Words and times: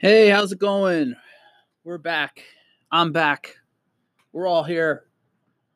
Hey, 0.00 0.28
how's 0.28 0.52
it 0.52 0.60
going? 0.60 1.16
We're 1.82 1.98
back. 1.98 2.44
I'm 2.92 3.10
back. 3.10 3.56
We're 4.32 4.46
all 4.46 4.62
here. 4.62 5.06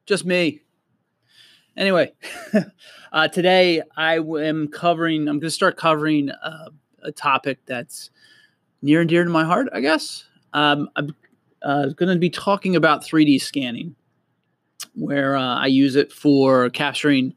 Just 0.06 0.24
me. 0.24 0.62
Anyway, 1.76 2.12
uh, 3.12 3.26
today 3.26 3.82
I 3.96 4.18
am 4.20 4.68
covering, 4.68 5.22
I'm 5.22 5.40
going 5.40 5.40
to 5.40 5.50
start 5.50 5.76
covering 5.76 6.30
uh, 6.30 6.68
a 7.02 7.10
topic 7.10 7.58
that's 7.66 8.10
near 8.80 9.00
and 9.00 9.10
dear 9.10 9.24
to 9.24 9.28
my 9.28 9.42
heart, 9.42 9.66
I 9.72 9.80
guess. 9.80 10.24
Um, 10.52 10.88
I'm 10.94 11.16
uh, 11.60 11.86
going 11.86 12.14
to 12.14 12.20
be 12.20 12.30
talking 12.30 12.76
about 12.76 13.02
3D 13.02 13.42
scanning, 13.42 13.96
where 14.94 15.34
uh, 15.34 15.56
I 15.56 15.66
use 15.66 15.96
it 15.96 16.12
for 16.12 16.70
capturing 16.70 17.34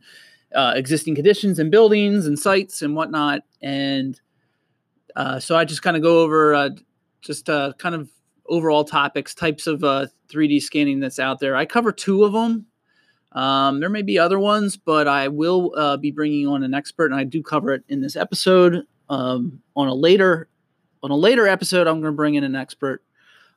uh, 0.53 0.73
existing 0.75 1.15
conditions 1.15 1.57
and 1.57 1.71
buildings 1.71 2.27
and 2.27 2.37
sites 2.37 2.83
and 2.83 2.95
whatnot. 2.95 3.41
And 3.59 4.21
uh, 5.15 5.39
so 5.39 5.55
I 5.55 5.65
just 5.65 5.81
kind 5.81 5.95
of 5.95 6.03
go 6.03 6.21
over 6.21 6.53
uh, 6.53 6.69
just 7.21 7.49
uh, 7.49 7.73
kind 7.77 7.95
of 7.95 8.09
overall 8.47 8.83
topics, 8.83 9.33
types 9.33 9.67
of 9.67 9.83
uh, 9.83 10.07
3D 10.29 10.61
scanning 10.61 10.99
that's 10.99 11.19
out 11.19 11.39
there. 11.39 11.55
I 11.55 11.65
cover 11.65 11.91
two 11.91 12.23
of 12.23 12.33
them. 12.33 12.67
Um, 13.31 13.79
there 13.79 13.89
may 13.89 14.01
be 14.01 14.17
other 14.17 14.39
ones, 14.39 14.77
but 14.77 15.07
I 15.07 15.27
will 15.27 15.73
uh, 15.75 15.97
be 15.97 16.11
bringing 16.11 16.47
on 16.47 16.63
an 16.63 16.73
expert, 16.73 17.11
and 17.11 17.19
I 17.19 17.25
do 17.25 17.43
cover 17.43 17.73
it 17.73 17.83
in 17.89 18.01
this 18.01 18.15
episode. 18.15 18.85
Um, 19.09 19.61
on 19.75 19.87
a 19.87 19.93
later 19.93 20.47
on 21.03 21.11
a 21.11 21.15
later 21.15 21.47
episode, 21.47 21.85
I'm 21.85 22.01
going 22.01 22.13
to 22.13 22.15
bring 22.15 22.35
in 22.35 22.43
an 22.43 22.55
expert, 22.55 23.03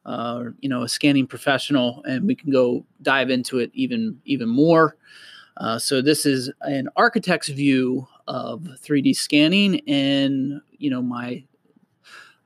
uh, 0.05 0.45
you 0.59 0.69
know, 0.69 0.83
a 0.83 0.89
scanning 0.89 1.27
professional, 1.27 2.03
and 2.07 2.27
we 2.27 2.35
can 2.35 2.51
go 2.51 2.85
dive 3.03 3.31
into 3.31 3.59
it 3.59 3.71
even 3.73 4.21
even 4.25 4.49
more. 4.49 4.97
Uh, 5.57 5.79
so 5.79 6.03
this 6.03 6.27
is 6.27 6.51
an 6.63 6.89
architect's 6.97 7.49
view 7.49 8.07
of 8.27 8.69
3D 8.83 9.15
scanning, 9.15 9.81
and 9.89 10.61
you 10.79 10.91
know 10.91 11.03
my 11.03 11.45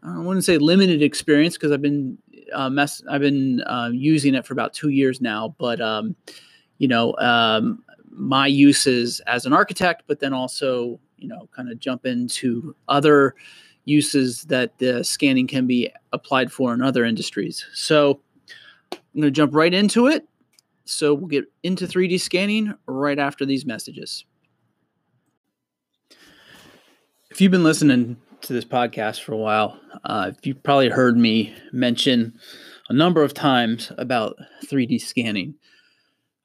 I 0.03 0.19
wouldn't 0.19 0.45
say 0.45 0.59
limited 0.59 1.03
experience 1.03 1.55
because 1.55 1.71
I've 1.71 1.83
been 1.83 2.19
uh, 2.53 2.69
mess 2.69 3.03
I've 3.09 3.21
been 3.21 3.63
uh, 3.63 3.91
using 3.93 4.35
it 4.35 4.47
for 4.47 4.53
about 4.53 4.75
two 4.75 4.89
years 4.89 5.21
now, 5.21 5.55
but 5.59 5.81
um, 5.81 6.17
you 6.79 6.89
know 6.89 7.17
um, 7.19 7.85
my 8.11 8.47
uses 8.47 9.21
as 9.21 9.47
an 9.47 9.53
architect, 9.53 10.05
but 10.07 10.21
then 10.21 10.33
also 10.33 10.99
you 11.19 11.29
know 11.29 11.49
kind 11.55 11.71
of 11.71 11.79
jump 11.79 12.05
into 12.07 12.75
other 12.89 13.35
uses 13.85 14.43
that 14.43 14.79
the 14.79 15.03
scanning 15.03 15.47
can 15.47 15.67
be 15.67 15.91
applied 16.13 16.53
for 16.53 16.73
in 16.73 16.83
other 16.83 17.05
industries. 17.05 17.67
So 17.75 18.21
I'm 18.93 19.21
going 19.21 19.25
to 19.25 19.31
jump 19.31 19.55
right 19.55 19.73
into 19.73 20.07
it. 20.07 20.27
So 20.85 21.15
we'll 21.15 21.29
get 21.29 21.45
into 21.63 21.87
3D 21.87 22.21
scanning 22.21 22.75
right 22.87 23.19
after 23.19 23.45
these 23.45 23.65
messages. 23.67 24.25
If 27.31 27.41
you've 27.41 27.53
been 27.53 27.65
listening 27.65 28.17
to 28.43 28.53
this 28.53 28.65
podcast 28.65 29.21
for 29.21 29.33
a 29.33 29.39
while, 29.39 29.81
uh, 30.05 30.33
you've 30.43 30.63
probably 30.63 30.89
heard 30.89 31.17
me 31.17 31.55
mention 31.73 32.39
a 32.89 32.93
number 32.93 33.23
of 33.23 33.33
times 33.33 33.93
about 33.99 34.37
3D 34.67 35.01
scanning. 35.01 35.55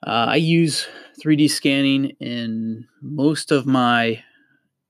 Uh, 0.06 0.28
I 0.30 0.36
use 0.36 0.88
3D 1.24 1.50
scanning 1.50 2.12
in 2.20 2.88
most 3.02 3.52
of 3.52 3.66
my 3.66 4.24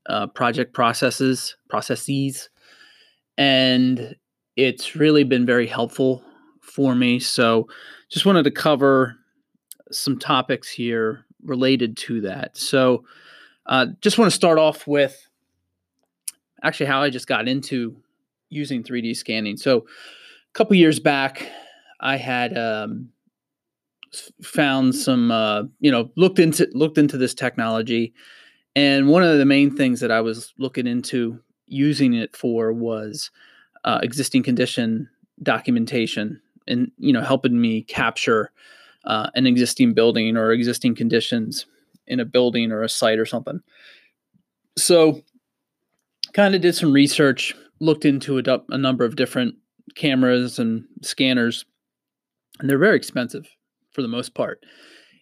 uh, 0.08 0.28
project 0.28 0.74
processes, 0.74 1.56
processes, 1.70 2.50
and 3.38 4.16
it's 4.56 4.96
really 4.96 5.24
been 5.24 5.46
very 5.46 5.68
helpful 5.68 6.24
for 6.62 6.94
me. 6.94 7.20
So, 7.20 7.68
just 8.10 8.26
wanted 8.26 8.44
to 8.44 8.52
cover 8.52 9.16
some 9.92 10.20
topics 10.20 10.70
here 10.70 11.26
related 11.44 11.96
to 11.98 12.22
that. 12.22 12.58
So, 12.58 13.06
uh, 13.66 13.88
just 14.02 14.18
want 14.18 14.30
to 14.30 14.36
start 14.36 14.60
off 14.60 14.88
with 14.88 15.27
actually 16.64 16.88
how 16.88 17.02
I 17.02 17.10
just 17.10 17.28
got 17.28 17.48
into 17.48 17.96
using 18.50 18.84
3D 18.84 19.16
scanning. 19.16 19.58
So 19.58 19.80
a 19.80 20.54
couple 20.54 20.76
years 20.76 21.00
back, 21.00 21.50
I 22.00 22.18
had 22.18 22.58
um, 22.58 23.10
found 24.42 24.96
some, 24.96 25.32
uh, 25.32 25.64
you 25.80 25.92
know, 25.92 26.12
looked 26.16 26.40
into 26.40 26.68
looked 26.74 26.98
into 26.98 27.18
this 27.18 27.34
technology, 27.34 28.14
and 28.76 29.08
one 29.08 29.24
of 29.24 29.38
the 29.38 29.46
main 29.46 29.76
things 29.76 30.00
that 30.00 30.12
I 30.12 30.22
was 30.22 30.54
looking 30.58 30.88
into 30.88 31.40
using 31.66 32.14
it 32.14 32.36
for 32.36 32.72
was 32.72 33.32
uh, 33.84 34.00
existing 34.04 34.44
condition 34.44 35.10
documentation, 35.42 36.42
and 36.68 36.92
you 36.98 37.14
know, 37.14 37.22
helping 37.22 37.60
me 37.60 37.82
capture 37.84 38.52
uh, 39.06 39.30
an 39.36 39.48
existing 39.48 39.94
building 39.94 40.38
or 40.38 40.52
existing 40.52 40.96
conditions 40.96 41.66
in 42.06 42.20
a 42.20 42.26
building 42.26 42.72
or 42.72 42.84
a 42.84 42.90
site 42.90 43.20
or 43.20 43.26
something. 43.26 43.62
So 44.78 45.22
kind 46.38 46.54
of 46.54 46.62
did 46.62 46.76
some 46.76 46.94
research, 46.94 47.56
looked 47.80 48.06
into 48.06 48.38
a, 48.38 48.44
a 48.70 48.78
number 48.78 49.04
of 49.04 49.16
different 49.16 49.56
cameras 49.96 50.60
and 50.60 50.86
scanners, 51.02 51.66
and 52.60 52.70
they're 52.70 52.78
very 52.78 52.96
expensive 52.96 53.48
for 53.92 54.04
the 54.04 54.08
most 54.08 54.36
part. 54.36 54.64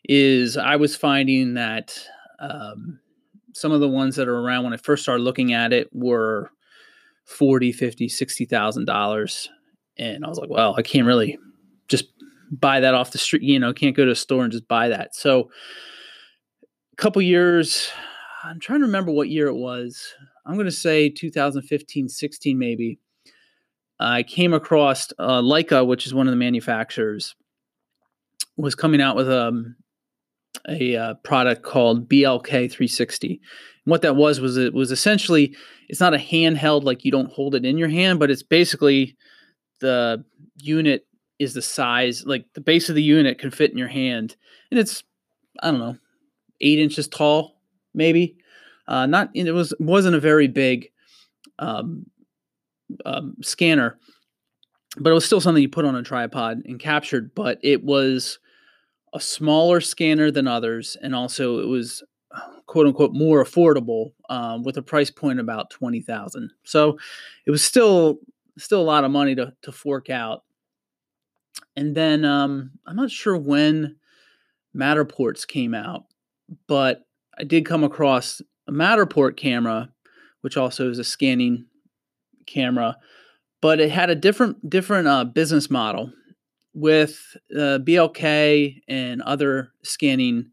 Is 0.04 0.58
I 0.58 0.76
was 0.76 0.96
finding 0.96 1.54
that 1.54 1.98
um, 2.40 3.00
some 3.54 3.72
of 3.72 3.80
the 3.80 3.88
ones 3.88 4.18
that 4.18 4.28
are 4.28 4.38
around 4.38 4.66
when 4.66 4.74
I 4.74 4.78
first 4.78 5.04
started 5.04 5.24
looking 5.24 5.54
at 5.54 5.72
it 5.72 5.90
were 5.94 6.52
40, 7.24 7.72
50, 7.72 8.10
60,000 8.10 8.86
dollars. 8.86 9.50
And 9.98 10.26
I 10.26 10.28
was 10.28 10.38
like, 10.38 10.50
well, 10.50 10.76
I 10.78 10.82
can't 10.82 11.08
really 11.08 11.40
just 11.88 12.06
buy 12.52 12.82
that 12.82 12.94
off 12.94 13.12
the 13.12 13.18
street, 13.18 13.42
you 13.42 13.58
know, 13.58 13.74
can't 13.74 13.96
go 13.96 14.04
to 14.04 14.12
a 14.12 14.16
store 14.16 14.44
and 14.44 14.52
just 14.52 14.68
buy 14.68 14.90
that. 14.90 15.16
So 15.16 15.50
a 16.92 16.96
couple 16.98 17.22
years, 17.22 17.90
I'm 18.44 18.60
trying 18.60 18.82
to 18.82 18.86
remember 18.86 19.12
what 19.14 19.30
year 19.30 19.48
it 19.48 19.56
was. 19.56 20.14
I'm 20.46 20.56
going 20.56 20.66
to 20.66 20.72
say 20.72 21.10
2015, 21.10 22.10
16, 22.10 22.58
maybe. 22.58 23.00
I 24.00 24.24
came 24.24 24.54
across 24.54 25.12
uh, 25.18 25.42
Leica, 25.42 25.86
which 25.86 26.06
is 26.06 26.14
one 26.14 26.28
of 26.28 26.32
the 26.32 26.38
manufacturers, 26.38 27.36
was 28.58 28.76
coming 28.76 29.02
out 29.02 29.16
with 29.16 29.30
um, 29.30 29.76
a 30.68 30.96
uh, 30.96 31.14
product 31.16 31.64
called 31.64 32.10
BLK 32.10 32.50
360. 32.72 33.28
And 33.30 33.40
what 33.86 34.02
that 34.02 34.16
was 34.16 34.40
was 34.40 34.58
it 34.58 34.74
was 34.74 34.92
essentially 34.92 35.56
it's 35.88 36.00
not 36.00 36.14
a 36.14 36.18
handheld 36.18 36.84
like 36.84 37.06
you 37.06 37.12
don't 37.12 37.32
hold 37.32 37.56
it 37.56 37.66
in 37.66 37.78
your 37.78 37.90
hand, 37.90 38.20
but 38.20 38.30
it's 38.30 38.44
basically 38.44 39.16
the 39.80 40.24
unit 40.58 41.06
is 41.38 41.54
the 41.54 41.62
size 41.62 42.26
like 42.26 42.46
the 42.54 42.62
base 42.62 42.90
of 42.90 42.96
the 42.96 43.04
unit 43.04 43.40
can 43.40 43.52
fit 43.52 43.72
in 43.72 43.78
your 43.78 43.88
hand, 43.88 44.36
and 44.72 44.80
it's 44.80 45.04
I 45.62 45.72
don't 45.72 45.80
know 45.80 45.98
eight 46.62 46.80
inches 46.80 47.08
tall 47.08 47.60
maybe 47.94 48.38
uh, 48.88 49.06
not 49.06 49.30
it 49.34 49.52
was 49.52 49.74
wasn't 49.80 50.16
a 50.16 50.20
very 50.20 50.48
big 50.48 50.90
um, 51.60 52.06
um, 53.06 53.36
scanner, 53.42 53.98
but 54.98 55.10
it 55.10 55.14
was 55.14 55.26
still 55.26 55.42
something 55.42 55.62
you 55.62 55.70
put 55.70 55.86
on 55.86 55.96
a 55.96 56.04
tripod 56.04 56.62
and 56.66 56.80
captured. 56.80 57.34
But 57.36 57.60
it 57.64 57.84
was 57.84 58.40
a 59.14 59.20
smaller 59.20 59.82
scanner 59.82 60.32
than 60.32 60.48
others, 60.48 60.98
and 61.02 61.16
also 61.16 61.60
it 61.60 61.68
was 61.68 62.04
quote 62.68 62.88
unquote 62.88 63.14
more 63.14 63.44
affordable 63.44 64.12
um, 64.30 64.64
with 64.64 64.78
a 64.78 64.82
price 64.82 65.10
point 65.10 65.40
about 65.40 65.70
twenty 65.70 66.02
thousand. 66.02 66.52
So 66.64 66.98
it 67.46 67.52
was 67.52 67.64
still 67.64 68.20
still 68.58 68.82
a 68.82 68.84
lot 68.84 69.04
of 69.04 69.12
money 69.12 69.36
to 69.36 69.54
to 69.64 69.72
fork 69.72 70.10
out. 70.10 70.44
And 71.76 71.96
then 71.96 72.24
um, 72.24 72.72
I'm 72.86 72.96
not 72.96 73.12
sure 73.12 73.38
when 73.38 73.96
Matterports 74.76 75.48
came 75.48 75.74
out, 75.74 76.06
but 76.68 77.02
I 77.38 77.44
did 77.44 77.66
come 77.66 77.84
across 77.84 78.42
a 78.68 78.72
Matterport 78.72 79.38
camera, 79.38 79.90
which 80.42 80.58
also 80.58 80.90
is 80.90 81.00
a 81.00 81.04
scanning 81.04 81.66
camera, 82.46 82.98
but 83.62 83.80
it 83.80 83.92
had 83.92 84.10
a 84.10 84.16
different 84.16 84.70
different 84.70 85.08
uh, 85.08 85.24
business 85.26 85.70
model 85.70 86.12
with 86.74 87.38
uh, 87.56 87.80
BLK 87.80 88.82
and 88.88 89.22
other 89.22 89.70
scanning 89.84 90.52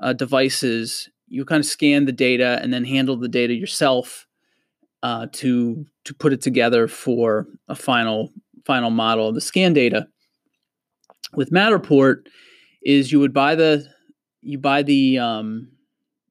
uh, 0.00 0.12
devices. 0.12 1.08
You 1.28 1.44
kind 1.44 1.60
of 1.60 1.66
scan 1.66 2.06
the 2.06 2.12
data 2.12 2.58
and 2.62 2.72
then 2.72 2.84
handle 2.84 3.16
the 3.16 3.28
data 3.28 3.54
yourself 3.54 4.26
uh, 5.02 5.26
to 5.32 5.86
to 6.04 6.14
put 6.14 6.32
it 6.32 6.42
together 6.42 6.88
for 6.88 7.46
a 7.68 7.74
final 7.74 8.32
final 8.64 8.90
model 8.90 9.28
of 9.28 9.34
the 9.34 9.40
scan 9.40 9.72
data. 9.72 10.08
With 11.34 11.50
Matterport, 11.50 12.26
is 12.82 13.12
you 13.12 13.20
would 13.20 13.34
buy 13.34 13.54
the 13.54 13.86
you 14.40 14.58
buy 14.58 14.82
the 14.82 15.18
um, 15.18 15.70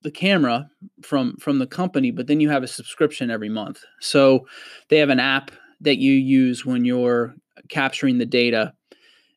the 0.08 0.12
camera 0.12 0.70
from 1.02 1.36
from 1.36 1.60
the 1.60 1.68
company 1.68 2.12
but 2.12 2.28
then 2.28 2.40
you 2.40 2.50
have 2.50 2.64
a 2.64 2.68
subscription 2.68 3.30
every 3.30 3.50
month. 3.50 3.84
So 4.00 4.48
they 4.88 5.00
have 5.00 5.10
an 5.10 5.20
app 5.20 5.52
that 5.82 5.98
you 5.98 6.14
use 6.14 6.66
when 6.66 6.86
you're 6.86 7.36
capturing 7.68 8.18
the 8.18 8.26
data. 8.26 8.74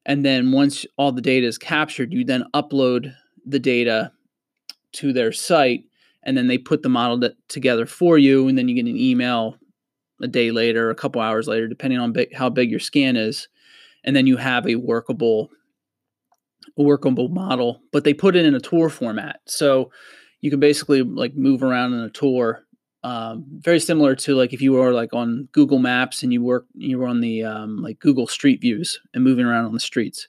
And 0.06 0.24
then 0.24 0.52
once 0.52 0.86
all 0.96 1.10
the 1.10 1.20
data 1.20 1.44
is 1.44 1.58
captured 1.58 2.12
you 2.12 2.24
then 2.24 2.44
upload 2.54 3.12
the 3.44 3.58
data 3.58 4.12
to 4.92 5.12
their 5.12 5.32
site 5.32 5.82
and 6.22 6.36
then 6.36 6.46
they 6.46 6.56
put 6.56 6.82
the 6.84 6.88
model 6.88 7.30
together 7.48 7.84
for 7.84 8.16
you 8.16 8.46
and 8.46 8.56
then 8.56 8.68
you 8.68 8.76
get 8.76 8.88
an 8.88 8.96
email 8.96 9.56
a 10.22 10.28
day 10.28 10.52
later 10.52 10.88
a 10.88 10.94
couple 10.94 11.20
hours 11.20 11.48
later 11.48 11.66
depending 11.66 11.98
on 11.98 12.12
big, 12.12 12.32
how 12.32 12.48
big 12.48 12.70
your 12.70 12.78
scan 12.78 13.16
is. 13.16 13.48
And 14.04 14.14
then 14.14 14.28
you 14.28 14.36
have 14.36 14.68
a 14.68 14.76
workable 14.76 15.50
a 16.78 16.82
workable 16.84 17.28
model 17.28 17.80
but 17.90 18.04
they 18.04 18.14
put 18.14 18.36
it 18.36 18.46
in 18.46 18.54
a 18.54 18.60
tour 18.60 18.88
format. 18.88 19.40
So 19.48 19.90
you 20.40 20.50
can 20.50 20.60
basically 20.60 21.02
like 21.02 21.34
move 21.34 21.62
around 21.62 21.92
in 21.92 22.00
a 22.00 22.10
tour 22.10 22.64
um, 23.02 23.44
very 23.48 23.80
similar 23.80 24.14
to 24.14 24.34
like 24.34 24.52
if 24.52 24.60
you 24.60 24.72
were 24.72 24.92
like 24.92 25.14
on 25.14 25.48
Google 25.52 25.78
Maps 25.78 26.22
and 26.22 26.32
you 26.32 26.42
work 26.42 26.66
you 26.74 26.98
were 26.98 27.06
on 27.06 27.20
the 27.20 27.44
um, 27.44 27.82
like 27.82 27.98
Google 27.98 28.26
Street 28.26 28.60
Views 28.60 29.00
and 29.14 29.24
moving 29.24 29.46
around 29.46 29.64
on 29.64 29.72
the 29.72 29.80
streets. 29.80 30.28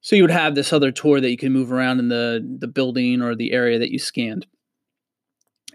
So 0.00 0.16
you 0.16 0.24
would 0.24 0.32
have 0.32 0.56
this 0.56 0.72
other 0.72 0.90
tour 0.90 1.20
that 1.20 1.30
you 1.30 1.36
can 1.36 1.52
move 1.52 1.70
around 1.70 2.00
in 2.00 2.08
the 2.08 2.44
the 2.58 2.66
building 2.66 3.22
or 3.22 3.36
the 3.36 3.52
area 3.52 3.78
that 3.78 3.92
you 3.92 4.00
scanned. 4.00 4.46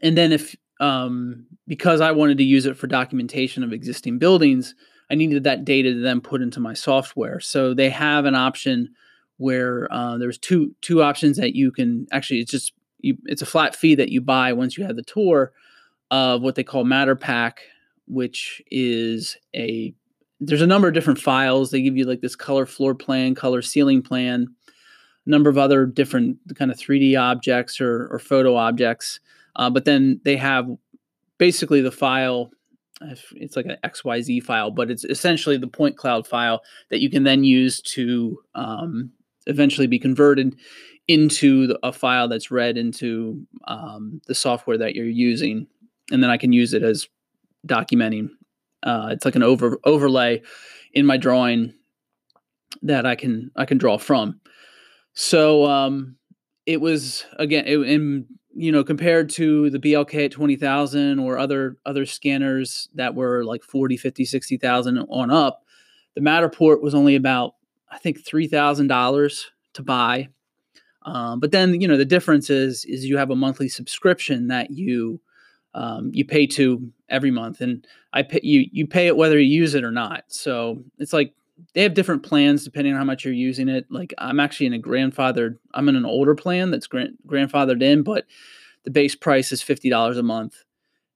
And 0.01 0.17
then 0.17 0.33
if 0.33 0.55
um, 0.81 1.47
because 1.67 2.01
I 2.01 2.11
wanted 2.11 2.37
to 2.39 2.43
use 2.43 2.65
it 2.65 2.77
for 2.77 2.87
documentation 2.87 3.63
of 3.63 3.71
existing 3.71 4.19
buildings, 4.19 4.75
I 5.09 5.15
needed 5.15 5.45
that 5.45 5.63
data 5.63 5.93
to 5.93 6.01
then 6.01 6.19
put 6.19 6.41
into 6.41 6.59
my 6.59 6.73
software. 6.73 7.39
So 7.39 7.73
they 7.73 7.89
have 7.89 8.25
an 8.25 8.35
option 8.35 8.89
where 9.37 9.87
uh, 9.89 10.17
there's 10.17 10.37
two 10.37 10.75
two 10.81 11.01
options 11.01 11.37
that 11.37 11.55
you 11.55 11.71
can 11.71 12.07
actually 12.11 12.41
it's 12.41 12.51
just 12.51 12.73
you, 12.99 13.17
it's 13.25 13.41
a 13.41 13.45
flat 13.45 13.75
fee 13.75 13.95
that 13.95 14.09
you 14.09 14.21
buy 14.21 14.53
once 14.53 14.77
you 14.77 14.85
have 14.85 14.95
the 14.95 15.03
tour 15.03 15.53
of 16.11 16.41
what 16.41 16.55
they 16.55 16.63
call 16.63 16.83
MatterPak 16.83 17.53
which 18.07 18.61
is 18.71 19.37
a 19.55 19.93
there's 20.39 20.61
a 20.61 20.67
number 20.67 20.87
of 20.87 20.93
different 20.93 21.19
files. 21.19 21.71
They 21.71 21.81
give 21.81 21.97
you 21.97 22.05
like 22.05 22.21
this 22.21 22.35
color 22.35 22.65
floor 22.65 22.95
plan 22.95 23.35
color 23.35 23.61
ceiling 23.61 24.01
plan 24.01 24.47
a 25.25 25.29
number 25.29 25.49
of 25.49 25.57
other 25.57 25.85
different 25.85 26.37
kind 26.55 26.71
of 26.71 26.77
3d 26.77 27.19
objects 27.19 27.81
or, 27.81 28.07
or 28.07 28.19
photo 28.19 28.55
objects. 28.55 29.19
Uh, 29.55 29.69
but 29.69 29.85
then 29.85 30.21
they 30.23 30.37
have 30.37 30.69
basically 31.37 31.81
the 31.81 31.91
file 31.91 32.51
it's 33.35 33.55
like 33.55 33.67
an 33.67 33.77
xyz 33.85 34.41
file 34.41 34.71
but 34.71 34.89
it's 34.89 35.03
essentially 35.03 35.55
the 35.55 35.67
point 35.67 35.95
cloud 35.97 36.25
file 36.25 36.63
that 36.89 36.99
you 36.99 37.11
can 37.11 37.21
then 37.21 37.43
use 37.43 37.79
to 37.79 38.39
um, 38.55 39.11
eventually 39.45 39.85
be 39.85 39.99
converted 39.99 40.55
into 41.07 41.67
the, 41.67 41.79
a 41.83 41.93
file 41.93 42.27
that's 42.27 42.51
read 42.51 42.77
into 42.77 43.45
um, 43.67 44.21
the 44.27 44.35
software 44.35 44.77
that 44.77 44.95
you're 44.95 45.05
using, 45.05 45.67
and 46.11 46.21
then 46.21 46.29
I 46.29 46.37
can 46.37 46.53
use 46.53 46.73
it 46.73 46.83
as 46.83 47.07
documenting. 47.65 48.29
Uh, 48.83 49.09
it's 49.11 49.25
like 49.25 49.35
an 49.35 49.43
over 49.43 49.79
overlay 49.83 50.41
in 50.93 51.05
my 51.05 51.17
drawing 51.17 51.73
that 52.81 53.05
I 53.05 53.15
can 53.15 53.51
I 53.55 53.65
can 53.65 53.77
draw 53.77 53.97
from. 53.97 54.39
So 55.13 55.65
um, 55.65 56.15
it 56.65 56.81
was 56.81 57.25
again 57.37 57.65
it, 57.65 57.77
in 57.79 58.27
you 58.53 58.71
know 58.71 58.83
compared 58.83 59.29
to 59.31 59.69
the 59.69 59.79
BLK 59.79 60.25
at 60.25 60.31
20,000 60.31 61.19
or 61.19 61.37
other 61.37 61.77
other 61.85 62.05
scanners 62.05 62.89
that 62.95 63.15
were 63.15 63.43
like 63.43 63.63
40, 63.63 63.97
50, 63.97 64.25
60,000 64.25 64.97
on 65.09 65.31
up, 65.31 65.63
the 66.15 66.21
Matterport 66.21 66.81
was 66.81 66.93
only 66.93 67.15
about 67.15 67.55
I 67.89 67.97
think 67.97 68.23
three 68.23 68.47
thousand 68.47 68.87
dollars 68.87 69.51
to 69.73 69.83
buy. 69.83 70.29
Um, 71.07 71.39
but 71.39 71.51
then 71.51 71.79
you 71.79 71.87
know 71.87 71.95
the 71.95 72.05
difference 72.05 72.49
is 72.49 72.83
is 72.83 73.05
you 73.05 73.17
have 73.17 73.31
a 73.31 73.35
monthly 73.35 73.69
subscription 73.69 74.47
that 74.47 74.71
you 74.71 75.21
um, 75.73 76.11
you 76.13 76.25
pay 76.25 76.45
to 76.47 76.91
every 77.07 77.31
month, 77.31 77.61
and 77.61 77.87
I 78.11 78.23
pay 78.23 78.41
you 78.43 78.67
you 78.71 78.85
pay 78.85 79.07
it 79.07 79.15
whether 79.15 79.39
you 79.39 79.61
use 79.61 79.73
it 79.73 79.85
or 79.85 79.91
not. 79.91 80.25
So 80.27 80.83
it's 80.99 81.13
like 81.13 81.33
they 81.73 81.83
have 81.83 81.93
different 81.93 82.23
plans 82.23 82.65
depending 82.65 82.91
on 82.93 82.99
how 82.99 83.05
much 83.05 83.23
you're 83.23 83.33
using 83.33 83.69
it. 83.69 83.85
Like 83.89 84.13
I'm 84.17 84.41
actually 84.41 84.65
in 84.65 84.73
a 84.73 84.79
grandfathered, 84.79 85.57
I'm 85.73 85.87
in 85.87 85.95
an 85.95 86.05
older 86.05 86.35
plan 86.35 86.71
that's 86.71 86.87
grand, 86.87 87.17
grandfathered 87.25 87.81
in, 87.81 88.03
but 88.03 88.25
the 88.83 88.91
base 88.91 89.15
price 89.15 89.53
is 89.53 89.61
fifty 89.61 89.89
dollars 89.89 90.17
a 90.17 90.23
month, 90.23 90.65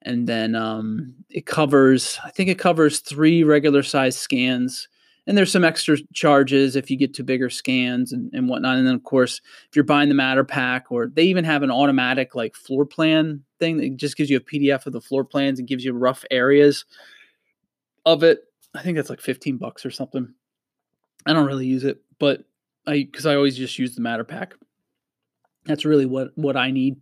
and 0.04 0.26
then 0.26 0.56
um, 0.56 1.16
it 1.30 1.46
covers 1.46 2.18
I 2.24 2.30
think 2.30 2.50
it 2.50 2.60
covers 2.60 3.02
three 3.02 3.44
regular 3.44 3.84
size 3.84 4.18
scans 4.18 4.88
and 5.28 5.38
there's 5.38 5.52
some 5.52 5.64
extra 5.64 5.98
charges 6.14 6.76
if 6.76 6.90
you 6.90 6.98
get 6.98 7.14
to 7.14 7.24
bigger 7.24 7.50
scans 7.50 8.12
and, 8.12 8.32
and 8.34 8.50
whatnot. 8.50 8.78
And 8.78 8.88
then 8.88 8.96
of 8.96 9.04
course, 9.04 9.40
if 9.70 9.76
you're 9.76 9.86
buying 9.86 10.10
the 10.10 10.16
MatterPak, 10.16 10.84
or 10.90 11.08
they 11.08 11.24
even 11.24 11.46
have 11.46 11.64
an 11.64 11.72
automatic 11.72 12.34
like 12.34 12.56
floor 12.56 12.86
plan 12.86 13.44
thing 13.60 13.78
that 13.78 13.96
just 13.98 14.18
gives 14.18 14.30
you 14.30 14.38
a 14.38 14.42
PDF 14.42 14.86
of 14.86 14.94
the 14.94 15.02
floor 15.02 15.24
plans 15.24 15.60
and 15.60 15.68
gives 15.68 15.86
you 15.86 15.94
rough 15.94 16.26
areas 16.32 16.86
of 18.06 18.24
it. 18.24 18.46
I 18.74 18.82
think 18.82 18.96
that's 18.96 19.10
like 19.10 19.22
15 19.22 19.58
bucks 19.58 19.86
or 19.86 19.92
something. 19.92 20.34
I 21.26 21.34
don't 21.34 21.46
really 21.46 21.68
use 21.68 21.84
it, 21.84 22.02
but 22.20 22.44
I 22.88 23.04
because 23.04 23.26
I 23.26 23.36
always 23.36 23.56
just 23.56 23.78
use 23.78 23.96
the 23.96 24.02
MatterPak. 24.02 24.54
That's 25.66 25.86
really 25.86 26.08
what 26.08 26.32
what 26.36 26.58
I 26.58 26.72
need 26.72 27.00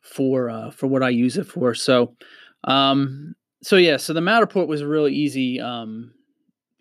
for 0.00 0.48
uh, 0.48 0.70
for 0.70 0.86
what 0.86 1.02
I 1.02 1.10
use 1.10 1.36
it 1.36 1.46
for. 1.46 1.74
So, 1.74 2.16
um, 2.64 3.34
so 3.62 3.76
yeah, 3.76 3.98
so 3.98 4.14
the 4.14 4.20
Matterport 4.20 4.66
was 4.66 4.82
really 4.82 5.12
easy 5.12 5.60
um, 5.60 6.12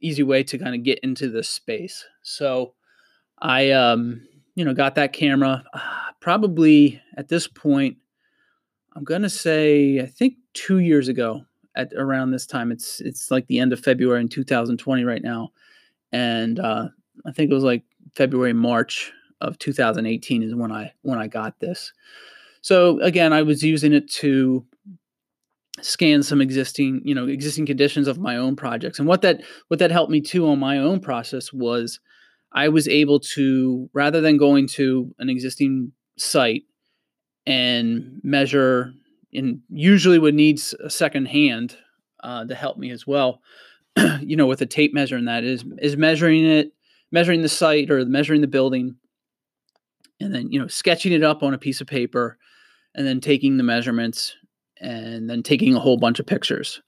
easy 0.01 0.24
way 0.24 0.44
to 0.44 0.57
kind 0.57 0.75
of 0.75 0.84
get 0.84 1.00
into 1.00 1.30
this 1.30 1.50
space. 1.50 2.06
So 2.24 2.74
I, 3.40 3.72
um, 3.72 4.28
you 4.56 4.66
know, 4.66 4.74
got 4.74 4.96
that 4.96 5.13
camera 5.13 5.63
uh, 5.74 5.80
probably 6.19 7.01
at 7.18 7.28
this 7.28 7.48
point. 7.48 7.98
I'm 8.96 9.04
gonna 9.04 9.30
say 9.30 10.00
I 10.00 10.06
think 10.06 10.36
two 10.54 10.80
years 10.80 11.07
ago 11.07 11.46
at 11.75 11.94
around 11.94 12.31
this 12.31 12.46
time. 12.46 12.72
It's 12.72 13.00
it's 13.01 13.31
like 13.31 13.48
the 13.48 13.60
end 13.60 13.74
of 13.74 13.80
February 13.80 14.22
in 14.22 14.28
2020 14.28 15.04
right 15.04 15.24
now, 15.24 15.51
and 16.12 16.60
uh, 16.60 16.90
I 17.25 17.31
think 17.31 17.52
it 17.52 17.54
was 17.54 17.63
like 17.63 17.84
February 18.16 18.54
March 18.54 19.12
of 19.42 19.57
2018 19.60 20.44
is 20.44 20.56
when 20.56 20.72
I 20.72 20.94
when 21.02 21.19
I 21.19 21.28
got 21.28 21.60
this. 21.60 21.94
So 22.62 23.00
again, 23.00 23.31
I 23.31 23.42
was 23.42 23.63
using 23.63 23.94
it 23.94 24.10
to 24.12 24.66
scan 25.81 26.24
some 26.24 26.42
existing 26.42 27.02
you 27.04 27.16
know 27.16 27.28
existing 27.28 27.66
conditions 27.66 28.08
of 28.08 28.18
my 28.18 28.38
own 28.38 28.56
projects. 28.56 29.00
And 29.00 29.08
what 29.08 29.22
that 29.22 29.42
what 29.68 29.80
that 29.80 29.92
helped 29.92 30.12
me 30.12 30.22
too 30.22 30.48
on 30.48 30.60
my 30.60 30.78
own 30.78 31.00
process 31.00 31.52
was 31.54 32.00
i 32.52 32.68
was 32.68 32.88
able 32.88 33.20
to 33.20 33.90
rather 33.94 34.22
than 34.22 34.38
going 34.38 34.68
to 34.68 35.14
an 35.20 35.30
existing 35.30 35.92
site 36.18 36.64
and 37.46 38.20
measure 38.24 38.94
and 39.34 39.60
usually 39.70 40.20
would 40.20 40.36
need 40.36 40.60
a 40.84 40.90
second 40.90 41.28
hand 41.28 41.78
uh, 42.24 42.44
to 42.46 42.56
help 42.56 42.78
me 42.78 42.92
as 42.92 43.08
well 43.08 43.42
you 44.22 44.36
know 44.36 44.48
with 44.48 44.62
a 44.62 44.66
tape 44.66 44.94
measure 44.94 45.16
and 45.16 45.28
that 45.28 45.44
is 45.44 45.64
is 45.80 45.96
measuring 45.96 46.46
it 46.46 46.74
measuring 47.12 47.42
the 47.42 47.50
site 47.50 47.90
or 47.90 48.06
measuring 48.06 48.42
the 48.42 48.48
building 48.48 48.96
and 50.20 50.34
then 50.34 50.52
you 50.52 50.60
know 50.60 50.68
sketching 50.68 51.14
it 51.14 51.24
up 51.24 51.44
on 51.44 51.54
a 51.54 51.58
piece 51.58 51.81
of 51.81 51.88
paper 51.88 52.38
and 52.96 53.06
then 53.06 53.22
taking 53.22 53.58
the 53.58 53.64
measurements 53.64 54.36
and 54.81 55.30
then 55.30 55.44
taking 55.44 55.76
a 55.76 55.80
whole 55.80 55.98
bunch 55.98 56.20
of 56.20 56.26
pictures. 56.26 56.81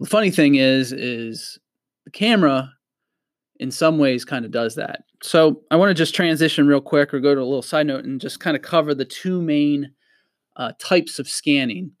The 0.00 0.06
funny 0.06 0.30
thing 0.30 0.56
is, 0.56 0.92
is 0.92 1.58
the 2.04 2.10
camera 2.10 2.70
in 3.58 3.70
some 3.70 3.98
ways 3.98 4.24
kind 4.24 4.44
of 4.44 4.50
does 4.50 4.74
that. 4.74 5.04
So 5.22 5.62
I 5.70 5.76
want 5.76 5.90
to 5.90 5.94
just 5.94 6.14
transition 6.14 6.66
real 6.66 6.80
quick 6.80 7.14
or 7.14 7.20
go 7.20 7.34
to 7.34 7.40
a 7.40 7.44
little 7.44 7.62
side 7.62 7.86
note 7.86 8.04
and 8.04 8.20
just 8.20 8.40
kind 8.40 8.56
of 8.56 8.62
cover 8.62 8.94
the 8.94 9.04
two 9.04 9.40
main 9.40 9.92
uh, 10.56 10.72
types 10.78 11.18
of 11.18 11.28
scanning. 11.28 11.92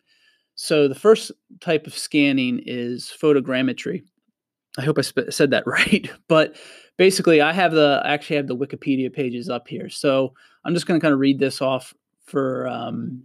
So 0.54 0.88
the 0.88 0.94
first 0.94 1.32
type 1.60 1.86
of 1.86 1.96
scanning 1.96 2.60
is 2.64 3.12
photogrammetry. 3.20 4.02
I 4.78 4.82
hope 4.82 4.98
I 4.98 5.02
sp- 5.02 5.30
said 5.30 5.50
that 5.50 5.66
right, 5.66 6.10
but 6.28 6.56
basically 6.98 7.40
I 7.40 7.52
have 7.52 7.72
the 7.72 8.02
I 8.04 8.12
actually 8.12 8.36
have 8.36 8.48
the 8.48 8.56
Wikipedia 8.56 9.12
pages 9.12 9.48
up 9.48 9.68
here. 9.68 9.88
So 9.88 10.34
I'm 10.64 10.74
just 10.74 10.86
going 10.86 11.00
to 11.00 11.04
kind 11.04 11.14
of 11.14 11.20
read 11.20 11.38
this 11.38 11.62
off 11.62 11.94
for 12.24 12.68
um, 12.68 13.22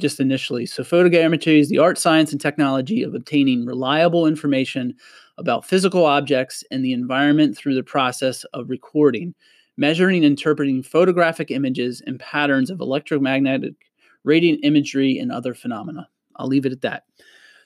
just 0.00 0.20
initially. 0.20 0.66
So, 0.66 0.82
photogrammetry 0.82 1.60
is 1.60 1.68
the 1.68 1.78
art, 1.78 1.98
science, 1.98 2.32
and 2.32 2.40
technology 2.40 3.02
of 3.02 3.14
obtaining 3.14 3.66
reliable 3.66 4.26
information 4.26 4.94
about 5.38 5.64
physical 5.64 6.04
objects 6.04 6.64
and 6.70 6.84
the 6.84 6.92
environment 6.92 7.56
through 7.56 7.74
the 7.74 7.82
process 7.82 8.44
of 8.52 8.70
recording, 8.70 9.34
measuring, 9.76 10.16
and 10.16 10.24
interpreting 10.24 10.82
photographic 10.82 11.50
images 11.50 12.02
and 12.06 12.20
patterns 12.20 12.70
of 12.70 12.80
electromagnetic 12.80 13.74
radiant 14.24 14.60
imagery 14.62 15.18
and 15.18 15.32
other 15.32 15.54
phenomena. 15.54 16.08
I'll 16.36 16.46
leave 16.46 16.66
it 16.66 16.72
at 16.72 16.82
that. 16.82 17.04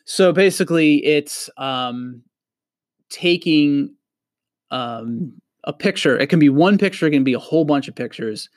So, 0.04 0.32
basically, 0.32 1.04
it's 1.04 1.48
um, 1.56 2.22
taking 3.08 3.94
um, 4.70 5.40
a 5.64 5.72
picture. 5.72 6.18
It 6.18 6.28
can 6.28 6.38
be 6.38 6.48
one 6.48 6.78
picture, 6.78 7.06
it 7.06 7.12
can 7.12 7.24
be 7.24 7.34
a 7.34 7.38
whole 7.38 7.64
bunch 7.64 7.88
of 7.88 7.94
pictures, 7.94 8.48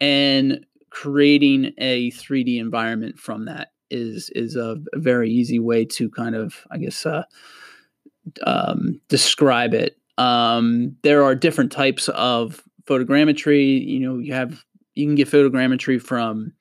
and 0.00 0.64
creating 0.90 1.72
a 1.78 2.10
3D 2.12 2.58
environment 2.58 3.18
from 3.18 3.46
that 3.46 3.72
is 3.90 4.30
is 4.34 4.56
a, 4.56 4.76
very 4.94 5.30
easy 5.30 5.58
way 5.58 5.84
to 5.84 6.08
kind 6.10 6.34
of 6.34 6.66
I 6.70 6.78
guess 6.78 7.04
uh, 7.06 7.24
um, 8.46 9.00
describe 9.08 9.74
it. 9.74 9.96
Um, 10.18 10.96
there 11.02 11.24
are 11.24 11.34
different 11.34 11.72
types 11.72 12.08
of 12.10 12.62
photogrammetry. 12.84 13.86
You 13.86 14.00
know, 14.00 14.18
you 14.18 14.34
have 14.34 14.64
you 14.94 15.06
can 15.06 15.14
get 15.14 15.28
photogrammetry 15.28 16.00
from 16.00 16.52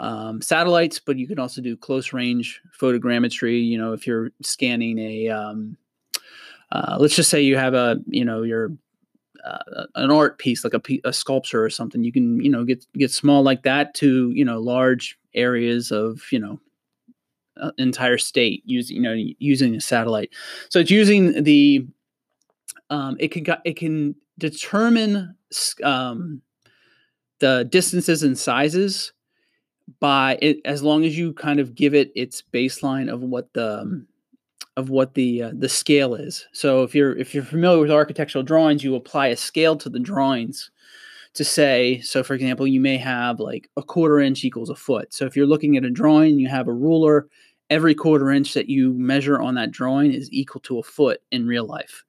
um, 0.00 0.42
satellites, 0.42 0.98
but 0.98 1.16
you 1.16 1.26
can 1.26 1.38
also 1.38 1.62
do 1.62 1.76
close 1.76 2.12
range 2.12 2.60
photogrammetry. 2.80 3.64
You 3.64 3.78
know, 3.78 3.92
if 3.92 4.06
you're 4.06 4.30
scanning 4.42 4.98
a 4.98 5.28
um, 5.28 5.76
uh, 6.70 6.96
let's 6.98 7.16
just 7.16 7.30
say 7.30 7.40
you 7.42 7.56
have 7.56 7.74
a 7.74 7.98
you 8.06 8.24
know 8.24 8.42
you're 8.42 8.72
uh, 9.44 9.86
an 9.94 10.10
art 10.10 10.38
piece 10.38 10.64
like 10.64 10.74
a, 10.74 11.00
a 11.04 11.12
sculpture 11.12 11.64
or 11.64 11.70
something. 11.70 12.04
You 12.04 12.12
can 12.12 12.40
you 12.40 12.50
know 12.50 12.64
get 12.64 12.86
get 12.94 13.10
small 13.10 13.42
like 13.42 13.62
that 13.62 13.94
to 13.94 14.30
you 14.30 14.44
know 14.44 14.60
large 14.60 15.18
areas 15.34 15.90
of 15.90 16.22
you 16.30 16.38
know 16.38 16.60
uh, 17.60 17.72
entire 17.78 18.18
state 18.18 18.62
using 18.66 18.96
you 18.96 19.02
know 19.02 19.16
using 19.38 19.74
a 19.74 19.80
satellite. 19.80 20.30
So 20.68 20.80
it's 20.80 20.90
using 20.90 21.42
the 21.42 21.86
um, 22.90 23.16
it 23.18 23.28
can 23.28 23.46
it 23.64 23.76
can 23.76 24.14
determine 24.38 25.34
um, 25.82 26.42
the 27.40 27.66
distances 27.70 28.22
and 28.22 28.38
sizes 28.38 29.12
by 30.00 30.38
it 30.40 30.58
as 30.64 30.82
long 30.82 31.04
as 31.04 31.18
you 31.18 31.32
kind 31.32 31.60
of 31.60 31.74
give 31.74 31.94
it 31.94 32.12
its 32.14 32.42
baseline 32.52 33.12
of 33.12 33.20
what 33.20 33.52
the 33.52 33.80
um, 33.80 34.06
of 34.76 34.90
what 34.90 35.14
the 35.14 35.42
uh, 35.42 35.52
the 35.54 35.68
scale 35.68 36.14
is. 36.14 36.46
So 36.52 36.82
if 36.82 36.94
you're 36.94 37.16
if 37.16 37.34
you're 37.34 37.44
familiar 37.44 37.80
with 37.80 37.90
architectural 37.90 38.44
drawings, 38.44 38.82
you 38.82 38.94
apply 38.94 39.28
a 39.28 39.36
scale 39.36 39.76
to 39.76 39.88
the 39.88 40.00
drawings 40.00 40.70
to 41.34 41.44
say. 41.44 42.00
So 42.00 42.22
for 42.22 42.34
example, 42.34 42.66
you 42.66 42.80
may 42.80 42.96
have 42.98 43.40
like 43.40 43.68
a 43.76 43.82
quarter 43.82 44.20
inch 44.20 44.44
equals 44.44 44.70
a 44.70 44.74
foot. 44.74 45.12
So 45.12 45.26
if 45.26 45.36
you're 45.36 45.46
looking 45.46 45.76
at 45.76 45.84
a 45.84 45.90
drawing, 45.90 46.38
you 46.38 46.48
have 46.48 46.68
a 46.68 46.72
ruler. 46.72 47.28
Every 47.70 47.94
quarter 47.94 48.30
inch 48.30 48.52
that 48.54 48.68
you 48.68 48.92
measure 48.92 49.40
on 49.40 49.54
that 49.54 49.70
drawing 49.70 50.12
is 50.12 50.30
equal 50.30 50.60
to 50.62 50.78
a 50.78 50.82
foot 50.82 51.22
in 51.30 51.46
real 51.46 51.64
life. 51.64 52.04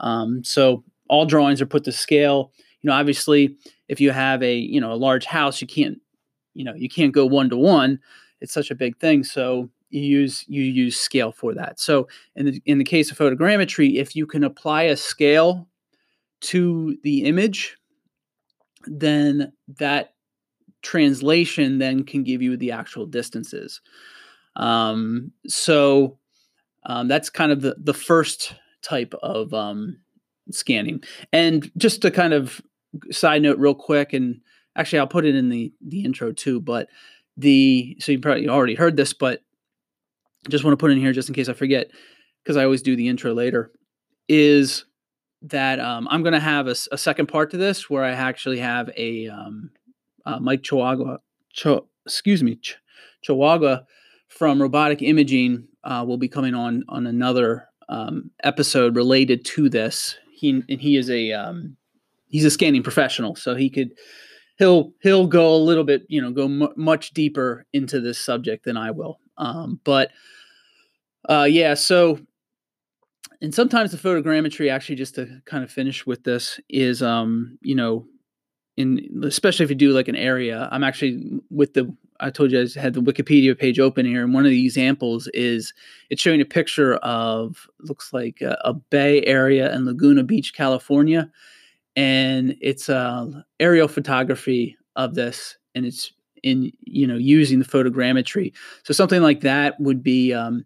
Um, 0.00 0.42
so 0.42 0.82
all 1.08 1.26
drawings 1.26 1.62
are 1.62 1.66
put 1.66 1.84
to 1.84 1.92
scale. 1.92 2.52
You 2.82 2.88
know, 2.88 2.96
obviously, 2.96 3.56
if 3.88 4.00
you 4.00 4.10
have 4.10 4.42
a 4.42 4.56
you 4.56 4.80
know 4.80 4.92
a 4.92 4.94
large 4.94 5.24
house, 5.24 5.60
you 5.60 5.66
can't 5.66 6.00
you 6.54 6.64
know 6.64 6.74
you 6.74 6.88
can't 6.88 7.12
go 7.12 7.26
one 7.26 7.50
to 7.50 7.56
one. 7.56 8.00
It's 8.40 8.52
such 8.52 8.70
a 8.70 8.74
big 8.74 8.98
thing. 8.98 9.24
So 9.24 9.70
you 9.90 10.02
use 10.02 10.44
you 10.48 10.62
use 10.62 10.98
scale 10.98 11.32
for 11.32 11.54
that. 11.54 11.80
So 11.80 12.08
in 12.34 12.46
the 12.46 12.62
in 12.66 12.78
the 12.78 12.84
case 12.84 13.10
of 13.10 13.18
photogrammetry, 13.18 13.96
if 13.96 14.16
you 14.16 14.26
can 14.26 14.44
apply 14.44 14.84
a 14.84 14.96
scale 14.96 15.68
to 16.42 16.96
the 17.02 17.24
image, 17.24 17.76
then 18.86 19.52
that 19.78 20.14
translation 20.82 21.78
then 21.78 22.04
can 22.04 22.22
give 22.22 22.42
you 22.42 22.56
the 22.56 22.72
actual 22.72 23.06
distances. 23.06 23.80
Um, 24.56 25.32
so 25.46 26.18
um, 26.86 27.08
that's 27.08 27.30
kind 27.30 27.52
of 27.52 27.60
the 27.62 27.76
the 27.78 27.94
first 27.94 28.54
type 28.82 29.14
of 29.22 29.52
um, 29.54 29.98
scanning. 30.50 31.02
And 31.32 31.70
just 31.76 32.02
to 32.02 32.10
kind 32.10 32.32
of 32.32 32.60
side 33.10 33.42
note 33.42 33.58
real 33.58 33.74
quick, 33.74 34.12
and 34.12 34.40
actually 34.76 34.98
I'll 34.98 35.06
put 35.06 35.26
it 35.26 35.34
in 35.34 35.48
the 35.48 35.72
the 35.80 36.04
intro 36.04 36.32
too, 36.32 36.60
but 36.60 36.88
the 37.36 37.96
so 38.00 38.12
you 38.12 38.20
probably 38.20 38.48
already 38.48 38.74
heard 38.74 38.96
this, 38.96 39.12
but 39.12 39.42
just 40.48 40.64
want 40.64 40.72
to 40.72 40.76
put 40.76 40.90
in 40.90 40.98
here 40.98 41.12
just 41.12 41.28
in 41.28 41.34
case 41.34 41.48
I 41.48 41.52
forget, 41.52 41.90
because 42.42 42.56
I 42.56 42.64
always 42.64 42.82
do 42.82 42.96
the 42.96 43.08
intro 43.08 43.32
later, 43.32 43.72
is 44.28 44.84
that 45.42 45.78
um, 45.80 46.08
I'm 46.10 46.22
going 46.22 46.32
to 46.32 46.40
have 46.40 46.66
a, 46.66 46.74
a, 46.92 46.98
second 46.98 47.26
part 47.26 47.50
to 47.50 47.56
this 47.56 47.88
where 47.88 48.02
I 48.02 48.10
actually 48.10 48.58
have 48.58 48.90
a 48.96 49.28
um, 49.28 49.70
uh, 50.24 50.38
Mike 50.40 50.62
Chihuahua, 50.62 51.18
Ch- 51.52 51.66
excuse 52.04 52.42
me, 52.42 52.56
Ch- 52.56 52.78
Chihuahua 53.22 53.80
from 54.28 54.60
Robotic 54.60 55.02
Imaging 55.02 55.68
uh, 55.84 56.04
will 56.06 56.18
be 56.18 56.28
coming 56.28 56.54
on 56.54 56.84
on 56.88 57.06
another 57.06 57.68
um, 57.88 58.30
episode 58.42 58.96
related 58.96 59.44
to 59.46 59.68
this. 59.68 60.16
He 60.32 60.62
and 60.68 60.80
he 60.80 60.96
is 60.96 61.10
a 61.10 61.32
um, 61.32 61.76
he's 62.28 62.44
a 62.44 62.50
scanning 62.50 62.82
professional, 62.82 63.36
so 63.36 63.54
he 63.54 63.70
could 63.70 63.92
he'll 64.58 64.92
he'll 65.02 65.26
go 65.26 65.54
a 65.54 65.58
little 65.58 65.84
bit 65.84 66.04
you 66.08 66.20
know 66.20 66.30
go 66.30 66.44
m- 66.44 66.74
much 66.76 67.10
deeper 67.12 67.66
into 67.72 68.00
this 68.00 68.18
subject 68.18 68.64
than 68.64 68.76
I 68.76 68.90
will. 68.90 69.18
Um, 69.38 69.80
but 69.84 70.10
uh, 71.28 71.46
yeah, 71.48 71.74
so 71.74 72.18
and 73.40 73.54
sometimes 73.54 73.90
the 73.92 73.98
photogrammetry 73.98 74.70
actually 74.70 74.96
just 74.96 75.14
to 75.16 75.40
kind 75.44 75.62
of 75.62 75.70
finish 75.70 76.06
with 76.06 76.24
this 76.24 76.60
is 76.68 77.02
um, 77.02 77.58
you 77.62 77.74
know 77.74 78.06
in 78.76 79.22
especially 79.24 79.64
if 79.64 79.70
you 79.70 79.76
do 79.76 79.92
like 79.92 80.06
an 80.06 80.16
area 80.16 80.68
i'm 80.70 80.84
actually 80.84 81.40
with 81.48 81.72
the 81.72 81.90
i 82.20 82.28
told 82.28 82.52
you 82.52 82.60
i 82.60 82.78
had 82.78 82.92
the 82.92 83.00
wikipedia 83.00 83.58
page 83.58 83.80
open 83.80 84.04
here 84.04 84.22
and 84.22 84.34
one 84.34 84.44
of 84.44 84.50
the 84.50 84.64
examples 84.66 85.28
is 85.32 85.72
it's 86.10 86.20
showing 86.20 86.42
a 86.42 86.44
picture 86.44 86.96
of 86.96 87.66
looks 87.80 88.12
like 88.12 88.42
a, 88.42 88.58
a 88.66 88.74
bay 88.74 89.24
area 89.24 89.74
in 89.74 89.86
laguna 89.86 90.22
beach 90.22 90.52
california 90.52 91.30
and 91.96 92.54
it's 92.60 92.90
uh, 92.90 93.26
aerial 93.60 93.88
photography 93.88 94.76
of 94.94 95.14
this 95.14 95.56
and 95.74 95.86
it's 95.86 96.12
in 96.42 96.70
you 96.80 97.06
know 97.06 97.16
using 97.16 97.58
the 97.58 97.64
photogrammetry. 97.64 98.52
So 98.84 98.92
something 98.94 99.22
like 99.22 99.40
that 99.40 99.78
would 99.80 100.02
be 100.02 100.32
um, 100.32 100.64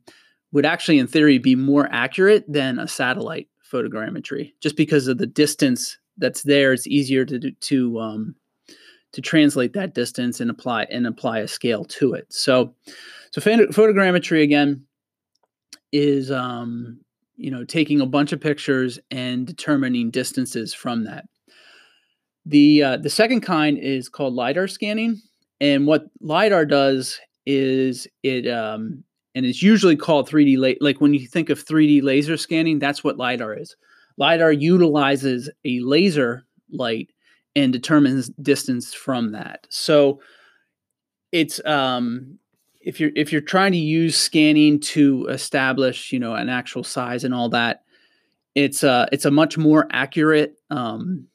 would 0.53 0.67
actually 0.67 0.99
in 0.99 1.07
theory 1.07 1.39
be 1.39 1.55
more 1.55 1.89
accurate 1.91 2.45
than 2.49 2.79
a 2.79 2.89
satellite 2.89 3.49
photogrammetry. 3.71 4.53
Just 4.61 4.77
because 4.77 5.07
of 5.07 5.19
the 5.19 5.27
distance 5.27 5.99
that's 6.19 6.43
there 6.43 6.73
it's 6.73 6.87
easier 6.87 7.25
to 7.25 7.51
to 7.51 8.01
um, 8.01 8.35
to 9.13 9.21
translate 9.21 9.73
that 9.73 9.95
distance 9.95 10.41
and 10.41 10.51
apply 10.51 10.85
and 10.85 11.07
apply 11.07 11.39
a 11.39 11.49
scale 11.49 11.85
to 11.85 12.15
it. 12.15 12.27
So 12.33 12.75
so 13.33 13.41
photogrammetry 13.41 14.43
again 14.43 14.85
is 15.93 16.31
um, 16.31 17.01
you 17.37 17.51
know 17.51 17.65
taking 17.65 18.01
a 18.01 18.07
bunch 18.07 18.33
of 18.33 18.41
pictures 18.41 18.99
and 19.11 19.47
determining 19.47 20.11
distances 20.11 20.75
from 20.75 21.05
that. 21.05 21.27
The 22.47 22.83
uh, 22.83 22.97
the 22.97 23.11
second 23.11 23.43
kind 23.43 23.79
is 23.79 24.09
called 24.09 24.35
lidar 24.35 24.67
scanning 24.67 25.21
and 25.61 25.87
what 25.87 26.07
lidar 26.21 26.65
does 26.65 27.21
is 27.47 28.07
it 28.23 28.49
um, 28.49 29.05
and 29.35 29.47
it's 29.47 29.63
usually 29.63 29.97
called 29.97 30.29
3D 30.29 30.59
la- 30.59 30.85
like 30.87 31.01
when 31.01 31.15
you 31.15 31.27
think 31.27 31.51
of 31.51 31.65
3D 31.65 32.03
laser 32.03 32.37
scanning, 32.37 32.79
that's 32.79 33.05
what 33.05 33.17
lidar 33.17 33.55
is. 33.55 33.77
Lidar 34.17 34.53
utilizes 34.53 35.49
a 35.65 35.81
laser 35.81 36.45
light 36.71 37.11
and 37.57 37.73
determines 37.73 38.29
distance 38.43 38.93
from 38.93 39.33
that. 39.33 39.67
So 39.71 40.21
it's 41.33 41.65
um 41.65 42.39
if 42.81 42.99
you're 42.99 43.11
if 43.15 43.31
you're 43.31 43.41
trying 43.41 43.73
to 43.73 43.79
use 43.79 44.17
scanning 44.17 44.81
to 44.81 45.27
establish, 45.29 46.13
you 46.13 46.19
know, 46.19 46.35
an 46.35 46.49
actual 46.49 46.85
size 46.85 47.25
and 47.25 47.35
all 47.35 47.49
that, 47.51 47.83
it's 48.55 48.83
uh 48.83 49.07
it's 49.13 49.25
a 49.25 49.31
much 49.31 49.57
more 49.57 49.87
accurate 49.91 50.57
um 50.71 51.27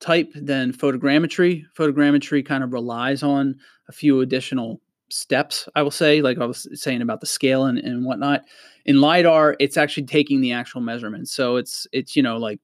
type 0.00 0.32
than 0.34 0.72
photogrammetry. 0.72 1.64
Photogrammetry 1.76 2.44
kind 2.44 2.64
of 2.64 2.72
relies 2.72 3.22
on 3.22 3.56
a 3.88 3.92
few 3.92 4.20
additional 4.20 4.80
steps, 5.10 5.68
I 5.74 5.82
will 5.82 5.90
say, 5.90 6.22
like 6.22 6.38
I 6.38 6.46
was 6.46 6.68
saying 6.80 7.02
about 7.02 7.20
the 7.20 7.26
scale 7.26 7.64
and, 7.64 7.78
and 7.78 8.04
whatnot. 8.04 8.44
In 8.86 9.00
LiDAR, 9.00 9.56
it's 9.60 9.76
actually 9.76 10.04
taking 10.04 10.40
the 10.40 10.52
actual 10.52 10.80
measurements. 10.80 11.32
So 11.32 11.56
it's 11.56 11.86
it's, 11.92 12.16
you 12.16 12.22
know, 12.22 12.36
like 12.36 12.60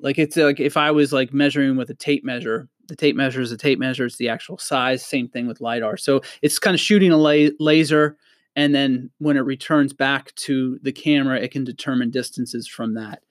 like 0.00 0.18
it's 0.18 0.36
like 0.36 0.60
if 0.60 0.76
I 0.76 0.90
was 0.90 1.12
like 1.12 1.32
measuring 1.32 1.76
with 1.76 1.90
a 1.90 1.94
tape 1.94 2.24
measure, 2.24 2.68
the 2.88 2.96
tape 2.96 3.16
measure 3.16 3.40
is 3.40 3.52
a 3.52 3.56
tape 3.56 3.78
measure, 3.78 4.06
it's 4.06 4.16
the 4.16 4.28
actual 4.28 4.58
size, 4.58 5.04
same 5.04 5.28
thing 5.28 5.46
with 5.46 5.60
LiDAR. 5.60 5.96
So 5.96 6.20
it's 6.42 6.58
kind 6.58 6.74
of 6.74 6.80
shooting 6.80 7.12
a 7.12 7.16
la- 7.16 7.50
laser 7.60 8.16
and 8.56 8.74
then 8.74 9.10
when 9.18 9.36
it 9.36 9.40
returns 9.40 9.92
back 9.92 10.32
to 10.36 10.78
the 10.82 10.92
camera, 10.92 11.40
it 11.40 11.50
can 11.50 11.64
determine 11.64 12.10
distances 12.10 12.68
from 12.68 12.94
that. 12.94 13.22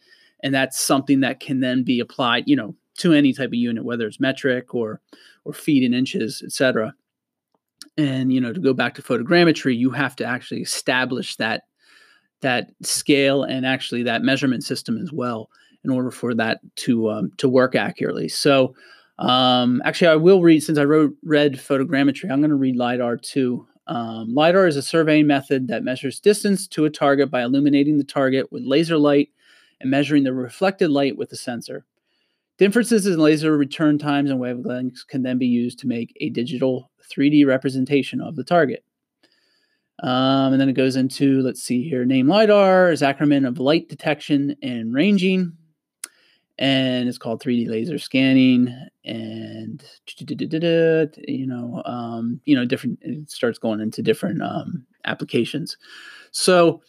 And 0.42 0.54
that's 0.54 0.78
something 0.78 1.22
that 1.22 1.40
can 1.40 1.62
then 1.62 1.84
be 1.84 2.02
applied, 2.02 2.44
you 2.46 2.58
know, 2.58 2.76
to 2.98 3.14
any 3.14 3.32
type 3.32 3.50
of 3.50 3.54
unit, 3.54 3.86
whether 3.86 4.06
it's 4.06 4.20
metric 4.20 4.76
or 4.76 5.02
or 5.46 5.54
feet 5.54 5.84
and 5.84 5.96
inches, 5.96 6.42
etc 6.46 6.94
and 7.98 8.34
you 8.34 8.42
know 8.42 8.54
to 8.54 8.60
go 8.60 8.74
back 8.74 8.96
to 8.96 9.02
photogrammetry 9.02 9.78
you 9.78 9.90
have 9.92 10.16
to 10.16 10.26
actually 10.26 10.62
establish 10.62 11.36
that 11.36 11.64
that 12.42 12.70
scale 12.82 13.44
and 13.44 13.66
actually 13.66 14.04
that 14.04 14.22
measurement 14.22 14.64
system 14.64 14.98
as 14.98 15.12
well 15.12 15.50
in 15.84 15.90
order 15.90 16.12
for 16.12 16.34
that 16.36 16.60
to 16.76 17.10
um, 17.10 17.32
to 17.38 17.50
work 17.50 17.76
accurately. 17.76 18.30
So 18.30 18.76
um, 19.20 19.82
actually 19.86 20.08
i 20.08 20.16
will 20.16 20.42
read 20.42 20.64
since 20.64 20.80
i 20.80 20.84
wrote 20.84 21.16
read 21.24 21.54
photogrammetry 21.54 22.32
i'm 22.32 22.40
going 22.40 22.50
to 22.50 22.56
read 22.56 22.76
lidar 22.76 23.18
too. 23.18 23.68
Um, 23.86 24.34
lidar 24.34 24.66
is 24.66 24.78
a 24.78 24.82
surveying 24.82 25.28
method 25.28 25.68
that 25.68 25.84
measures 25.84 26.20
distance 26.20 26.68
to 26.70 26.86
a 26.86 26.90
target 26.90 27.30
by 27.30 27.44
illuminating 27.44 27.98
the 27.98 28.04
target 28.04 28.52
with 28.52 28.64
laser 28.64 28.98
light 28.98 29.30
and 29.82 29.92
measuring 29.92 30.24
the 30.24 30.34
reflected 30.34 30.90
light 30.90 31.18
with 31.18 31.32
a 31.32 31.36
sensor 31.36 31.86
differences 32.64 33.06
in 33.06 33.20
laser 33.20 33.58
return 33.58 33.98
times 33.98 34.32
and 34.32 34.40
wavelengths 34.40 35.06
can 35.06 35.22
then 35.22 35.38
be 35.38 35.46
used 35.46 35.78
to 35.80 35.86
make 35.86 36.16
a 36.22 36.30
digital 36.30 36.90
3D 37.14 37.46
representation 37.46 38.22
of 38.22 38.38
the 38.38 38.44
target. 38.46 38.86
Um, 40.02 40.54
and 40.54 40.62
then 40.62 40.70
it 40.70 40.74
goes 40.74 40.96
into, 40.96 41.42
let's 41.42 41.62
see 41.62 41.84
here, 41.84 42.06
name 42.06 42.30
LiDAR 42.30 42.90
is 42.90 43.02
acronym 43.02 43.46
of 43.46 43.60
light 43.60 43.90
detection 43.90 44.56
and 44.64 44.94
ranging. 44.94 45.52
And 46.58 47.10
it's 47.10 47.18
called 47.18 47.44
3D 47.44 47.68
laser 47.68 47.98
scanning. 47.98 48.74
And, 49.04 49.84
you 51.28 51.46
know, 51.46 51.82
um, 51.86 52.40
you 52.46 52.56
know, 52.56 52.64
different, 52.64 52.98
it 53.02 53.30
starts 53.30 53.60
going 53.60 53.82
into 53.82 54.02
different 54.02 54.42
um, 54.42 54.86
applications. 55.04 55.76
So 56.32 56.82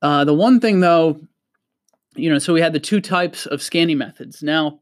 uh, 0.00 0.24
the 0.24 0.32
one 0.32 0.60
thing 0.60 0.80
though, 0.80 1.20
you 2.14 2.30
know, 2.30 2.38
so 2.38 2.52
we 2.52 2.60
had 2.60 2.72
the 2.72 2.80
two 2.80 3.00
types 3.00 3.46
of 3.46 3.62
scanning 3.62 3.98
methods. 3.98 4.42
Now, 4.42 4.80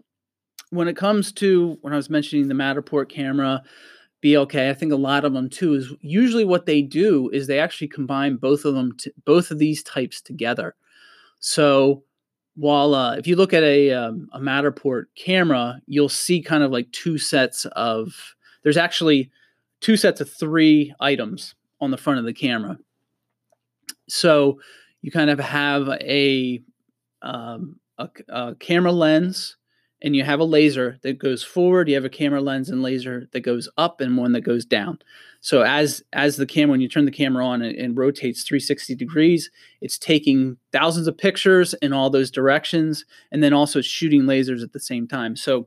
when 0.71 0.89
it 0.89 0.97
comes 0.97 1.33
to 1.33 1.79
when 1.83 1.93
I 1.93 1.97
was 1.97 2.11
mentioning 2.11 2.49
the 2.49 2.55
Matterport 2.55 3.09
camera, 3.09 3.63
BLK, 4.25 4.71
I 4.71 4.75
think 4.75 4.93
a 4.93 4.97
lot 4.97 5.25
of 5.25 5.33
them 5.33 5.49
too 5.49 5.75
is 5.75 5.93
usually 6.01 6.45
what 6.45 6.67
they 6.67 6.83
do 6.83 7.31
is 7.31 7.47
they 7.47 7.61
actually 7.61 7.89
combine 7.89 8.37
both 8.37 8.65
of 8.65 8.75
them, 8.75 8.97
to, 8.99 9.13
both 9.25 9.51
of 9.51 9.59
these 9.59 9.83
types 9.83 10.21
together. 10.21 10.75
So 11.39 12.03
while 12.57 12.95
uh, 12.95 13.17
if 13.17 13.27
you 13.27 13.37
look 13.37 13.53
at 13.53 13.63
a 13.63 13.93
um, 13.93 14.29
a 14.33 14.41
Matterport 14.41 15.05
camera, 15.15 15.81
you'll 15.87 16.09
see 16.09 16.41
kind 16.43 16.63
of 16.63 16.71
like 16.71 16.91
two 16.93 17.19
sets 17.19 17.67
of 17.73 18.35
there's 18.63 18.79
actually 18.79 19.31
two 19.81 19.97
sets 19.97 20.21
of 20.21 20.31
three 20.31 20.93
items 20.99 21.55
on 21.81 21.91
the 21.91 21.99
front 21.99 22.19
of 22.19 22.25
the 22.25 22.33
camera. 22.33 22.79
So 24.09 24.59
you 25.03 25.11
kind 25.11 25.31
of 25.31 25.39
have 25.39 25.89
a 26.01 26.63
um, 27.27 27.81
a, 27.99 28.09
a 28.29 28.55
camera 28.55 28.93
lens 28.93 29.57
and 30.03 30.15
you 30.15 30.25
have 30.25 30.41
a 30.41 30.45
laser 30.45 30.99
that 31.03 31.19
goes 31.19 31.43
forward, 31.43 31.89
you 31.89 31.95
have 31.95 32.05
a 32.05 32.11
camera 32.11 32.41
lens 32.41 32.69
and 32.69 32.83
laser 32.83 33.29
that 33.33 33.41
goes 33.41 33.69
up 33.79 34.01
and 34.01 34.17
one 34.17 34.33
that 34.33 34.43
goes 34.43 34.65
down. 34.65 34.99
So 35.41 35.63
as 35.63 36.03
as 36.13 36.37
the 36.37 36.47
camera, 36.47 36.73
when 36.73 36.81
you 36.81 36.89
turn 36.89 37.05
the 37.05 37.11
camera 37.11 37.47
on 37.47 37.63
and, 37.63 37.77
and 37.77 37.97
rotates 37.97 38.43
360 38.43 38.95
degrees, 38.95 39.51
it's 39.81 39.99
taking 39.99 40.59
thousands 40.73 41.07
of 41.07 41.17
pictures 41.17 41.75
in 41.75 41.93
all 41.93 42.11
those 42.11 42.31
directions, 42.31 43.05
and 43.33 43.43
then 43.43 43.53
also 43.53 43.81
shooting 43.81 44.23
lasers 44.23 44.63
at 44.63 44.73
the 44.73 44.81
same 44.81 45.07
time. 45.07 45.37
So 45.37 45.67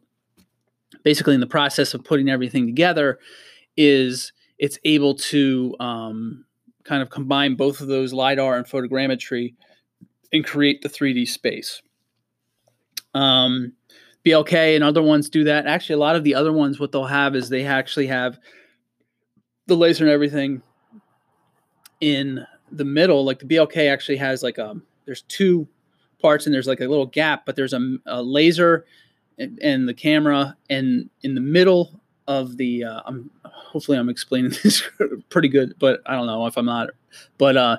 basically, 1.04 1.34
in 1.34 1.40
the 1.40 1.48
process 1.48 1.94
of 1.94 2.04
putting 2.04 2.30
everything 2.30 2.66
together, 2.66 3.20
is 3.78 4.32
it's 4.58 4.78
able 4.84 5.16
to 5.16 5.76
um, 5.80 6.46
kind 6.84 7.02
of 7.02 7.10
combine 7.10 7.56
both 7.56 7.82
of 7.82 7.88
those 7.88 8.14
lidar 8.14 8.58
and 8.58 8.66
photogrammetry 8.66 9.56
and 10.32 10.46
create 10.46 10.82
the 10.82 10.90
3D 10.90 11.28
space. 11.28 11.82
Um, 13.14 13.74
BLK 14.26 14.76
and 14.76 14.84
other 14.84 15.02
ones 15.02 15.30
do 15.30 15.44
that. 15.46 15.66
Actually, 15.66 15.96
a 15.96 16.00
lot 16.00 16.16
of 16.16 16.24
the 16.24 16.36
other 16.36 16.54
ones, 16.54 16.80
what 16.80 16.92
they'll 16.92 17.06
have 17.06 17.36
is 17.36 17.50
they 17.50 17.66
actually 17.66 18.08
have 18.08 18.38
the 19.66 19.76
laser 19.76 20.04
and 20.04 20.12
everything 20.12 20.62
in 22.02 22.46
the 22.72 22.86
middle. 22.86 23.24
Like 23.24 23.40
the 23.40 23.46
BLK 23.46 23.92
actually 23.92 24.18
has 24.18 24.44
like 24.44 24.60
um, 24.60 24.84
there's 25.06 25.24
two 25.24 25.68
parts 26.22 26.46
and 26.46 26.54
there's 26.54 26.68
like 26.68 26.82
a 26.82 26.88
little 26.88 27.06
gap, 27.06 27.46
but 27.46 27.56
there's 27.56 27.74
a, 27.74 27.98
a 28.06 28.22
laser 28.22 28.86
and, 29.38 29.58
and, 29.62 29.88
the 29.88 29.94
camera, 29.94 30.58
and 30.70 31.10
in 31.24 31.34
the 31.34 31.42
middle 31.42 32.02
of 32.28 32.58
the 32.58 32.84
uh, 32.84 33.02
I'm 33.06 33.32
hopefully 33.46 33.98
I'm 33.98 34.10
explaining 34.10 34.52
this 34.64 34.84
pretty 35.30 35.48
good, 35.48 35.76
but 35.80 36.02
I 36.06 36.16
don't 36.16 36.28
know 36.28 36.46
if 36.46 36.58
I'm 36.58 36.66
not. 36.66 36.90
But 37.38 37.58
uh, 37.58 37.78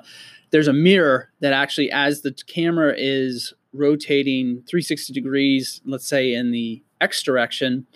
there's 0.51 0.67
a 0.67 0.73
mirror 0.73 1.31
that 1.39 1.53
actually, 1.53 1.91
as 1.91 2.21
the 2.21 2.31
camera 2.47 2.93
is 2.97 3.53
rotating 3.73 4.63
360 4.67 5.13
degrees, 5.13 5.81
let's 5.85 6.05
say 6.05 6.33
in 6.33 6.51
the 6.51 6.81
X 6.99 7.23
direction, 7.23 7.87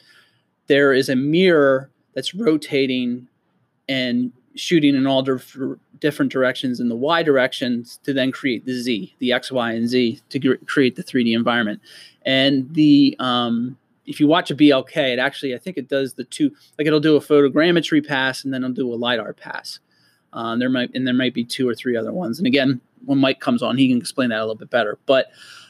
there 0.68 0.94
is 0.94 1.10
a 1.10 1.16
mirror 1.16 1.92
that's 2.14 2.34
rotating 2.34 3.28
and 3.88 4.32
shooting 4.56 4.96
in 4.96 5.06
all 5.06 5.22
dif- 5.22 5.58
different 6.00 6.32
directions 6.32 6.80
in 6.80 6.90
the 6.90 6.96
Y 6.96 7.24
directions 7.24 8.00
to 8.04 8.14
then 8.14 8.32
create 8.32 8.66
the 8.66 8.74
Z, 8.74 9.14
the 9.20 9.32
X, 9.32 9.52
Y, 9.52 9.74
and 9.74 9.88
Z 9.88 10.22
to 10.30 10.58
create 10.66 10.96
the 10.96 11.04
3D 11.04 11.36
environment. 11.36 11.82
And 12.26 12.74
the 12.74 13.16
um, 13.20 13.78
if 14.06 14.20
you 14.20 14.28
watch 14.28 14.50
a 14.50 14.56
BLK, 14.56 15.14
it 15.14 15.20
actually 15.20 15.54
I 15.54 15.58
think 15.58 15.78
it 15.78 15.90
does 15.90 16.14
the 16.14 16.24
two 16.24 16.52
like 16.78 16.88
it'll 16.88 17.00
do 17.00 17.16
a 17.16 17.22
photogrammetry 17.22 18.06
pass 18.06 18.44
and 18.44 18.54
then 18.54 18.64
it'll 18.64 18.74
do 18.74 18.94
a 18.94 18.96
lidar 18.96 19.34
pass. 19.34 19.80
Uh, 20.36 20.56
there 20.58 20.70
might 20.70 20.94
and 20.94 21.08
there 21.08 21.14
might 21.14 21.34
be 21.34 21.46
two 21.46 21.68
or 21.68 21.74
three 21.74 21.96
other 21.96 22.12
ones. 22.12 22.38
And 22.38 22.46
again, 22.46 22.82
when 23.06 23.18
Mike 23.18 23.40
comes 23.40 23.64
on, 23.64 23.78
he 23.78 23.88
can 23.88 23.98
explain 23.98 24.30
that 24.30 24.40
a 24.40 24.42
little 24.42 24.56
bit 24.56 24.70
better. 24.70 25.00
But 25.06 25.28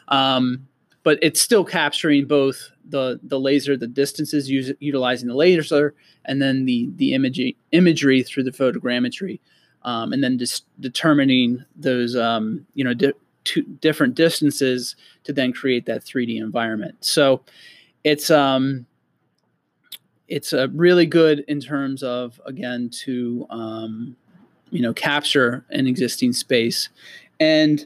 um, 0.08 0.68
but 1.04 1.20
it's 1.22 1.40
still 1.40 1.64
capturing 1.64 2.26
both 2.26 2.72
the 2.90 3.20
the 3.24 3.40
laser, 3.40 3.78
the 3.78 3.88
distances 3.88 4.50
utilizing 4.50 5.28
the 5.28 5.36
laser, 5.36 5.94
and 6.26 6.42
then 6.42 6.66
the 6.66 6.90
the 6.96 7.14
imagery 7.14 7.56
imagery 7.72 8.24
through 8.24 8.44
the 8.44 8.52
photogrammetry, 8.52 9.40
um, 9.84 10.12
and 10.12 10.24
then 10.24 10.40
just 10.40 10.66
determining 10.80 11.64
those 11.76 12.16
um, 12.16 12.66
you 12.74 12.84
know 12.84 12.96
di- 12.96 13.14
two 13.44 13.62
different 13.62 14.16
distances 14.16 14.96
to 15.24 15.32
then 15.32 15.54
create 15.54 15.86
that 15.86 16.04
3D 16.04 16.38
environment. 16.38 16.96
So 17.02 17.44
it's 18.04 18.32
um 18.32 18.88
it's 20.28 20.54
a 20.54 20.70
really 20.70 21.06
good 21.06 21.46
in 21.48 21.62
terms 21.62 22.02
of 22.02 22.42
again 22.46 22.90
to 22.90 23.46
um, 23.52 24.16
you 24.76 24.82
know 24.82 24.94
capture 24.94 25.66
an 25.70 25.88
existing 25.88 26.34
space. 26.34 26.90
And 27.40 27.86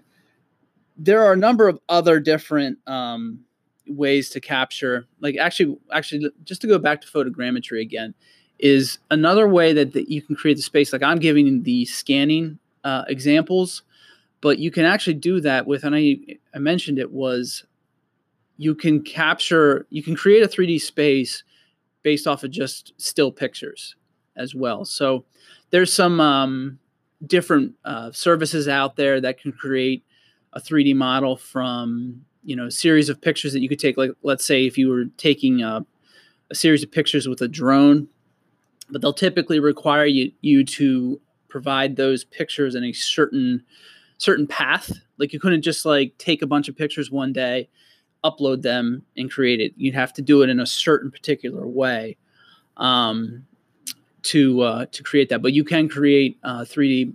there 0.98 1.24
are 1.24 1.34
a 1.34 1.38
number 1.38 1.68
of 1.68 1.80
other 1.88 2.20
different 2.20 2.80
um, 2.88 3.42
ways 3.88 4.30
to 4.32 4.40
capture 4.40 5.08
like 5.20 5.38
actually 5.38 5.78
actually 5.92 6.30
just 6.44 6.62
to 6.62 6.68
go 6.68 6.80
back 6.80 7.02
to 7.02 7.08
photogrammetry 7.08 7.82
again 7.82 8.14
is 8.60 9.00
another 9.10 9.48
way 9.48 9.72
that, 9.72 9.94
that 9.94 10.10
you 10.10 10.22
can 10.22 10.36
create 10.36 10.58
the 10.58 10.62
space. 10.62 10.94
Like 10.94 11.02
i'm 11.02 11.18
giving 11.20 11.64
the 11.64 11.86
scanning 11.86 12.60
uh, 12.84 13.04
examples 13.08 13.84
but 14.42 14.60
you 14.60 14.72
can 14.72 14.86
actually 14.86 15.16
do 15.16 15.42
that 15.42 15.66
with 15.66 15.84
and 15.84 15.96
I, 15.96 16.18
I 16.54 16.60
mentioned 16.60 17.00
it 17.00 17.12
was 17.12 17.64
you 18.58 18.76
can 18.76 19.02
capture 19.02 19.88
you 19.90 20.04
can 20.04 20.16
create 20.16 20.44
a 20.44 20.48
3d 20.48 20.82
space 20.82 21.44
based 22.04 22.28
off 22.28 22.44
of 22.44 22.52
just 22.52 22.94
still 22.98 23.32
pictures 23.32 23.96
as 24.40 24.56
well. 24.56 24.86
So 24.86 25.26
there's 25.72 25.94
some 25.94 26.20
um, 26.20 26.80
different 27.26 27.76
uh, 27.86 28.12
services 28.12 28.68
out 28.68 28.96
there 28.96 29.22
that 29.22 29.40
can 29.40 29.52
create 29.52 30.04
a 30.54 30.60
3D 30.60 30.96
model 30.96 31.38
from 31.38 32.26
you 32.44 32.56
know 32.56 32.68
a 32.68 32.72
series 32.72 33.10
of 33.10 33.22
pictures 33.22 33.54
that 33.54 33.62
you 33.62 33.70
could 33.70 33.80
take. 33.80 33.98
Like 33.98 34.12
let's 34.24 34.46
say 34.46 34.66
if 34.66 34.78
you 34.78 34.90
were 34.90 35.06
taking 35.18 35.62
a, 35.62 35.86
a 36.50 36.56
series 36.56 36.84
of 36.84 36.92
pictures 36.92 37.28
with 37.28 37.42
a 37.42 37.48
drone, 37.48 38.08
but 38.90 39.02
they'll 39.02 39.14
typically 39.14 39.60
require 39.60 40.06
you 40.06 40.32
you 40.42 40.64
to 40.66 41.20
provide 41.48 41.96
those 41.96 42.24
pictures 42.24 42.76
in 42.76 42.84
a 42.84 42.94
certain 42.94 43.64
certain 44.18 44.48
path. 44.48 44.92
Like 45.18 45.34
you 45.34 45.40
couldn't 45.40 45.62
just 45.62 45.86
like 45.86 46.18
take 46.18 46.42
a 46.42 46.48
bunch 46.48 46.70
of 46.70 46.78
pictures 46.78 47.12
one 47.12 47.34
day, 47.34 47.70
upload 48.24 48.62
them, 48.62 49.04
and 49.18 49.30
create 49.30 49.60
it. 49.60 49.74
You'd 49.76 49.96
have 49.96 50.14
to 50.14 50.22
do 50.22 50.42
it 50.42 50.50
in 50.50 50.60
a 50.60 50.66
certain 50.66 51.12
particular 51.12 51.68
way 51.68 52.18
um, 52.80 53.46
to 54.24 54.62
uh, 54.62 54.86
to 54.92 55.04
create 55.04 55.30
that. 55.30 55.42
But 55.42 55.54
you 55.54 55.64
can 55.64 55.90
create 55.90 56.38
uh, 56.44 56.62
3D 56.62 57.14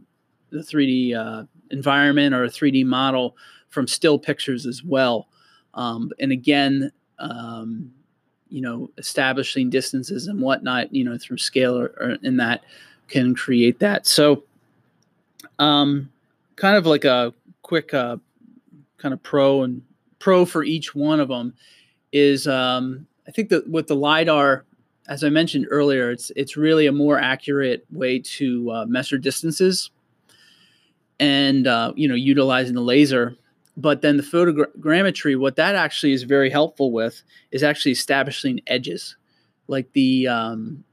the 0.51 0.61
3D 0.61 1.17
uh, 1.17 1.45
environment 1.71 2.35
or 2.35 2.45
a 2.45 2.49
3D 2.49 2.85
model 2.85 3.37
from 3.69 3.87
still 3.87 4.19
pictures 4.19 4.67
as 4.67 4.83
well. 4.85 5.29
Um, 5.75 6.13
and 6.21 6.31
again, 6.31 6.93
um, 7.19 7.93
you 8.49 8.61
know, 8.61 8.91
establishing 8.99 9.69
distances 9.69 10.29
and 10.29 10.41
whatnot, 10.41 10.95
you 10.95 11.05
know, 11.05 11.19
through 11.19 11.39
scale 11.39 11.77
or, 11.77 11.93
or 11.99 12.17
in 12.23 12.37
that 12.37 12.63
can 13.09 13.35
create 13.35 13.81
that. 13.81 14.07
So, 14.07 14.45
um, 15.59 16.11
kind 16.57 16.77
of 16.77 16.87
like 16.87 17.05
a 17.05 17.35
quick 17.63 17.93
uh, 17.93 18.19
kind 18.99 19.13
of 19.13 19.23
pro 19.23 19.63
and 19.63 19.83
pro 20.21 20.45
for 20.45 20.63
each 20.63 20.95
one 20.95 21.21
of 21.21 21.29
them 21.29 21.55
is 22.13 22.47
um, 22.47 23.07
I 23.27 23.33
think 23.33 23.49
that 23.49 23.69
with 23.69 23.89
the 23.89 23.97
lidar, 23.97 24.65
as 25.09 25.23
I 25.23 25.29
mentioned 25.29 25.67
earlier, 25.71 26.11
it's 26.11 26.31
it's 26.37 26.57
really 26.57 26.87
a 26.87 26.93
more 26.93 27.19
accurate 27.19 27.85
way 27.91 28.19
to 28.19 28.71
uh, 28.71 28.85
measure 28.87 29.19
distances 29.19 29.91
and 31.21 31.67
uh, 31.67 31.93
you 31.97 32.09
know 32.09 32.15
utilizing 32.15 32.75
the 32.75 32.81
laser. 32.81 33.37
But 33.77 34.03
then 34.03 34.17
the 34.17 34.23
photogrammetry 34.23 35.39
what 35.39 35.57
that 35.57 35.75
actually 35.75 36.13
is 36.13 36.23
very 36.23 36.49
helpful 36.51 36.93
with 36.93 37.23
is 37.51 37.63
actually 37.63 37.93
establishing 37.93 38.61
edges. 38.67 39.17
Like 39.67 39.93
the 39.93 40.29
um, 40.29 40.85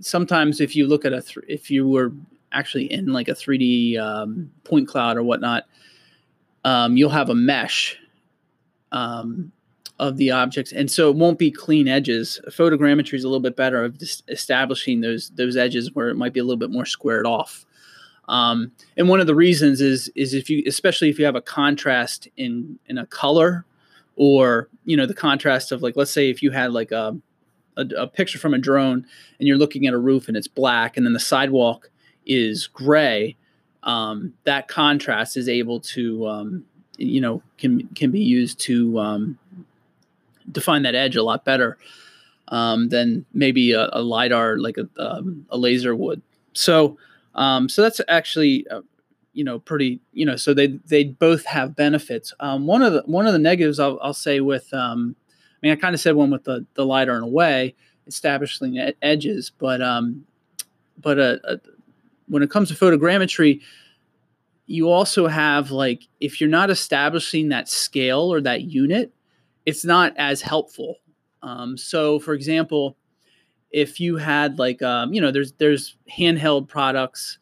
sometimes 0.00 0.60
if 0.60 0.76
you 0.76 0.86
look 0.86 1.04
at 1.04 1.12
a 1.12 1.22
th- 1.22 1.46
if 1.48 1.70
you 1.70 1.88
were 1.88 2.12
actually 2.52 2.92
in 2.92 3.06
like 3.12 3.28
a 3.28 3.32
3d 3.34 3.98
um, 3.98 4.50
point 4.62 4.88
cloud 4.88 5.16
or 5.16 5.22
whatnot 5.22 5.64
um, 6.64 6.96
you'll 6.96 7.10
have 7.10 7.30
a 7.30 7.34
mesh 7.34 7.98
um, 8.92 9.50
of 10.00 10.16
the 10.16 10.30
objects 10.30 10.72
and 10.72 10.90
so 10.90 11.08
it 11.08 11.16
won't 11.16 11.38
be 11.38 11.50
clean 11.50 11.86
edges 11.86 12.40
photogrammetry 12.48 13.14
is 13.14 13.22
a 13.22 13.28
little 13.28 13.38
bit 13.38 13.54
better 13.54 13.84
of 13.84 13.96
establishing 14.28 15.00
those 15.00 15.30
those 15.30 15.56
edges 15.56 15.94
where 15.94 16.08
it 16.08 16.16
might 16.16 16.32
be 16.32 16.40
a 16.40 16.44
little 16.44 16.58
bit 16.58 16.70
more 16.70 16.84
squared 16.84 17.26
off 17.26 17.64
um, 18.28 18.72
and 18.96 19.08
one 19.08 19.20
of 19.20 19.26
the 19.26 19.34
reasons 19.34 19.80
is 19.80 20.10
is 20.14 20.34
if 20.34 20.48
you, 20.48 20.62
especially 20.66 21.10
if 21.10 21.18
you 21.18 21.24
have 21.24 21.36
a 21.36 21.42
contrast 21.42 22.28
in 22.36 22.78
in 22.86 22.98
a 22.98 23.06
color, 23.06 23.64
or 24.16 24.68
you 24.84 24.96
know 24.96 25.06
the 25.06 25.14
contrast 25.14 25.72
of 25.72 25.82
like 25.82 25.96
let's 25.96 26.10
say 26.10 26.30
if 26.30 26.42
you 26.42 26.50
had 26.50 26.72
like 26.72 26.90
a, 26.90 27.16
a, 27.76 27.86
a 27.98 28.06
picture 28.06 28.38
from 28.38 28.54
a 28.54 28.58
drone 28.58 29.06
and 29.38 29.48
you're 29.48 29.58
looking 29.58 29.86
at 29.86 29.94
a 29.94 29.98
roof 29.98 30.28
and 30.28 30.36
it's 30.36 30.48
black, 30.48 30.96
and 30.96 31.04
then 31.04 31.12
the 31.12 31.20
sidewalk 31.20 31.90
is 32.26 32.66
gray. 32.66 33.36
Um, 33.82 34.32
that 34.44 34.68
contrast 34.68 35.36
is 35.36 35.48
able 35.48 35.80
to 35.80 36.26
um, 36.26 36.64
you 36.96 37.20
know 37.20 37.42
can 37.58 37.86
can 37.88 38.10
be 38.10 38.20
used 38.20 38.58
to 38.60 38.98
um, 38.98 39.38
define 40.50 40.82
that 40.82 40.94
edge 40.94 41.16
a 41.16 41.22
lot 41.22 41.44
better 41.44 41.78
um, 42.48 42.88
than 42.88 43.24
maybe 43.32 43.72
a, 43.72 43.88
a 43.92 44.02
lidar 44.02 44.58
like 44.58 44.76
a, 44.78 44.88
um, 45.02 45.46
a 45.50 45.58
laser 45.58 45.94
would. 45.94 46.22
So 46.52 46.98
um, 47.34 47.68
so 47.68 47.82
that's 47.82 48.00
actually, 48.08 48.66
uh, 48.68 48.82
you 49.32 49.44
know, 49.44 49.58
pretty, 49.58 50.00
you 50.12 50.24
know, 50.24 50.36
so 50.36 50.54
they 50.54 50.68
they 50.86 51.04
both 51.04 51.44
have 51.46 51.74
benefits. 51.74 52.32
Um, 52.40 52.66
one 52.66 52.82
of 52.82 52.92
the 52.92 53.02
one 53.06 53.26
of 53.26 53.32
the 53.32 53.38
negatives 53.38 53.80
I'll, 53.80 53.98
I'll 54.00 54.14
say 54.14 54.40
with, 54.40 54.72
um, 54.72 55.16
I 55.28 55.58
mean, 55.62 55.72
I 55.72 55.76
kind 55.76 55.94
of 55.94 56.00
said 56.00 56.14
one 56.14 56.30
with 56.30 56.44
the 56.44 56.64
the 56.74 56.86
lidar 56.86 57.16
in 57.16 57.22
a 57.22 57.28
way, 57.28 57.74
establishing 58.06 58.78
ed- 58.78 58.96
edges, 59.02 59.50
but 59.58 59.82
um, 59.82 60.24
but 61.00 61.18
uh, 61.18 61.36
uh, 61.48 61.56
when 62.28 62.42
it 62.42 62.50
comes 62.50 62.68
to 62.68 62.74
photogrammetry, 62.74 63.60
you 64.66 64.88
also 64.88 65.26
have 65.26 65.70
like 65.72 66.06
if 66.20 66.40
you're 66.40 66.50
not 66.50 66.70
establishing 66.70 67.48
that 67.48 67.68
scale 67.68 68.32
or 68.32 68.40
that 68.40 68.62
unit, 68.62 69.12
it's 69.66 69.84
not 69.84 70.12
as 70.16 70.42
helpful. 70.42 70.96
Um, 71.42 71.76
so, 71.76 72.18
for 72.18 72.34
example, 72.34 72.96
if 73.70 74.00
you 74.00 74.16
had 74.16 74.58
like 74.58 74.82
um, 74.82 75.12
you 75.12 75.20
know 75.20 75.30
there's 75.30 75.52
there's 75.52 75.96
handheld 76.10 76.68
products 76.68 77.38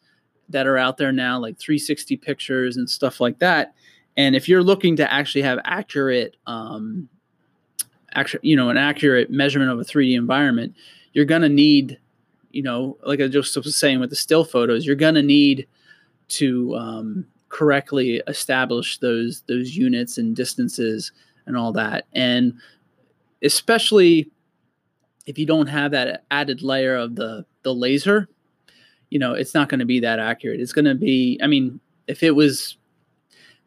that 0.49 0.67
are 0.67 0.77
out 0.77 0.97
there 0.97 1.11
now 1.11 1.39
like 1.39 1.57
360 1.57 2.17
pictures 2.17 2.75
and 2.75 2.89
stuff 2.89 3.21
like 3.21 3.39
that 3.39 3.73
and 4.17 4.35
if 4.35 4.47
you're 4.47 4.61
looking 4.61 4.95
to 4.97 5.11
actually 5.11 5.41
have 5.41 5.59
accurate 5.63 6.35
um, 6.45 7.09
actually 8.13 8.41
you 8.43 8.55
know 8.55 8.69
an 8.69 8.77
accurate 8.77 9.29
measurement 9.29 9.71
of 9.71 9.79
a 9.79 9.83
3D 9.83 10.15
environment, 10.15 10.75
you're 11.13 11.25
gonna 11.25 11.49
need, 11.49 11.99
you 12.51 12.63
know, 12.63 12.97
like 13.05 13.21
I 13.21 13.27
just 13.27 13.55
was 13.55 13.75
saying 13.75 13.99
with 13.99 14.09
the 14.09 14.15
still 14.15 14.45
photos, 14.45 14.85
you're 14.85 14.95
gonna 14.95 15.23
need 15.23 15.67
to 16.29 16.75
um, 16.75 17.25
correctly 17.49 18.21
establish 18.27 18.99
those 18.99 19.43
those 19.47 19.75
units 19.75 20.17
and 20.17 20.35
distances 20.35 21.11
and 21.45 21.57
all 21.57 21.73
that, 21.73 22.05
and 22.13 22.53
especially 23.43 24.31
if 25.25 25.37
you 25.37 25.45
don't 25.45 25.67
have 25.67 25.91
that 25.91 26.25
added 26.31 26.61
layer 26.61 26.95
of 26.95 27.15
the 27.15 27.45
the 27.63 27.73
laser, 27.73 28.27
you 29.09 29.19
know, 29.19 29.33
it's 29.33 29.53
not 29.53 29.69
going 29.69 29.79
to 29.79 29.85
be 29.85 29.99
that 30.01 30.19
accurate. 30.19 30.59
It's 30.59 30.73
going 30.73 30.85
to 30.85 30.95
be, 30.95 31.39
I 31.41 31.47
mean, 31.47 31.79
if 32.07 32.23
it 32.23 32.31
was 32.31 32.77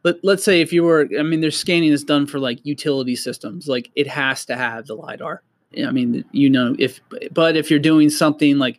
let, 0.02 0.22
let's 0.22 0.44
say 0.44 0.60
if 0.60 0.72
you 0.72 0.84
were 0.84 1.08
i 1.18 1.22
mean 1.22 1.40
there's 1.40 1.58
scanning 1.58 1.90
is 1.90 2.04
done 2.04 2.26
for 2.26 2.38
like 2.38 2.64
utility 2.64 3.16
systems. 3.16 3.68
Like 3.68 3.90
it 3.94 4.06
has 4.06 4.44
to 4.46 4.56
have 4.56 4.86
the 4.86 4.94
lidar. 4.94 5.42
I 5.76 5.90
mean 5.90 6.24
you 6.32 6.48
know 6.48 6.76
if 6.78 7.00
but 7.32 7.56
if 7.56 7.70
you're 7.70 7.80
doing 7.80 8.08
something 8.10 8.58
like 8.58 8.78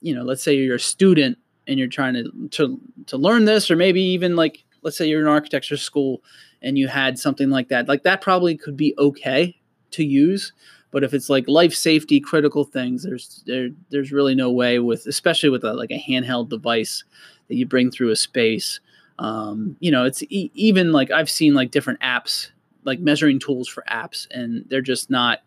you 0.00 0.14
know 0.14 0.22
let's 0.22 0.42
say 0.42 0.54
you're 0.54 0.76
a 0.76 0.80
student 0.80 1.38
and 1.66 1.78
you're 1.78 1.88
trying 1.88 2.14
to 2.14 2.48
to, 2.50 2.80
to 3.06 3.16
learn 3.16 3.44
this 3.44 3.70
or 3.70 3.76
maybe 3.76 4.02
even 4.02 4.36
like 4.36 4.64
let's 4.82 4.96
say 4.96 5.06
you're 5.06 5.22
in 5.22 5.26
architecture 5.26 5.76
school 5.76 6.22
and 6.62 6.78
you 6.78 6.88
had 6.88 7.18
something 7.18 7.50
like 7.50 7.68
that 7.68 7.88
like 7.88 8.02
that 8.02 8.20
probably 8.20 8.56
could 8.56 8.76
be 8.76 8.94
okay 8.98 9.56
to 9.90 10.04
use 10.04 10.52
but 10.90 11.04
if 11.04 11.14
it's 11.14 11.30
like 11.30 11.46
life 11.48 11.74
safety 11.74 12.20
critical 12.20 12.64
things 12.64 13.02
there's 13.02 13.42
there 13.46 13.68
there's 13.90 14.12
really 14.12 14.34
no 14.34 14.50
way 14.50 14.78
with 14.78 15.06
especially 15.06 15.48
with 15.48 15.64
a, 15.64 15.72
like 15.72 15.90
a 15.90 16.02
handheld 16.08 16.48
device 16.48 17.04
that 17.48 17.56
you 17.56 17.66
bring 17.66 17.90
through 17.90 18.10
a 18.10 18.16
space 18.16 18.80
um, 19.18 19.76
you 19.80 19.90
know, 19.90 20.04
it's 20.04 20.22
e- 20.24 20.50
even 20.54 20.92
like 20.92 21.10
I've 21.10 21.30
seen 21.30 21.54
like 21.54 21.70
different 21.70 22.00
apps, 22.00 22.50
like 22.84 23.00
measuring 23.00 23.38
tools 23.38 23.68
for 23.68 23.84
apps, 23.90 24.26
and 24.30 24.64
they're 24.68 24.80
just 24.80 25.10
not 25.10 25.40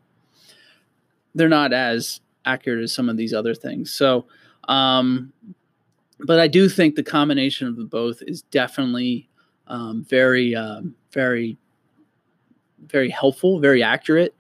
they're 1.34 1.50
not 1.50 1.74
as 1.74 2.22
accurate 2.46 2.84
as 2.84 2.94
some 2.94 3.10
of 3.10 3.18
these 3.18 3.34
other 3.34 3.54
things. 3.54 3.92
So, 3.92 4.26
um, 4.70 5.34
but 6.20 6.40
I 6.40 6.48
do 6.48 6.70
think 6.70 6.96
the 6.96 7.04
combination 7.04 7.68
of 7.68 7.76
the 7.76 7.84
both 7.84 8.22
is 8.22 8.44
definitely 8.44 9.28
um, 9.68 10.06
very, 10.08 10.56
um, 10.56 10.96
very, 11.16 11.58
very 12.86 13.10
helpful, 13.10 13.60
very 13.60 13.82
accurate. 13.82 14.36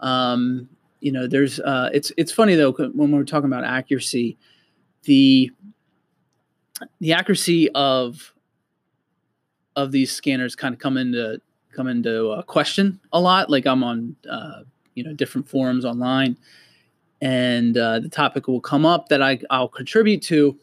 Um, 0.00 0.70
you 1.00 1.12
know, 1.12 1.26
there's 1.26 1.60
uh, 1.60 1.90
it's 1.92 2.12
it's 2.16 2.32
funny 2.32 2.54
though 2.54 2.72
when 2.72 3.10
we're 3.10 3.24
talking 3.24 3.46
about 3.46 3.64
accuracy, 3.64 4.38
the 5.02 5.50
the 7.00 7.12
accuracy 7.12 7.68
of 7.72 8.32
of 9.76 9.90
these 9.92 10.12
scanners 10.12 10.54
kind 10.54 10.74
of 10.74 10.78
come 10.78 10.96
into 10.96 11.40
come 11.72 11.88
into 11.88 12.30
uh, 12.30 12.42
question 12.42 13.00
a 13.12 13.20
lot. 13.20 13.50
Like 13.50 13.66
I'm 13.66 13.82
on 13.82 14.16
uh, 14.30 14.62
you 14.94 15.02
know 15.02 15.12
different 15.12 15.48
forums 15.48 15.84
online, 15.84 16.38
and 17.20 17.76
uh, 17.76 17.98
the 17.98 18.08
topic 18.08 18.46
will 18.46 18.60
come 18.60 18.86
up 18.86 19.08
that 19.08 19.20
I 19.20 19.40
I'll 19.50 19.68
contribute 19.68 20.22
to, 20.22 20.56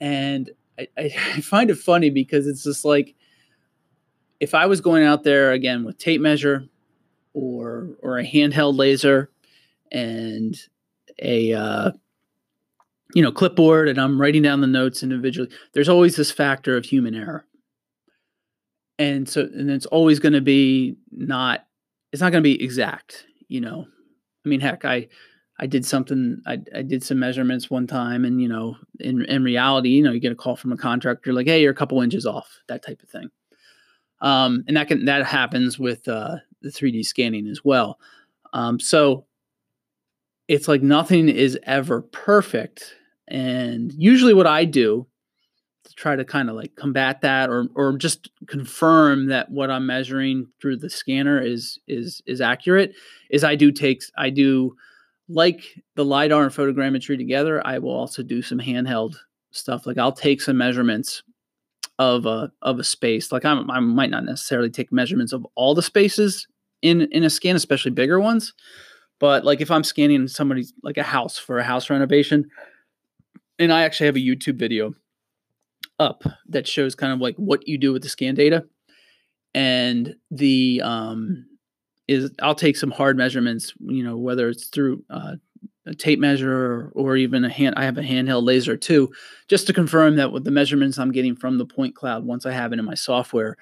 and 0.00 0.50
I, 0.76 0.88
I 0.98 1.08
find 1.40 1.70
it 1.70 1.78
funny 1.78 2.10
because 2.10 2.48
it's 2.48 2.64
just 2.64 2.84
like 2.84 3.14
if 4.40 4.54
I 4.54 4.66
was 4.66 4.80
going 4.80 5.04
out 5.04 5.22
there 5.22 5.52
again 5.52 5.84
with 5.84 5.98
tape 5.98 6.20
measure 6.20 6.64
or 7.34 7.90
or 8.02 8.18
a 8.18 8.24
handheld 8.24 8.76
laser 8.76 9.30
and 9.92 10.56
a 11.20 11.52
uh, 11.52 11.92
you 13.14 13.22
know 13.22 13.30
clipboard 13.30 13.88
and 13.88 14.00
I'm 14.00 14.20
writing 14.20 14.42
down 14.42 14.60
the 14.60 14.66
notes 14.66 15.02
individually, 15.02 15.50
there's 15.74 15.88
always 15.88 16.16
this 16.16 16.32
factor 16.32 16.76
of 16.76 16.84
human 16.84 17.14
error. 17.14 17.44
And 18.98 19.28
so 19.28 19.42
and 19.42 19.70
it's 19.70 19.86
always 19.86 20.18
going 20.18 20.32
to 20.32 20.40
be 20.40 20.96
not 21.12 21.66
it's 22.12 22.22
not 22.22 22.32
going 22.32 22.42
to 22.42 22.48
be 22.48 22.62
exact 22.62 23.26
you 23.48 23.60
know? 23.60 23.86
I 24.44 24.48
mean 24.48 24.60
heck 24.60 24.86
i 24.86 25.06
i 25.58 25.66
did 25.66 25.84
something 25.84 26.40
I, 26.46 26.58
I 26.74 26.80
did 26.80 27.02
some 27.02 27.18
measurements 27.18 27.68
one 27.68 27.86
time 27.86 28.24
and 28.24 28.40
you 28.40 28.48
know 28.48 28.76
in 29.00 29.22
in 29.26 29.44
reality 29.44 29.90
you 29.90 30.02
know 30.02 30.12
you 30.12 30.20
get 30.20 30.32
a 30.32 30.36
call 30.36 30.56
from 30.56 30.72
a 30.72 30.78
contractor 30.78 31.34
like 31.34 31.46
hey 31.46 31.60
you're 31.60 31.72
a 31.72 31.74
couple 31.74 32.00
inches 32.00 32.24
off 32.24 32.48
that 32.68 32.82
type 32.82 33.02
of 33.02 33.10
thing 33.10 33.30
um 34.20 34.64
and 34.66 34.76
that 34.76 34.88
can 34.88 35.04
that 35.04 35.24
happens 35.26 35.78
with 35.78 36.06
uh 36.08 36.36
the 36.62 36.68
3d 36.68 37.04
scanning 37.04 37.46
as 37.48 37.64
well. 37.64 37.98
Um 38.52 38.78
so 38.80 39.26
it's 40.48 40.68
like 40.68 40.82
nothing 40.82 41.28
is 41.28 41.58
ever 41.62 42.02
perfect. 42.02 42.96
And 43.28 43.92
usually 43.92 44.34
what 44.34 44.46
i 44.46 44.64
do 44.64 45.06
to 45.90 45.94
try 45.94 46.16
to 46.16 46.24
kind 46.24 46.48
of 46.48 46.56
like 46.56 46.74
combat 46.76 47.20
that 47.22 47.50
or 47.50 47.66
or 47.74 47.96
just 47.96 48.30
confirm 48.46 49.26
that 49.26 49.50
what 49.50 49.70
I'm 49.70 49.86
measuring 49.86 50.46
through 50.60 50.76
the 50.76 50.90
scanner 50.90 51.40
is 51.40 51.78
is 51.88 52.22
is 52.26 52.40
accurate 52.40 52.94
is 53.30 53.44
I 53.44 53.56
do 53.56 53.72
take 53.72 54.02
I 54.16 54.30
do 54.30 54.76
like 55.28 55.82
the 55.96 56.04
lidar 56.04 56.44
and 56.44 56.52
photogrammetry 56.52 57.16
together 57.16 57.66
I 57.66 57.78
will 57.78 57.92
also 57.92 58.22
do 58.22 58.42
some 58.42 58.58
handheld 58.58 59.16
stuff. 59.50 59.86
Like 59.86 59.98
I'll 59.98 60.12
take 60.12 60.40
some 60.40 60.58
measurements 60.58 61.22
of 62.00 62.26
a 62.26 62.50
of 62.62 62.80
a 62.80 62.84
space 62.84 63.30
like 63.30 63.44
I'm, 63.44 63.70
I 63.70 63.78
might 63.78 64.10
not 64.10 64.24
necessarily 64.24 64.70
take 64.70 64.90
measurements 64.90 65.32
of 65.32 65.46
all 65.54 65.74
the 65.74 65.82
spaces 65.82 66.48
in 66.82 67.02
in 67.12 67.22
a 67.22 67.30
scan 67.30 67.54
especially 67.54 67.92
bigger 67.92 68.18
ones 68.18 68.52
but 69.20 69.44
like 69.44 69.60
if 69.60 69.70
I'm 69.70 69.84
scanning 69.84 70.26
somebody's 70.26 70.72
like 70.82 70.96
a 70.96 71.04
house 71.04 71.38
for 71.38 71.58
a 71.58 71.64
house 71.64 71.90
renovation 71.90 72.50
and 73.60 73.72
I 73.72 73.82
actually 73.82 74.06
have 74.06 74.16
a 74.16 74.20
YouTube 74.20 74.56
video 74.56 74.94
up 76.00 76.24
that 76.48 76.66
shows 76.66 76.96
kind 76.96 77.12
of 77.12 77.20
like 77.20 77.36
what 77.36 77.68
you 77.68 77.78
do 77.78 77.92
with 77.92 78.02
the 78.02 78.08
scan 78.08 78.34
data. 78.34 78.64
And 79.54 80.16
the 80.30 80.80
um, 80.82 81.46
is 82.08 82.30
I'll 82.40 82.54
take 82.54 82.76
some 82.76 82.90
hard 82.90 83.16
measurements, 83.16 83.74
you 83.80 84.02
know, 84.02 84.16
whether 84.16 84.48
it's 84.48 84.68
through 84.68 85.04
uh, 85.10 85.34
a 85.86 85.94
tape 85.94 86.18
measure 86.18 86.90
or, 86.94 87.16
even 87.16 87.44
a 87.44 87.48
hand. 87.48 87.74
I 87.76 87.84
have 87.84 87.98
a 87.98 88.02
handheld 88.02 88.44
laser 88.44 88.76
too, 88.76 89.10
just 89.48 89.66
to 89.66 89.72
confirm 89.72 90.16
that 90.16 90.32
with 90.32 90.44
the 90.44 90.50
measurements 90.50 90.98
I'm 90.98 91.12
getting 91.12 91.34
from 91.34 91.58
the 91.58 91.66
point 91.66 91.94
cloud, 91.94 92.24
once 92.24 92.46
I 92.46 92.52
have 92.52 92.72
it 92.72 92.78
in 92.78 92.84
my 92.84 92.94
software, 92.94 93.56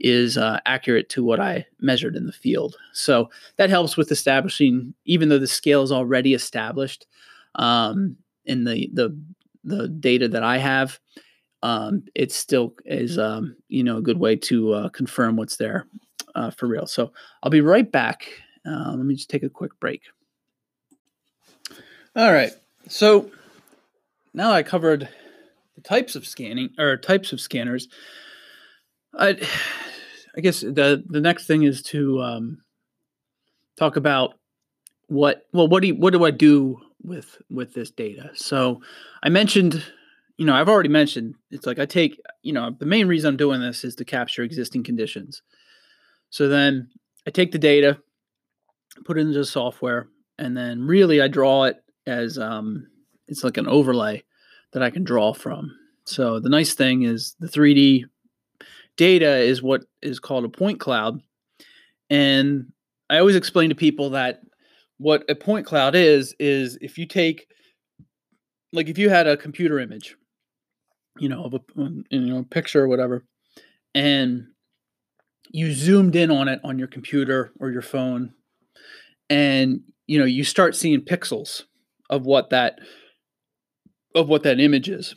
is 0.00 0.36
uh, 0.36 0.58
accurate 0.66 1.08
to 1.10 1.24
what 1.24 1.40
I 1.40 1.66
measured 1.80 2.16
in 2.16 2.26
the 2.26 2.32
field. 2.32 2.76
So 2.92 3.30
that 3.56 3.70
helps 3.70 3.96
with 3.96 4.10
establishing, 4.10 4.94
even 5.04 5.28
though 5.28 5.38
the 5.38 5.46
scale 5.46 5.82
is 5.82 5.92
already 5.92 6.34
established 6.34 7.06
um, 7.54 8.16
in 8.44 8.64
the 8.64 8.90
the 8.92 9.16
the 9.64 9.88
data 9.88 10.28
that 10.28 10.42
I 10.42 10.58
have 10.58 10.98
um, 11.62 12.04
it 12.14 12.32
still 12.32 12.74
is 12.84 13.18
um, 13.18 13.56
you 13.68 13.84
know 13.84 13.98
a 13.98 14.02
good 14.02 14.18
way 14.18 14.36
to 14.36 14.72
uh, 14.72 14.88
confirm 14.90 15.36
what's 15.36 15.56
there 15.56 15.86
uh, 16.34 16.50
for 16.50 16.66
real. 16.66 16.86
So 16.86 17.12
I'll 17.42 17.50
be 17.50 17.60
right 17.60 17.90
back. 17.90 18.26
Uh, 18.66 18.94
let 18.96 19.06
me 19.06 19.14
just 19.14 19.30
take 19.30 19.42
a 19.42 19.48
quick 19.48 19.78
break. 19.80 20.02
All 22.14 22.30
right, 22.30 22.52
so 22.88 23.30
now 24.34 24.52
I 24.52 24.62
covered 24.62 25.08
the 25.76 25.80
types 25.80 26.14
of 26.14 26.26
scanning 26.26 26.70
or 26.78 26.98
types 26.98 27.32
of 27.32 27.40
scanners. 27.40 27.88
I, 29.14 29.38
I 30.36 30.40
guess 30.42 30.60
the 30.60 31.02
the 31.08 31.20
next 31.22 31.46
thing 31.46 31.62
is 31.62 31.82
to 31.84 32.20
um, 32.20 32.58
talk 33.78 33.96
about 33.96 34.34
what 35.06 35.46
well 35.54 35.68
what 35.68 35.80
do 35.80 35.88
you, 35.88 35.94
what 35.94 36.12
do 36.12 36.24
I 36.24 36.30
do 36.30 36.80
with 37.02 37.40
with 37.50 37.72
this 37.72 37.90
data? 37.90 38.30
So 38.34 38.82
I 39.22 39.30
mentioned 39.30 39.82
you 40.36 40.44
know, 40.44 40.54
I've 40.54 40.68
already 40.68 40.88
mentioned 40.88 41.36
it's 41.50 41.66
like 41.66 41.78
I 41.78 41.86
take, 41.86 42.20
you 42.42 42.52
know, 42.52 42.74
the 42.78 42.86
main 42.86 43.06
reason 43.06 43.28
I'm 43.28 43.36
doing 43.36 43.60
this 43.60 43.84
is 43.84 43.94
to 43.96 44.04
capture 44.04 44.42
existing 44.42 44.82
conditions. 44.82 45.40
So 46.30 46.48
then 46.48 46.88
I 47.26 47.30
take 47.30 47.52
the 47.52 47.58
data, 47.58 47.98
put 49.04 49.18
it 49.18 49.22
into 49.22 49.44
software, 49.44 50.08
and 50.38 50.56
then 50.56 50.82
really 50.82 51.22
I 51.22 51.28
draw 51.28 51.64
it 51.64 51.76
as 52.06 52.38
um, 52.38 52.86
it's 53.28 53.44
like 53.44 53.56
an 53.56 53.68
overlay 53.68 54.22
that 54.72 54.82
I 54.82 54.90
can 54.90 55.04
draw 55.04 55.32
from. 55.32 55.70
So 56.04 56.40
the 56.40 56.48
nice 56.48 56.74
thing 56.74 57.02
is 57.02 57.36
the 57.38 57.46
3D 57.46 58.04
data 58.96 59.36
is 59.38 59.62
what 59.62 59.84
is 60.02 60.18
called 60.18 60.44
a 60.44 60.48
point 60.48 60.80
cloud. 60.80 61.20
And 62.10 62.72
I 63.08 63.18
always 63.18 63.36
explain 63.36 63.68
to 63.70 63.74
people 63.74 64.10
that 64.10 64.40
what 64.98 65.24
a 65.28 65.34
point 65.34 65.66
cloud 65.66 65.94
is, 65.94 66.34
is 66.38 66.78
if 66.80 66.98
you 66.98 67.06
take, 67.06 67.46
like 68.72 68.88
if 68.88 68.98
you 68.98 69.10
had 69.10 69.26
a 69.26 69.36
computer 69.36 69.78
image 69.78 70.16
you 71.18 71.28
know, 71.28 71.44
of 71.44 71.54
a 71.54 71.60
um, 71.80 72.04
you 72.10 72.20
know 72.20 72.44
picture 72.44 72.82
or 72.82 72.88
whatever, 72.88 73.24
and 73.94 74.46
you 75.50 75.72
zoomed 75.72 76.16
in 76.16 76.30
on 76.30 76.48
it 76.48 76.60
on 76.64 76.78
your 76.78 76.88
computer 76.88 77.52
or 77.60 77.70
your 77.70 77.82
phone, 77.82 78.32
and 79.28 79.80
you 80.06 80.18
know 80.18 80.24
you 80.24 80.44
start 80.44 80.74
seeing 80.74 81.00
pixels 81.00 81.64
of 82.12 82.26
what 82.26 82.50
that 82.50 82.78
of 84.14 84.28
what 84.28 84.42
that 84.44 84.60
image 84.60 84.88
is. 84.88 85.16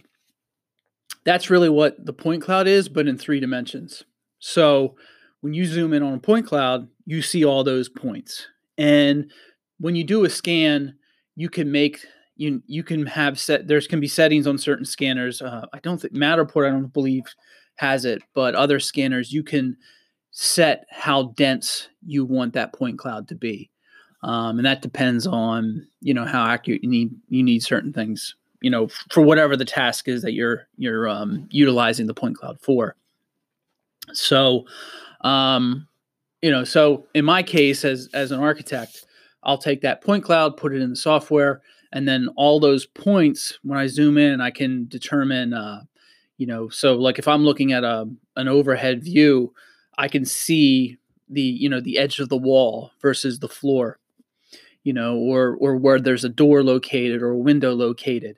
That's 1.26 1.50
really 1.50 1.70
what 1.70 2.04
the 2.04 2.14
point 2.14 2.42
cloud 2.42 2.68
is, 2.68 2.88
but 2.88 3.08
in 3.08 3.18
three 3.18 3.42
dimensions. 3.42 4.04
So 4.40 4.96
when 5.42 5.54
you 5.54 5.66
zoom 5.66 5.94
in 5.94 6.02
on 6.02 6.14
a 6.14 6.20
point 6.20 6.48
cloud, 6.48 6.88
you 7.06 7.22
see 7.22 7.44
all 7.44 7.64
those 7.64 7.90
points. 7.90 8.48
And 8.78 9.32
when 9.78 9.96
you 9.96 10.04
do 10.06 10.24
a 10.24 10.30
scan, 10.30 10.96
you 11.36 11.50
can 11.50 11.72
make 11.72 12.06
you 12.38 12.64
you 12.66 12.84
can 12.84 13.06
have 13.06 13.38
set 13.40 13.68
there's 13.68 13.88
can 13.88 14.00
be 14.00 14.08
settings 14.08 14.48
on 14.48 14.58
certain 14.58 14.86
scanners. 14.86 15.42
Uh, 15.42 15.66
I 15.74 15.80
don't 15.80 16.02
think 16.02 16.14
Matterport 16.14 16.68
I 16.68 16.72
don't 16.72 16.94
believe 16.94 17.24
has 17.76 18.06
it, 18.06 18.22
but 18.34 18.56
other 18.56 18.80
scanners 18.80 19.34
you 19.34 19.44
can 19.44 19.76
set 20.32 20.86
how 20.90 21.34
dense 21.36 21.90
you 22.06 22.24
want 22.26 22.54
that 22.54 22.74
point 22.74 22.98
cloud 22.98 23.28
to 23.28 23.36
be. 23.36 23.70
Um, 24.26 24.58
and 24.58 24.66
that 24.66 24.82
depends 24.82 25.26
on 25.28 25.88
you 26.02 26.14
know 26.14 26.26
how 26.26 26.46
accurate 26.46 26.84
you 26.84 26.90
need 26.90 27.16
you 27.30 27.44
need 27.44 27.64
certain 27.64 27.94
things 27.94 28.36
you 28.62 28.70
know 28.70 28.88
for 29.12 29.22
whatever 29.22 29.56
the 29.56 29.66
task 29.66 30.08
is 30.08 30.22
that 30.24 30.34
you're 30.34 30.68
you're 30.78 31.08
um, 31.08 31.48
utilizing 31.52 32.08
the 32.08 32.14
point 32.14 32.38
cloud 32.38 32.60
for. 32.60 32.96
So 34.14 34.66
um, 35.22 35.88
you 36.46 36.52
know 36.52 36.64
so 36.64 37.08
in 37.16 37.26
my 37.26 37.42
case 37.42 37.84
as 37.84 38.08
as 38.14 38.32
an 38.32 38.40
architect 38.40 39.08
i'll 39.44 39.58
take 39.58 39.82
that 39.82 40.04
point 40.04 40.24
cloud 40.24 40.56
put 40.56 40.76
it 40.76 40.82
in 40.82 40.92
the 40.92 40.96
software 40.96 41.62
and 41.92 42.08
then 42.08 42.30
all 42.36 42.60
those 42.60 42.86
points 42.86 43.58
when 43.64 43.80
i 43.80 43.88
zoom 43.88 44.16
in 44.16 44.40
i 44.42 44.52
can 44.52 44.86
determine 44.88 45.54
uh, 45.56 45.82
you 46.38 46.46
know 46.46 46.70
so 46.70 46.94
like 46.94 47.18
if 47.18 47.28
i'm 47.28 47.44
looking 47.44 47.72
at 47.72 47.84
a 47.84 48.08
an 48.36 48.48
overhead 48.48 49.04
view 49.04 49.52
i 49.98 50.08
can 50.08 50.24
see 50.24 50.96
the 51.30 51.42
you 51.42 51.68
know 51.68 51.82
the 51.82 51.98
edge 51.98 52.20
of 52.20 52.30
the 52.30 52.38
wall 52.38 52.92
versus 53.02 53.40
the 53.40 53.50
floor 53.50 53.98
you 54.86 54.94
know 54.94 55.18
or 55.18 55.58
or 55.60 55.76
where 55.76 56.00
there's 56.00 56.24
a 56.24 56.30
door 56.30 56.64
located 56.64 57.22
or 57.22 57.32
a 57.32 57.38
window 57.38 57.74
located 57.74 58.38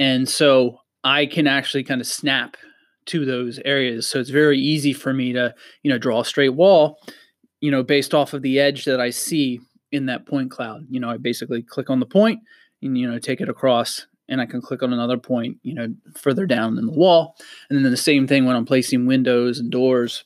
and 0.00 0.28
so 0.28 0.80
i 1.04 1.24
can 1.24 1.46
actually 1.46 1.84
kind 1.84 2.00
of 2.00 2.06
snap 2.06 2.56
to 3.04 3.24
those 3.24 3.60
areas 3.64 4.08
so 4.08 4.18
it's 4.18 4.30
very 4.30 4.58
easy 4.58 4.92
for 4.92 5.12
me 5.12 5.32
to 5.32 5.54
you 5.84 5.90
know 5.90 5.98
draw 5.98 6.20
a 6.20 6.24
straight 6.24 6.54
wall 6.54 6.98
you 7.60 7.70
know 7.70 7.84
based 7.84 8.14
off 8.14 8.32
of 8.32 8.42
the 8.42 8.58
edge 8.58 8.84
that 8.84 9.00
i 9.00 9.10
see 9.10 9.60
in 9.92 10.06
that 10.06 10.26
point 10.26 10.50
cloud 10.50 10.84
you 10.90 10.98
know 10.98 11.08
i 11.08 11.16
basically 11.16 11.62
click 11.62 11.88
on 11.88 12.00
the 12.00 12.06
point 12.06 12.40
and 12.82 12.98
you 12.98 13.08
know 13.08 13.18
take 13.20 13.40
it 13.40 13.48
across 13.48 14.06
and 14.28 14.40
I 14.40 14.46
can 14.46 14.60
click 14.60 14.82
on 14.82 14.92
another 14.92 15.18
point, 15.18 15.58
you 15.62 15.72
know, 15.72 15.94
further 16.16 16.46
down 16.46 16.78
in 16.78 16.86
the 16.86 16.92
wall. 16.92 17.36
And 17.70 17.84
then 17.84 17.88
the 17.90 17.96
same 17.96 18.26
thing 18.26 18.44
when 18.44 18.56
I'm 18.56 18.64
placing 18.64 19.06
windows 19.06 19.60
and 19.60 19.70
doors, 19.70 20.24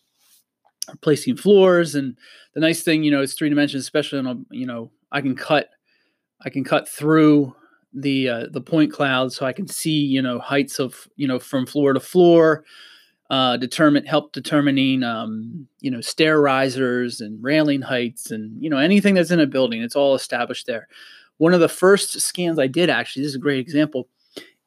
or 0.88 0.96
placing 1.02 1.36
floors. 1.36 1.94
And 1.94 2.16
the 2.54 2.60
nice 2.60 2.82
thing, 2.82 3.04
you 3.04 3.10
know, 3.10 3.20
it's 3.20 3.34
three 3.34 3.50
dimensions, 3.50 3.82
especially 3.82 4.20
on 4.20 4.26
a, 4.26 4.54
you 4.54 4.64
know, 4.64 4.90
I 5.12 5.20
can 5.20 5.34
cut, 5.34 5.68
I 6.44 6.50
can 6.50 6.64
cut 6.64 6.88
through 6.88 7.54
the 7.92 8.28
uh, 8.28 8.46
the 8.50 8.60
point 8.60 8.92
cloud, 8.92 9.32
so 9.32 9.46
I 9.46 9.52
can 9.52 9.66
see, 9.66 10.04
you 10.04 10.22
know, 10.22 10.38
heights 10.38 10.78
of, 10.78 11.08
you 11.16 11.26
know, 11.26 11.38
from 11.38 11.66
floor 11.66 11.92
to 11.92 12.00
floor. 12.00 12.64
Uh, 13.28 13.56
determine 13.56 14.04
help 14.04 14.32
determining 14.32 15.04
um, 15.04 15.68
you 15.78 15.88
know 15.88 16.00
stair 16.00 16.40
risers 16.40 17.20
and 17.20 17.40
railing 17.40 17.80
heights 17.80 18.32
and 18.32 18.60
you 18.60 18.68
know 18.68 18.76
anything 18.76 19.14
that's 19.14 19.30
in 19.30 19.38
a 19.38 19.46
building 19.46 19.80
it's 19.80 19.94
all 19.94 20.16
established 20.16 20.66
there 20.66 20.88
one 21.40 21.54
of 21.54 21.60
the 21.60 21.70
first 21.70 22.20
scans 22.20 22.58
I 22.58 22.66
did, 22.66 22.90
actually, 22.90 23.22
this 23.22 23.30
is 23.30 23.36
a 23.36 23.38
great 23.38 23.60
example. 23.60 24.08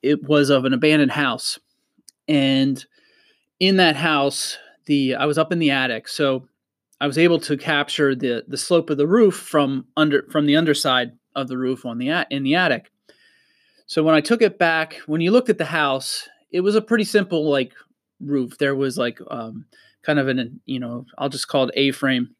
It 0.02 0.24
was 0.24 0.50
of 0.50 0.66
an 0.66 0.74
abandoned 0.74 1.12
house, 1.12 1.60
and 2.28 2.84
in 3.60 3.78
that 3.78 3.96
house, 3.96 4.58
the 4.88 5.14
I 5.14 5.28
was 5.28 5.38
up 5.38 5.52
in 5.52 5.60
the 5.60 5.70
attic, 5.70 6.08
so 6.08 6.48
I 7.02 7.08
was 7.08 7.18
able 7.18 7.40
to 7.42 7.58
capture 7.58 8.16
the 8.16 8.44
the 8.48 8.58
slope 8.58 8.90
of 8.90 8.98
the 8.98 9.08
roof 9.08 9.36
from 9.36 9.86
under 9.98 10.24
from 10.32 10.46
the 10.46 10.56
underside 10.56 11.12
of 11.36 11.48
the 11.48 11.58
roof 11.58 11.86
on 11.86 11.98
the 11.98 12.26
in 12.30 12.44
the 12.44 12.56
attic. 12.56 12.92
So 13.86 14.04
when 14.04 14.16
I 14.16 14.22
took 14.22 14.42
it 14.42 14.58
back, 14.58 14.96
when 15.08 15.22
you 15.22 15.32
looked 15.32 15.50
at 15.50 15.58
the 15.58 15.66
house, 15.66 16.28
it 16.52 16.62
was 16.62 16.76
a 16.76 16.82
pretty 16.82 17.04
simple 17.04 17.50
like 17.50 17.74
roof. 18.20 18.58
There 18.58 18.76
was 18.76 18.98
like 18.98 19.20
um, 19.30 19.66
kind 20.04 20.20
of 20.20 20.28
an 20.28 20.62
you 20.66 20.80
know 20.80 21.06
I'll 21.18 21.30
just 21.30 21.48
call 21.48 21.68
it 21.68 21.74
A 21.76 21.92
frame 21.92 22.36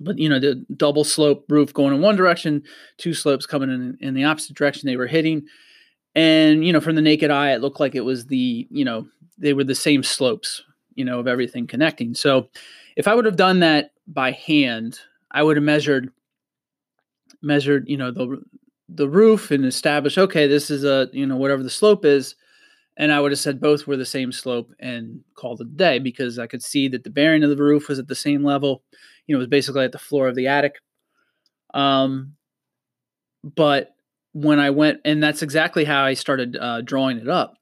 but 0.00 0.18
you 0.18 0.28
know 0.28 0.38
the 0.38 0.64
double 0.76 1.04
slope 1.04 1.44
roof 1.48 1.72
going 1.72 1.94
in 1.94 2.00
one 2.00 2.16
direction 2.16 2.62
two 2.96 3.14
slopes 3.14 3.46
coming 3.46 3.70
in 3.70 3.96
in 4.00 4.14
the 4.14 4.24
opposite 4.24 4.56
direction 4.56 4.86
they 4.86 4.96
were 4.96 5.06
hitting 5.06 5.42
and 6.14 6.64
you 6.64 6.72
know 6.72 6.80
from 6.80 6.94
the 6.94 7.02
naked 7.02 7.30
eye 7.30 7.52
it 7.52 7.60
looked 7.60 7.80
like 7.80 7.94
it 7.94 8.02
was 8.02 8.26
the 8.26 8.66
you 8.70 8.84
know 8.84 9.06
they 9.38 9.52
were 9.52 9.64
the 9.64 9.74
same 9.74 10.02
slopes 10.02 10.62
you 10.94 11.04
know 11.04 11.18
of 11.18 11.28
everything 11.28 11.66
connecting 11.66 12.14
so 12.14 12.48
if 12.96 13.08
i 13.08 13.14
would 13.14 13.24
have 13.24 13.36
done 13.36 13.60
that 13.60 13.92
by 14.06 14.30
hand 14.32 14.98
i 15.30 15.42
would 15.42 15.56
have 15.56 15.64
measured 15.64 16.10
measured 17.42 17.88
you 17.88 17.96
know 17.96 18.10
the 18.10 18.42
the 18.88 19.08
roof 19.08 19.50
and 19.50 19.64
established 19.64 20.18
okay 20.18 20.46
this 20.46 20.70
is 20.70 20.84
a 20.84 21.08
you 21.12 21.26
know 21.26 21.36
whatever 21.36 21.62
the 21.62 21.70
slope 21.70 22.04
is 22.04 22.34
and 22.98 23.10
I 23.10 23.20
would 23.20 23.32
have 23.32 23.38
said 23.38 23.58
both 23.58 23.86
were 23.86 23.96
the 23.96 24.04
same 24.04 24.32
slope 24.32 24.70
and 24.78 25.20
called 25.34 25.62
it 25.62 25.66
a 25.66 25.70
day 25.70 25.98
because 25.98 26.38
I 26.38 26.46
could 26.46 26.62
see 26.62 26.88
that 26.88 27.04
the 27.04 27.10
bearing 27.10 27.42
of 27.42 27.48
the 27.48 27.56
roof 27.56 27.88
was 27.88 27.98
at 27.98 28.06
the 28.06 28.14
same 28.14 28.44
level 28.44 28.82
you 29.26 29.34
know, 29.34 29.38
it 29.38 29.42
was 29.44 29.48
basically 29.48 29.84
at 29.84 29.92
the 29.92 29.98
floor 29.98 30.28
of 30.28 30.34
the 30.34 30.48
attic. 30.48 30.76
Um, 31.74 32.34
but 33.42 33.94
when 34.32 34.58
I 34.58 34.70
went, 34.70 35.00
and 35.04 35.22
that's 35.22 35.42
exactly 35.42 35.84
how 35.84 36.04
I 36.04 36.14
started 36.14 36.56
uh, 36.56 36.80
drawing 36.82 37.18
it 37.18 37.28
up. 37.28 37.56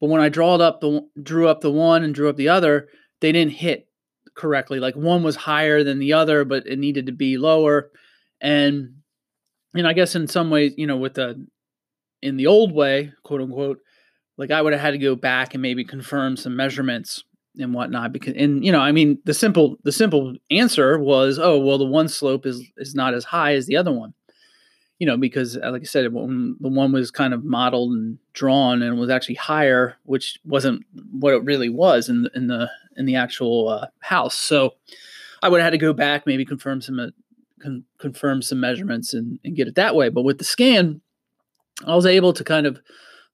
But 0.00 0.10
when 0.10 0.20
I 0.20 0.28
drawed 0.28 0.60
up 0.60 0.80
the 0.80 1.06
drew 1.20 1.48
up 1.48 1.60
the 1.60 1.72
one 1.72 2.04
and 2.04 2.14
drew 2.14 2.28
up 2.28 2.36
the 2.36 2.48
other, 2.48 2.88
they 3.20 3.32
didn't 3.32 3.52
hit 3.52 3.87
correctly. 4.38 4.80
Like 4.80 4.94
one 4.94 5.22
was 5.22 5.36
higher 5.36 5.84
than 5.84 5.98
the 5.98 6.14
other, 6.14 6.44
but 6.44 6.66
it 6.66 6.78
needed 6.78 7.06
to 7.06 7.12
be 7.12 7.36
lower. 7.36 7.90
And 8.40 8.94
and 9.74 9.86
I 9.86 9.92
guess 9.92 10.14
in 10.14 10.28
some 10.28 10.48
ways, 10.48 10.72
you 10.78 10.86
know, 10.86 10.96
with 10.96 11.14
the 11.14 11.46
in 12.22 12.36
the 12.36 12.46
old 12.46 12.72
way, 12.72 13.12
quote 13.24 13.42
unquote, 13.42 13.80
like 14.38 14.50
I 14.50 14.62
would 14.62 14.72
have 14.72 14.80
had 14.80 14.92
to 14.92 14.98
go 14.98 15.14
back 15.14 15.54
and 15.54 15.62
maybe 15.62 15.84
confirm 15.84 16.36
some 16.36 16.56
measurements 16.56 17.22
and 17.58 17.74
whatnot 17.74 18.12
because 18.12 18.34
and 18.36 18.64
you 18.64 18.70
know 18.70 18.80
i 18.80 18.92
mean 18.92 19.18
the 19.24 19.34
simple 19.34 19.76
the 19.82 19.90
simple 19.90 20.36
answer 20.50 20.98
was 20.98 21.38
oh 21.38 21.58
well 21.58 21.78
the 21.78 21.84
one 21.84 22.06
slope 22.06 22.46
is 22.46 22.62
is 22.76 22.94
not 22.94 23.14
as 23.14 23.24
high 23.24 23.54
as 23.54 23.66
the 23.66 23.76
other 23.76 23.92
one 23.92 24.14
you 24.98 25.06
know 25.06 25.16
because 25.16 25.56
uh, 25.56 25.70
like 25.70 25.82
i 25.82 25.84
said 25.84 26.04
the 26.04 26.10
one 26.10 26.92
was 26.92 27.10
kind 27.10 27.34
of 27.34 27.44
modeled 27.44 27.92
and 27.92 28.18
drawn 28.32 28.82
and 28.82 28.98
was 28.98 29.10
actually 29.10 29.34
higher 29.34 29.96
which 30.04 30.38
wasn't 30.44 30.84
what 31.12 31.34
it 31.34 31.44
really 31.44 31.68
was 31.68 32.08
in 32.08 32.22
the 32.22 32.30
in 32.34 32.46
the 32.46 32.70
in 32.96 33.06
the 33.06 33.14
actual 33.14 33.68
uh, 33.68 33.86
house. 34.00 34.34
So 34.36 34.74
i 35.42 35.48
would 35.48 35.60
have 35.60 35.66
had 35.66 35.78
to 35.78 35.78
go 35.78 35.92
back 35.92 36.26
maybe 36.26 36.44
confirm 36.44 36.80
some 36.80 36.98
uh, 36.98 37.06
con- 37.62 37.84
confirm 37.98 38.42
some 38.42 38.60
measurements 38.60 39.14
and, 39.14 39.38
and 39.44 39.56
get 39.56 39.68
it 39.68 39.76
that 39.76 39.94
way. 39.94 40.08
But 40.08 40.22
with 40.22 40.38
the 40.38 40.44
scan 40.44 41.00
i 41.86 41.94
was 41.94 42.06
able 42.06 42.32
to 42.32 42.42
kind 42.42 42.66
of 42.66 42.80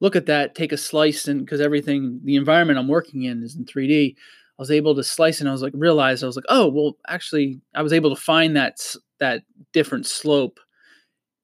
look 0.00 0.16
at 0.16 0.26
that, 0.26 0.54
take 0.54 0.70
a 0.70 0.76
slice, 0.76 1.28
and 1.28 1.40
because 1.40 1.60
everything, 1.60 2.20
the 2.24 2.36
environment 2.36 2.78
I'm 2.78 2.88
working 2.88 3.22
in 3.22 3.42
is 3.42 3.56
in 3.56 3.64
3D, 3.64 4.14
I 4.14 4.62
was 4.62 4.70
able 4.70 4.94
to 4.94 5.02
slice 5.02 5.40
and 5.40 5.48
I 5.48 5.52
was 5.52 5.62
like, 5.62 5.72
realized 5.74 6.22
I 6.22 6.26
was 6.26 6.36
like, 6.36 6.44
oh, 6.48 6.68
well, 6.68 6.96
actually, 7.08 7.60
I 7.74 7.82
was 7.82 7.92
able 7.92 8.14
to 8.14 8.20
find 8.20 8.56
that 8.56 8.94
that 9.18 9.42
different 9.72 10.06
slope 10.06 10.60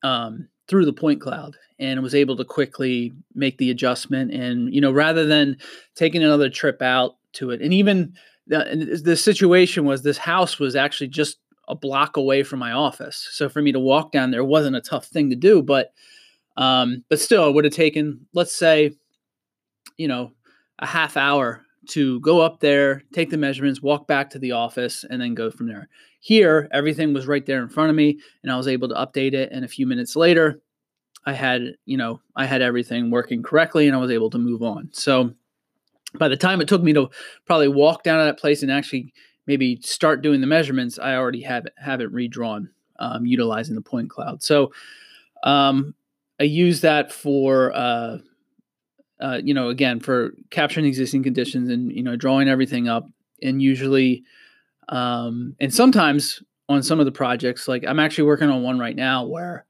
um, 0.02 0.48
through 0.68 0.84
the 0.84 0.92
point 0.92 1.20
cloud 1.20 1.56
and 1.78 2.02
was 2.02 2.14
able 2.14 2.36
to 2.36 2.44
quickly 2.44 3.12
make 3.34 3.58
the 3.58 3.70
adjustment. 3.70 4.32
And 4.32 4.72
you 4.74 4.80
know, 4.80 4.92
rather 4.92 5.26
than 5.26 5.56
taking 5.94 6.22
another 6.22 6.48
trip 6.48 6.82
out 6.82 7.16
to 7.34 7.50
it, 7.50 7.60
and 7.60 7.72
even 7.72 8.14
the, 8.46 9.00
the 9.02 9.16
situation 9.16 9.84
was 9.84 10.02
this 10.02 10.18
house 10.18 10.58
was 10.58 10.76
actually 10.76 11.08
just 11.08 11.38
a 11.68 11.74
block 11.74 12.16
away 12.16 12.42
from 12.42 12.58
my 12.58 12.72
office, 12.72 13.28
so 13.32 13.48
for 13.48 13.62
me 13.62 13.72
to 13.72 13.80
walk 13.80 14.12
down 14.12 14.30
there 14.30 14.44
wasn't 14.44 14.76
a 14.76 14.80
tough 14.80 15.06
thing 15.06 15.30
to 15.30 15.36
do, 15.36 15.62
but 15.62 15.92
um, 16.56 17.04
but 17.08 17.20
still, 17.20 17.48
it 17.48 17.54
would 17.54 17.64
have 17.64 17.72
taken, 17.72 18.26
let's 18.34 18.54
say, 18.54 18.92
you 19.96 20.08
know, 20.08 20.32
a 20.78 20.86
half 20.86 21.16
hour 21.16 21.64
to 21.90 22.20
go 22.20 22.40
up 22.40 22.60
there, 22.60 23.02
take 23.12 23.30
the 23.30 23.36
measurements, 23.36 23.82
walk 23.82 24.06
back 24.06 24.30
to 24.30 24.38
the 24.38 24.52
office, 24.52 25.04
and 25.08 25.20
then 25.20 25.34
go 25.34 25.50
from 25.50 25.66
there. 25.66 25.88
Here, 26.20 26.68
everything 26.72 27.14
was 27.14 27.26
right 27.26 27.44
there 27.44 27.62
in 27.62 27.68
front 27.68 27.90
of 27.90 27.96
me, 27.96 28.18
and 28.42 28.52
I 28.52 28.56
was 28.56 28.68
able 28.68 28.88
to 28.88 28.94
update 28.94 29.32
it. 29.32 29.50
And 29.52 29.64
a 29.64 29.68
few 29.68 29.86
minutes 29.86 30.16
later, 30.16 30.60
I 31.26 31.32
had, 31.32 31.74
you 31.86 31.96
know, 31.96 32.20
I 32.36 32.46
had 32.46 32.62
everything 32.62 33.10
working 33.10 33.42
correctly, 33.42 33.86
and 33.86 33.96
I 33.96 34.00
was 34.00 34.10
able 34.10 34.30
to 34.30 34.38
move 34.38 34.62
on. 34.62 34.88
So 34.92 35.32
by 36.14 36.28
the 36.28 36.36
time 36.36 36.60
it 36.60 36.68
took 36.68 36.82
me 36.82 36.92
to 36.94 37.08
probably 37.46 37.68
walk 37.68 38.02
down 38.02 38.18
to 38.18 38.24
that 38.24 38.38
place 38.38 38.62
and 38.62 38.72
actually 38.72 39.12
maybe 39.46 39.80
start 39.82 40.22
doing 40.22 40.40
the 40.40 40.46
measurements, 40.46 40.98
I 40.98 41.14
already 41.14 41.42
have 41.42 41.66
it 41.66 41.72
have 41.78 42.00
it 42.00 42.12
redrawn 42.12 42.70
um, 42.98 43.26
utilizing 43.26 43.74
the 43.74 43.80
point 43.82 44.10
cloud. 44.10 44.42
So 44.42 44.72
um, 45.42 45.94
I 46.38 46.44
use 46.44 46.80
that 46.82 47.12
for 47.12 47.72
uh, 47.74 48.18
uh, 49.20 49.40
you 49.42 49.54
know 49.54 49.68
again 49.68 50.00
for 50.00 50.32
capturing 50.50 50.86
existing 50.86 51.22
conditions 51.22 51.68
and 51.68 51.92
you 51.92 52.02
know 52.02 52.16
drawing 52.16 52.48
everything 52.48 52.88
up. 52.88 53.06
And 53.42 53.62
usually 53.62 54.22
um, 54.90 55.56
and 55.60 55.72
sometimes 55.72 56.42
on 56.68 56.82
some 56.82 57.00
of 57.00 57.06
the 57.06 57.12
projects 57.12 57.66
like 57.66 57.84
I'm 57.86 57.98
actually 57.98 58.24
working 58.24 58.48
on 58.48 58.62
one 58.62 58.78
right 58.78 58.96
now 58.96 59.24
where 59.24 59.66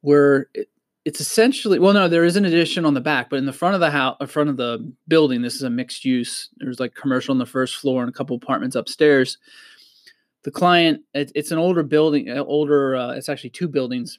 where 0.00 0.48
it, 0.54 0.68
it's 1.04 1.20
essentially 1.20 1.78
well 1.78 1.94
no 1.94 2.08
there 2.08 2.24
is 2.24 2.36
an 2.36 2.44
addition 2.44 2.84
on 2.84 2.94
the 2.94 3.00
back 3.00 3.30
but 3.30 3.38
in 3.38 3.46
the 3.46 3.52
front 3.52 3.74
of 3.74 3.80
the 3.80 3.90
house 3.90 4.16
in 4.20 4.26
front 4.26 4.50
of 4.50 4.56
the 4.56 4.92
building 5.08 5.42
this 5.42 5.54
is 5.54 5.62
a 5.62 5.70
mixed 5.70 6.04
use. 6.04 6.48
There's 6.58 6.80
like 6.80 6.94
commercial 6.94 7.32
on 7.32 7.38
the 7.38 7.46
first 7.46 7.76
floor 7.76 8.02
and 8.02 8.08
a 8.08 8.12
couple 8.12 8.36
apartments 8.36 8.76
upstairs. 8.76 9.38
The 10.42 10.50
client 10.50 11.02
it, 11.14 11.32
it's 11.34 11.52
an 11.52 11.58
older 11.58 11.82
building 11.82 12.30
uh, 12.30 12.42
older 12.44 12.96
uh, 12.96 13.12
it's 13.12 13.28
actually 13.28 13.50
two 13.50 13.68
buildings 13.68 14.18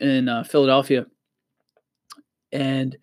in 0.00 0.28
uh, 0.28 0.44
philadelphia. 0.44 1.06
And 2.50 2.96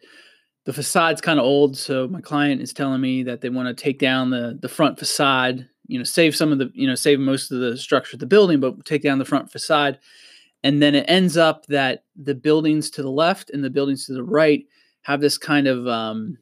the 0.65 0.71
facade's 0.71 1.21
kind 1.21 1.39
of 1.39 1.45
old 1.45 1.77
so 1.77 2.07
my 2.07 2.21
client 2.21 2.61
is 2.61 2.73
telling 2.73 3.01
me 3.01 3.23
that 3.23 3.41
they 3.41 3.49
want 3.49 3.67
to 3.67 3.83
take 3.83 3.99
down 3.99 4.29
the 4.29 4.57
the 4.61 4.69
front 4.69 4.97
facade 4.99 5.67
you 5.87 5.97
know 5.97 6.03
save 6.03 6.35
some 6.35 6.51
of 6.51 6.57
the 6.57 6.71
you 6.73 6.87
know 6.87 6.95
save 6.95 7.19
most 7.19 7.51
of 7.51 7.59
the 7.59 7.77
structure 7.77 8.15
of 8.15 8.19
the 8.19 8.25
building 8.25 8.59
but 8.59 8.83
take 8.85 9.01
down 9.01 9.19
the 9.19 9.25
front 9.25 9.51
facade 9.51 9.99
and 10.63 10.81
then 10.81 10.95
it 10.95 11.05
ends 11.07 11.37
up 11.37 11.65
that 11.67 12.03
the 12.15 12.35
buildings 12.35 12.89
to 12.89 13.03
the 13.03 13.11
left 13.11 13.49
and 13.51 13.63
the 13.63 13.69
buildings 13.69 14.05
to 14.05 14.13
the 14.13 14.23
right 14.23 14.65
have 15.03 15.21
this 15.21 15.37
kind 15.37 15.67
of 15.67 15.87
um, 15.87 16.37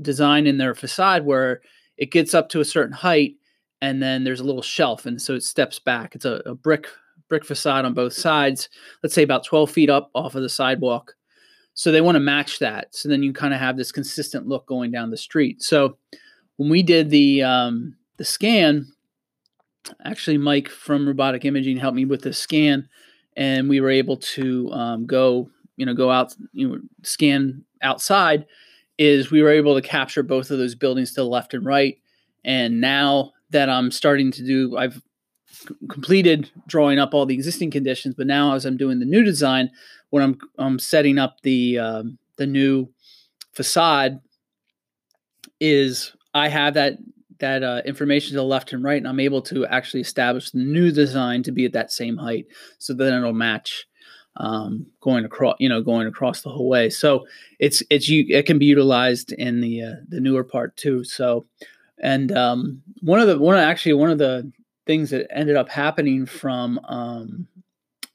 design 0.00 0.46
in 0.46 0.58
their 0.58 0.74
facade 0.74 1.24
where 1.24 1.60
it 1.96 2.12
gets 2.12 2.34
up 2.34 2.48
to 2.48 2.60
a 2.60 2.64
certain 2.64 2.92
height 2.92 3.34
and 3.80 4.02
then 4.02 4.24
there's 4.24 4.40
a 4.40 4.44
little 4.44 4.62
shelf, 4.62 5.06
and 5.06 5.20
so 5.20 5.34
it 5.34 5.42
steps 5.42 5.78
back. 5.78 6.14
It's 6.14 6.24
a, 6.24 6.42
a 6.46 6.54
brick 6.54 6.88
brick 7.28 7.44
facade 7.44 7.84
on 7.84 7.94
both 7.94 8.12
sides. 8.12 8.68
Let's 9.02 9.14
say 9.14 9.22
about 9.22 9.44
12 9.44 9.70
feet 9.70 9.90
up 9.90 10.10
off 10.14 10.36
of 10.36 10.42
the 10.42 10.48
sidewalk. 10.48 11.14
So 11.76 11.92
they 11.92 12.00
want 12.00 12.16
to 12.16 12.20
match 12.20 12.58
that. 12.58 12.94
So 12.94 13.08
then 13.08 13.22
you 13.22 13.34
kind 13.34 13.52
of 13.52 13.60
have 13.60 13.76
this 13.76 13.92
consistent 13.92 14.48
look 14.48 14.66
going 14.66 14.90
down 14.90 15.10
the 15.10 15.16
street. 15.18 15.62
So 15.62 15.98
when 16.56 16.70
we 16.70 16.82
did 16.82 17.10
the 17.10 17.42
um, 17.42 17.96
the 18.16 18.24
scan, 18.24 18.86
actually 20.02 20.38
Mike 20.38 20.70
from 20.70 21.06
Robotic 21.06 21.44
Imaging 21.44 21.76
helped 21.76 21.96
me 21.96 22.06
with 22.06 22.22
the 22.22 22.32
scan, 22.32 22.88
and 23.36 23.68
we 23.68 23.80
were 23.80 23.90
able 23.90 24.16
to 24.16 24.72
um, 24.72 25.06
go 25.06 25.50
you 25.76 25.84
know 25.84 25.94
go 25.94 26.10
out 26.10 26.34
you 26.52 26.66
know 26.66 26.78
scan 27.02 27.62
outside. 27.82 28.46
Is 28.98 29.30
we 29.30 29.42
were 29.42 29.50
able 29.50 29.74
to 29.74 29.86
capture 29.86 30.22
both 30.22 30.50
of 30.50 30.56
those 30.56 30.74
buildings 30.74 31.10
to 31.10 31.20
the 31.20 31.26
left 31.26 31.52
and 31.52 31.66
right, 31.66 31.98
and 32.42 32.80
now 32.80 33.32
that 33.50 33.68
I'm 33.68 33.90
starting 33.90 34.32
to 34.32 34.42
do, 34.42 34.78
I've 34.78 35.02
completed 35.88 36.50
drawing 36.66 36.98
up 36.98 37.14
all 37.14 37.26
the 37.26 37.34
existing 37.34 37.70
conditions, 37.70 38.14
but 38.14 38.26
now 38.26 38.54
as 38.54 38.64
I'm 38.64 38.76
doing 38.76 38.98
the 38.98 39.04
new 39.04 39.24
design, 39.24 39.70
when 40.10 40.22
I'm 40.22 40.38
I'm 40.58 40.78
setting 40.78 41.18
up 41.18 41.40
the 41.42 41.78
um, 41.78 42.18
the 42.36 42.46
new 42.46 42.88
facade, 43.52 44.20
is 45.60 46.12
I 46.34 46.48
have 46.48 46.74
that 46.74 46.98
that 47.38 47.62
uh, 47.62 47.82
information 47.84 48.30
to 48.30 48.36
the 48.36 48.44
left 48.44 48.72
and 48.72 48.82
right, 48.82 48.98
and 48.98 49.08
I'm 49.08 49.20
able 49.20 49.42
to 49.42 49.66
actually 49.66 50.00
establish 50.00 50.50
the 50.50 50.58
new 50.58 50.90
design 50.90 51.42
to 51.44 51.52
be 51.52 51.64
at 51.64 51.72
that 51.72 51.92
same 51.92 52.16
height, 52.16 52.46
so 52.78 52.94
then 52.94 53.12
it'll 53.12 53.32
match 53.32 53.86
um, 54.38 54.86
going 55.00 55.24
across, 55.24 55.56
you 55.58 55.68
know, 55.68 55.82
going 55.82 56.06
across 56.06 56.42
the 56.42 56.50
whole 56.50 56.68
way. 56.68 56.90
So 56.90 57.26
it's 57.58 57.82
it's 57.90 58.08
you 58.08 58.24
it 58.28 58.46
can 58.46 58.58
be 58.58 58.66
utilized 58.66 59.32
in 59.32 59.60
the 59.60 59.82
uh, 59.82 59.94
the 60.08 60.20
newer 60.20 60.44
part 60.44 60.76
too. 60.76 61.04
So 61.04 61.46
and 62.02 62.32
um, 62.32 62.82
one 63.00 63.20
of 63.20 63.26
the 63.26 63.38
one 63.38 63.56
actually 63.56 63.94
one 63.94 64.10
of 64.10 64.18
the 64.18 64.50
things 64.86 65.10
that 65.10 65.26
ended 65.30 65.56
up 65.56 65.68
happening 65.68 66.26
from 66.26 66.78
um, 66.88 67.46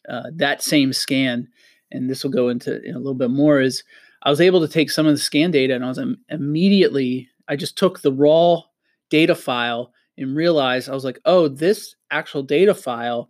uh, 0.10 0.32
that 0.36 0.64
same 0.64 0.94
scan, 0.94 1.48
and 1.92 2.10
this 2.10 2.24
will 2.24 2.32
go 2.32 2.50
into 2.50 2.82
in 2.84 2.96
a 2.96 3.00
little 3.00 3.14
bit 3.14 3.30
more, 3.30 3.60
is 3.62 3.84
I 4.24 4.30
was 4.30 4.42
able 4.42 4.62
to 4.62 4.68
take 4.68 4.92
some 4.92 5.08
of 5.08 5.14
the 5.14 5.20
scan 5.20 5.52
data 5.52 5.76
and 5.76 5.84
I 5.84 5.88
was 5.88 5.98
Im- 5.98 6.20
immediately 6.30 7.30
I 7.48 7.56
just 7.56 7.78
took 7.78 8.02
the 8.02 8.14
raw 8.14 8.62
data 9.10 9.36
file 9.36 9.92
and 10.18 10.36
realized 10.36 10.90
I 10.90 10.94
was 10.94 11.04
like, 11.04 11.20
oh, 11.26 11.48
this 11.48 11.96
actual 12.12 12.44
data 12.44 12.74
file 12.74 13.30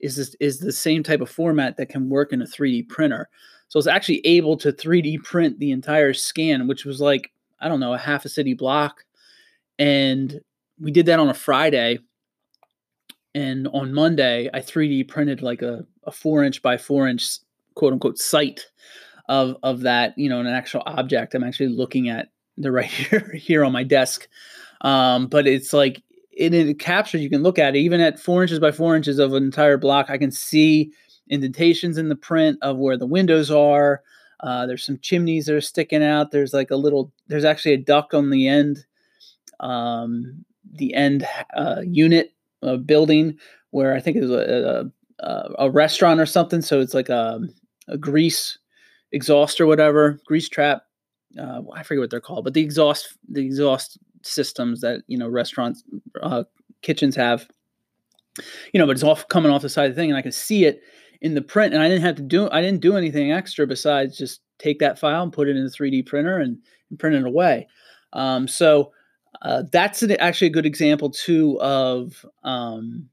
is 0.00 0.16
this, 0.16 0.34
is 0.40 0.58
the 0.58 0.72
same 0.72 1.02
type 1.02 1.20
of 1.20 1.30
format 1.30 1.76
that 1.76 1.88
can 1.88 2.08
work 2.08 2.32
in 2.32 2.42
a 2.42 2.46
3D 2.46 2.88
printer. 2.88 3.28
So 3.68 3.78
I 3.78 3.80
was 3.80 3.86
actually 3.86 4.20
able 4.26 4.56
to 4.58 4.72
3D 4.72 5.22
print 5.22 5.58
the 5.58 5.70
entire 5.70 6.12
scan, 6.12 6.66
which 6.66 6.84
was 6.84 7.00
like 7.00 7.30
I 7.60 7.68
don't 7.68 7.80
know 7.80 7.94
a 7.94 7.98
half 7.98 8.24
a 8.24 8.28
city 8.28 8.54
block 8.54 9.04
and 9.78 10.40
we 10.78 10.90
did 10.90 11.06
that 11.06 11.20
on 11.20 11.28
a 11.28 11.34
Friday. 11.34 11.98
And 13.34 13.68
on 13.68 13.92
Monday, 13.92 14.48
I 14.54 14.60
3D 14.60 15.08
printed 15.08 15.42
like 15.42 15.62
a, 15.62 15.84
a 16.04 16.12
four 16.12 16.44
inch 16.44 16.62
by 16.62 16.76
four 16.76 17.08
inch 17.08 17.38
quote 17.74 17.92
unquote 17.92 18.18
site 18.18 18.60
of 19.28 19.56
of 19.62 19.80
that, 19.80 20.16
you 20.16 20.28
know, 20.28 20.40
an 20.40 20.46
actual 20.46 20.82
object. 20.86 21.34
I'm 21.34 21.44
actually 21.44 21.70
looking 21.70 22.08
at 22.08 22.28
the 22.56 22.70
right 22.72 22.86
here 22.86 23.32
here 23.34 23.64
on 23.64 23.72
my 23.72 23.82
desk. 23.82 24.28
Um, 24.82 25.26
but 25.26 25.46
it's 25.46 25.72
like 25.72 26.02
it, 26.30 26.52
it 26.52 26.78
captures, 26.78 27.22
you 27.22 27.30
can 27.30 27.42
look 27.42 27.58
at 27.58 27.76
it 27.76 27.78
even 27.78 28.00
at 28.00 28.20
four 28.20 28.42
inches 28.42 28.58
by 28.58 28.72
four 28.72 28.96
inches 28.96 29.18
of 29.18 29.32
an 29.32 29.44
entire 29.44 29.78
block. 29.78 30.10
I 30.10 30.18
can 30.18 30.30
see 30.30 30.92
indentations 31.30 31.96
in 31.96 32.08
the 32.08 32.16
print 32.16 32.58
of 32.60 32.76
where 32.76 32.98
the 32.98 33.06
windows 33.06 33.50
are. 33.50 34.02
Uh, 34.40 34.66
there's 34.66 34.84
some 34.84 34.98
chimneys 34.98 35.46
that 35.46 35.54
are 35.54 35.60
sticking 35.60 36.02
out. 36.02 36.30
There's 36.30 36.52
like 36.52 36.70
a 36.70 36.76
little, 36.76 37.12
there's 37.28 37.44
actually 37.44 37.72
a 37.72 37.78
duck 37.78 38.12
on 38.12 38.30
the 38.30 38.46
end 38.46 38.84
um, 39.60 40.44
the 40.72 40.94
end 40.94 41.26
uh, 41.56 41.82
unit 41.86 42.33
uh, 42.64 42.76
building 42.76 43.38
where 43.70 43.94
I 43.94 44.00
think 44.00 44.16
it 44.16 44.22
was 44.22 44.30
a, 44.30 44.90
a, 45.20 45.48
a, 45.58 45.70
restaurant 45.70 46.20
or 46.20 46.26
something. 46.26 46.62
So 46.62 46.80
it's 46.80 46.94
like 46.94 47.08
a, 47.08 47.40
a 47.88 47.98
grease 47.98 48.58
exhaust 49.12 49.60
or 49.60 49.66
whatever, 49.66 50.20
grease 50.26 50.48
trap. 50.48 50.84
Uh, 51.38 51.62
I 51.72 51.82
forget 51.82 52.00
what 52.00 52.10
they're 52.10 52.20
called, 52.20 52.44
but 52.44 52.54
the 52.54 52.62
exhaust 52.62 53.18
the 53.28 53.44
exhaust 53.44 53.98
systems 54.22 54.80
that 54.80 55.02
you 55.08 55.18
know 55.18 55.28
restaurants 55.28 55.82
uh, 56.22 56.44
kitchens 56.82 57.16
have. 57.16 57.48
You 58.72 58.78
know, 58.80 58.86
but 58.86 58.92
it's 58.92 59.02
off 59.02 59.26
coming 59.28 59.50
off 59.50 59.62
the 59.62 59.68
side 59.68 59.90
of 59.90 59.96
the 59.96 60.00
thing, 60.00 60.10
and 60.10 60.18
I 60.18 60.22
can 60.22 60.32
see 60.32 60.64
it 60.64 60.82
in 61.20 61.34
the 61.34 61.42
print, 61.42 61.74
and 61.74 61.82
I 61.82 61.88
didn't 61.88 62.02
have 62.02 62.16
to 62.16 62.22
do 62.22 62.48
I 62.50 62.60
didn't 62.60 62.80
do 62.80 62.96
anything 62.96 63.32
extra 63.32 63.66
besides 63.66 64.16
just 64.16 64.40
take 64.58 64.78
that 64.78 64.98
file 64.98 65.22
and 65.22 65.32
put 65.32 65.48
it 65.48 65.56
in 65.56 65.64
the 65.64 65.70
3D 65.70 66.06
printer 66.06 66.38
and, 66.38 66.58
and 66.90 66.98
print 66.98 67.16
it 67.16 67.24
away. 67.24 67.66
Um, 68.12 68.46
so 68.46 68.92
uh, 69.44 69.62
that's 69.70 70.02
an, 70.02 70.12
actually 70.12 70.48
a 70.48 70.50
good 70.50 70.66
example 70.66 71.10
too 71.10 71.60
of 71.60 72.24
um, 72.42 73.08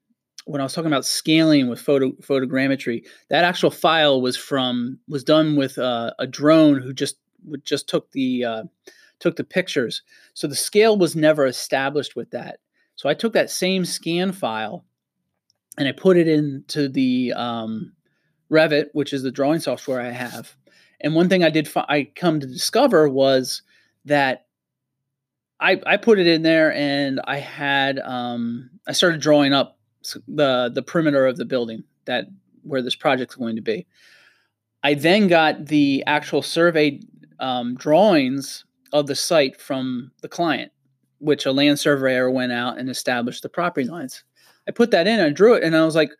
when 0.45 0.61
I 0.61 0.63
was 0.63 0.73
talking 0.73 0.91
about 0.91 1.05
scaling 1.05 1.67
with 1.67 1.79
photo 1.79 2.11
photogrammetry. 2.21 3.05
That 3.29 3.43
actual 3.43 3.69
file 3.69 4.21
was 4.21 4.37
from 4.37 4.97
was 5.07 5.23
done 5.23 5.57
with 5.57 5.77
uh, 5.77 6.13
a 6.17 6.25
drone 6.25 6.81
who 6.81 6.93
just 6.93 7.17
just 7.63 7.89
took 7.89 8.11
the 8.13 8.45
uh, 8.45 8.63
took 9.19 9.35
the 9.35 9.43
pictures. 9.43 10.03
So 10.33 10.47
the 10.47 10.55
scale 10.55 10.97
was 10.97 11.15
never 11.15 11.45
established 11.45 12.15
with 12.15 12.31
that. 12.31 12.59
So 12.95 13.09
I 13.09 13.13
took 13.13 13.33
that 13.33 13.49
same 13.49 13.83
scan 13.83 14.31
file 14.31 14.85
and 15.77 15.87
I 15.87 15.91
put 15.91 16.17
it 16.17 16.27
into 16.27 16.87
the 16.87 17.33
um, 17.35 17.93
Revit, 18.49 18.87
which 18.93 19.11
is 19.11 19.23
the 19.23 19.31
drawing 19.31 19.59
software 19.59 20.01
I 20.01 20.11
have. 20.11 20.55
And 21.01 21.15
one 21.15 21.27
thing 21.27 21.43
I 21.43 21.49
did 21.49 21.67
fi- 21.67 21.85
I 21.89 22.09
come 22.15 22.39
to 22.39 22.47
discover 22.47 23.09
was 23.09 23.63
that 24.05 24.45
I, 25.61 25.79
I 25.85 25.97
put 25.97 26.17
it 26.17 26.25
in 26.25 26.41
there 26.41 26.73
and 26.73 27.21
I 27.25 27.37
had 27.37 27.99
um, 27.99 28.71
I 28.87 28.93
started 28.93 29.21
drawing 29.21 29.53
up 29.53 29.77
the 30.27 30.71
the 30.73 30.81
perimeter 30.81 31.27
of 31.27 31.37
the 31.37 31.45
building 31.45 31.83
that 32.05 32.25
where 32.63 32.81
this 32.81 32.95
project's 32.95 33.35
going 33.35 33.55
to 33.55 33.61
be. 33.61 33.85
I 34.83 34.95
then 34.95 35.27
got 35.27 35.67
the 35.67 36.03
actual 36.07 36.41
survey 36.41 36.99
um, 37.39 37.75
drawings 37.75 38.65
of 38.91 39.05
the 39.05 39.15
site 39.15 39.61
from 39.61 40.11
the 40.21 40.27
client, 40.27 40.71
which 41.19 41.45
a 41.45 41.51
land 41.51 41.79
surveyor 41.79 42.31
went 42.31 42.51
out 42.51 42.79
and 42.79 42.89
established 42.89 43.43
the 43.43 43.49
property 43.49 43.87
lines. 43.87 44.23
I 44.67 44.71
put 44.71 44.89
that 44.91 45.07
in, 45.07 45.19
I 45.19 45.29
drew 45.29 45.53
it, 45.53 45.63
and 45.63 45.75
I 45.75 45.85
was 45.85 45.95
like, 45.95 46.11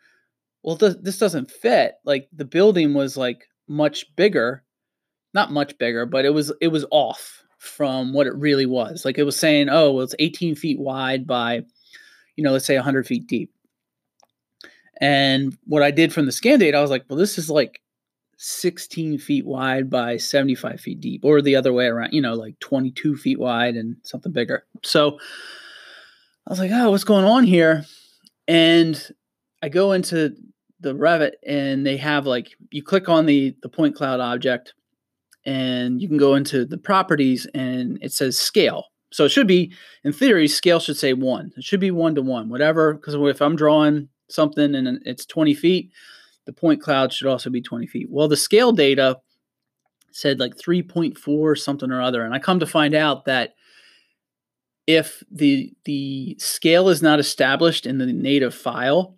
"Well, 0.61 0.77
th- 0.77 0.97
this 1.01 1.17
doesn't 1.17 1.49
fit." 1.49 1.95
Like 2.05 2.29
the 2.31 2.45
building 2.45 2.93
was 2.93 3.17
like 3.17 3.47
much 3.67 4.15
bigger, 4.15 4.63
not 5.33 5.51
much 5.51 5.75
bigger, 5.79 6.05
but 6.05 6.25
it 6.25 6.33
was 6.33 6.53
it 6.61 6.67
was 6.67 6.85
off 6.91 7.40
from 7.61 8.11
what 8.11 8.25
it 8.25 8.33
really 8.33 8.65
was. 8.65 9.05
Like 9.05 9.19
it 9.19 9.23
was 9.23 9.37
saying, 9.37 9.69
oh, 9.69 9.91
well, 9.91 10.03
it's 10.03 10.15
18 10.17 10.55
feet 10.55 10.79
wide 10.79 11.27
by, 11.27 11.61
you 12.35 12.43
know, 12.43 12.51
let's 12.51 12.65
say 12.65 12.75
100 12.75 13.05
feet 13.05 13.27
deep. 13.27 13.53
And 14.99 15.55
what 15.65 15.83
I 15.83 15.91
did 15.91 16.11
from 16.11 16.25
the 16.25 16.31
scan 16.31 16.57
data, 16.57 16.75
I 16.75 16.81
was 16.81 16.89
like, 16.89 17.05
well, 17.07 17.19
this 17.19 17.37
is 17.37 17.51
like 17.51 17.79
16 18.37 19.19
feet 19.19 19.45
wide 19.45 19.91
by 19.91 20.17
75 20.17 20.81
feet 20.81 20.99
deep, 21.01 21.23
or 21.23 21.39
the 21.39 21.55
other 21.55 21.71
way 21.71 21.85
around, 21.85 22.13
you 22.13 22.21
know, 22.21 22.33
like 22.33 22.59
22 22.61 23.15
feet 23.15 23.39
wide 23.39 23.75
and 23.75 23.95
something 24.01 24.31
bigger. 24.31 24.65
So 24.81 25.19
I 26.47 26.49
was 26.49 26.57
like, 26.57 26.71
oh, 26.73 26.89
what's 26.89 27.03
going 27.03 27.25
on 27.25 27.43
here? 27.43 27.85
And 28.47 28.99
I 29.61 29.69
go 29.69 29.91
into 29.91 30.35
the 30.79 30.95
Revit 30.95 31.33
and 31.45 31.85
they 31.85 31.97
have 31.97 32.25
like, 32.25 32.49
you 32.71 32.81
click 32.81 33.07
on 33.07 33.27
the, 33.27 33.55
the 33.61 33.69
point 33.69 33.95
cloud 33.95 34.19
object 34.19 34.73
and 35.45 36.01
you 36.01 36.07
can 36.07 36.17
go 36.17 36.35
into 36.35 36.65
the 36.65 36.77
properties 36.77 37.47
and 37.53 37.97
it 38.01 38.11
says 38.11 38.37
scale. 38.37 38.85
So 39.11 39.25
it 39.25 39.29
should 39.29 39.47
be, 39.47 39.73
in 40.03 40.13
theory, 40.13 40.47
scale 40.47 40.79
should 40.79 40.97
say 40.97 41.13
one. 41.13 41.51
It 41.57 41.63
should 41.63 41.79
be 41.79 41.91
one 41.91 42.15
to 42.15 42.21
one, 42.21 42.49
whatever. 42.49 42.93
Because 42.93 43.15
if 43.15 43.41
I'm 43.41 43.55
drawing 43.55 44.07
something 44.29 44.73
and 44.73 45.01
it's 45.05 45.25
20 45.25 45.53
feet, 45.53 45.91
the 46.45 46.53
point 46.53 46.81
cloud 46.81 47.11
should 47.11 47.27
also 47.27 47.49
be 47.49 47.61
20 47.61 47.87
feet. 47.87 48.07
Well, 48.09 48.27
the 48.27 48.37
scale 48.37 48.71
data 48.71 49.19
said 50.11 50.39
like 50.39 50.55
3.4 50.55 51.57
something 51.57 51.91
or 51.91 52.01
other. 52.01 52.23
And 52.23 52.33
I 52.33 52.39
come 52.39 52.59
to 52.59 52.65
find 52.65 52.93
out 52.93 53.25
that 53.25 53.53
if 54.87 55.23
the 55.31 55.73
the 55.85 56.35
scale 56.39 56.89
is 56.89 57.01
not 57.01 57.19
established 57.19 57.85
in 57.85 57.97
the 57.97 58.07
native 58.07 58.53
file, 58.53 59.15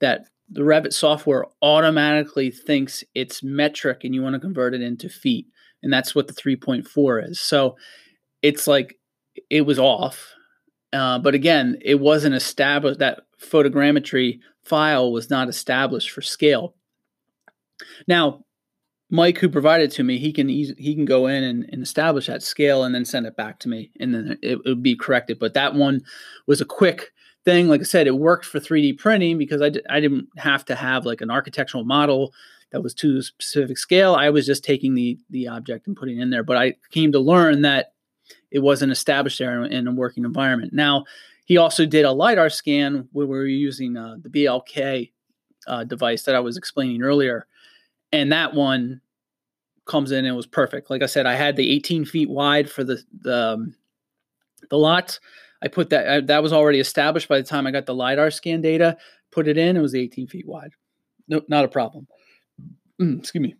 that 0.00 0.26
the 0.48 0.62
Revit 0.62 0.92
software 0.92 1.46
automatically 1.60 2.50
thinks 2.50 3.04
it's 3.14 3.42
metric 3.42 4.04
and 4.04 4.14
you 4.14 4.22
want 4.22 4.34
to 4.34 4.40
convert 4.40 4.74
it 4.74 4.82
into 4.82 5.08
feet 5.08 5.46
and 5.82 5.92
that's 5.92 6.14
what 6.14 6.28
the 6.28 6.34
3.4 6.34 7.30
is. 7.30 7.40
So 7.40 7.76
it's 8.42 8.66
like 8.66 8.98
it 9.50 9.62
was 9.62 9.78
off. 9.78 10.34
Uh, 10.92 11.18
but 11.18 11.34
again, 11.34 11.78
it 11.82 12.00
wasn't 12.00 12.34
established. 12.34 12.98
That 12.98 13.22
photogrammetry 13.40 14.40
file 14.62 15.10
was 15.10 15.30
not 15.30 15.48
established 15.48 16.10
for 16.10 16.20
scale. 16.20 16.74
Now, 18.06 18.44
Mike, 19.10 19.38
who 19.38 19.48
provided 19.48 19.90
to 19.92 20.02
me, 20.02 20.18
he 20.18 20.32
can 20.32 20.48
he 20.48 20.94
can 20.94 21.04
go 21.04 21.26
in 21.26 21.44
and, 21.44 21.68
and, 21.70 21.82
establish 21.82 22.26
that 22.26 22.42
scale 22.42 22.84
and 22.84 22.94
then 22.94 23.04
send 23.04 23.26
it 23.26 23.36
back 23.36 23.58
to 23.60 23.68
me, 23.68 23.90
and 24.00 24.14
then 24.14 24.38
it, 24.42 24.52
it 24.54 24.64
would 24.64 24.82
be 24.82 24.96
corrected. 24.96 25.38
But 25.38 25.52
that 25.52 25.74
one 25.74 26.02
was 26.46 26.62
a 26.62 26.66
quick 26.66 27.12
thing. 27.44 27.68
Like 27.68 27.82
I 27.82 27.84
said, 27.84 28.06
it 28.06 28.16
worked 28.16 28.46
for 28.46 28.58
3D 28.58 28.98
printing 28.98 29.36
because 29.36 29.60
I 29.60 29.68
d- 29.68 29.82
I 29.90 30.00
didn't 30.00 30.28
have 30.38 30.64
to 30.66 30.74
have 30.74 31.04
like 31.04 31.20
an 31.20 31.30
architectural 31.30 31.84
model 31.84 32.32
that 32.72 32.82
was 32.82 32.94
to 32.94 33.18
a 33.18 33.22
specific 33.22 33.78
scale. 33.78 34.14
I 34.14 34.30
was 34.30 34.46
just 34.46 34.64
taking 34.64 34.94
the 34.94 35.18
the 35.30 35.48
object 35.48 35.86
and 35.86 35.96
putting 35.96 36.18
it 36.18 36.22
in 36.22 36.30
there. 36.30 36.42
But 36.42 36.56
I 36.56 36.74
came 36.90 37.12
to 37.12 37.20
learn 37.20 37.62
that 37.62 37.92
it 38.50 38.60
wasn't 38.60 38.92
established 38.92 39.38
there 39.38 39.62
in 39.62 39.86
a 39.86 39.92
working 39.92 40.24
environment. 40.24 40.72
Now, 40.72 41.04
he 41.44 41.58
also 41.58 41.86
did 41.86 42.04
a 42.04 42.12
lidar 42.12 42.50
scan 42.50 43.08
where 43.12 43.26
we 43.26 43.36
were 43.36 43.46
using 43.46 43.96
uh, 43.96 44.16
the 44.22 44.28
BLK 44.30 45.12
uh, 45.66 45.84
device 45.84 46.24
that 46.24 46.34
I 46.34 46.40
was 46.40 46.56
explaining 46.56 47.02
earlier, 47.02 47.46
and 48.10 48.32
that 48.32 48.54
one 48.54 49.00
comes 49.84 50.12
in 50.12 50.24
and 50.24 50.36
was 50.36 50.46
perfect. 50.46 50.90
Like 50.90 51.02
I 51.02 51.06
said, 51.06 51.26
I 51.26 51.34
had 51.34 51.56
the 51.56 51.70
18 51.70 52.04
feet 52.04 52.30
wide 52.30 52.70
for 52.70 52.84
the 52.84 53.02
the 53.20 53.36
um, 53.36 53.74
the 54.70 54.78
lot. 54.78 55.18
I 55.62 55.68
put 55.68 55.90
that 55.90 56.06
uh, 56.06 56.20
that 56.26 56.42
was 56.42 56.54
already 56.54 56.80
established 56.80 57.28
by 57.28 57.38
the 57.38 57.46
time 57.46 57.66
I 57.66 57.70
got 57.70 57.84
the 57.84 57.94
lidar 57.94 58.30
scan 58.30 58.62
data. 58.62 58.96
Put 59.30 59.48
it 59.48 59.58
in, 59.58 59.76
it 59.76 59.80
was 59.80 59.94
18 59.94 60.26
feet 60.26 60.46
wide. 60.46 60.72
No, 61.28 61.42
not 61.48 61.64
a 61.64 61.68
problem. 61.68 62.06
Mm, 63.02 63.18
excuse 63.18 63.42
me. 63.42 63.54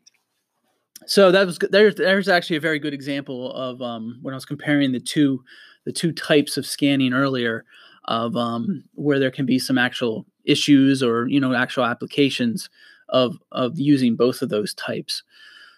So 1.06 1.32
that 1.32 1.46
was 1.46 1.58
there's 1.70 1.96
there's 1.96 2.28
actually 2.28 2.56
a 2.56 2.60
very 2.60 2.78
good 2.78 2.94
example 2.94 3.52
of 3.54 3.82
um, 3.82 4.18
when 4.22 4.34
I 4.34 4.36
was 4.36 4.44
comparing 4.44 4.92
the 4.92 5.00
two 5.00 5.42
the 5.84 5.92
two 5.92 6.12
types 6.12 6.56
of 6.56 6.64
scanning 6.64 7.12
earlier 7.12 7.64
of 8.04 8.36
um, 8.36 8.84
where 8.94 9.18
there 9.18 9.30
can 9.30 9.44
be 9.44 9.58
some 9.58 9.78
actual 9.78 10.26
issues 10.44 11.02
or 11.02 11.26
you 11.26 11.40
know 11.40 11.54
actual 11.54 11.84
applications 11.84 12.70
of 13.08 13.36
of 13.50 13.78
using 13.80 14.14
both 14.14 14.42
of 14.42 14.48
those 14.48 14.74
types. 14.74 15.24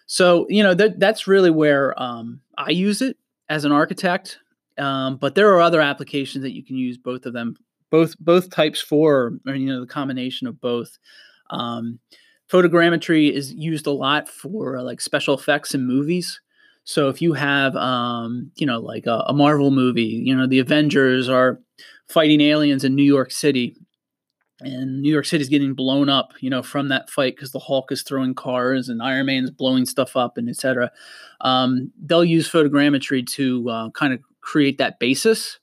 So 0.05 0.45
you 0.47 0.61
know 0.61 0.75
that 0.75 0.99
that's 0.99 1.25
really 1.25 1.49
where 1.49 1.99
um, 2.01 2.41
I 2.59 2.69
use 2.69 3.01
it 3.01 3.17
as 3.49 3.65
an 3.65 3.71
architect. 3.71 4.39
Um, 4.77 5.15
but 5.17 5.33
there 5.33 5.53
are 5.53 5.61
other 5.61 5.81
applications 5.81 6.43
that 6.43 6.53
you 6.53 6.61
can 6.61 6.75
use 6.75 6.97
both 6.97 7.25
of 7.25 7.33
them, 7.33 7.55
both 7.89 8.15
both 8.19 8.51
types 8.51 8.79
for, 8.79 9.39
or 9.47 9.55
you 9.55 9.65
know 9.65 9.79
the 9.79 9.87
combination 9.87 10.45
of 10.45 10.61
both. 10.61 10.99
Um, 11.49 11.99
photogrammetry 12.51 13.31
is 13.31 13.53
used 13.53 13.87
a 13.87 13.91
lot 13.91 14.29
for 14.29 14.81
like 14.81 15.01
special 15.01 15.35
effects 15.35 15.73
in 15.73 15.85
movies. 15.85 16.41
So 16.83 17.09
if 17.09 17.21
you 17.21 17.33
have, 17.33 17.75
um, 17.75 18.51
you 18.55 18.67
know, 18.67 18.79
like 18.79 19.07
a, 19.07 19.23
a 19.27 19.33
Marvel 19.33 19.71
movie, 19.71 20.03
you 20.03 20.35
know, 20.35 20.47
the 20.47 20.59
Avengers 20.59 21.27
are 21.27 21.59
fighting 22.07 22.41
aliens 22.41 22.83
in 22.83 22.95
New 22.95 23.03
York 23.03 23.31
City, 23.31 23.75
and 24.61 25.01
New 25.01 25.11
York 25.11 25.25
City 25.25 25.41
is 25.41 25.49
getting 25.49 25.73
blown 25.73 26.07
up, 26.07 26.33
you 26.39 26.49
know, 26.49 26.63
from 26.63 26.89
that 26.89 27.09
fight 27.09 27.35
because 27.35 27.51
the 27.51 27.59
Hulk 27.59 27.91
is 27.91 28.03
throwing 28.03 28.33
cars 28.33 28.87
and 28.87 29.01
Iron 29.01 29.25
Man's 29.25 29.51
blowing 29.51 29.85
stuff 29.85 30.15
up 30.15 30.37
and 30.37 30.47
etc. 30.47 30.91
Um, 31.41 31.91
they'll 32.01 32.23
use 32.23 32.49
photogrammetry 32.49 33.27
to 33.31 33.69
uh, 33.69 33.89
kind 33.89 34.13
of 34.13 34.19
create 34.41 34.77
that 34.77 34.99
basis 34.99 35.59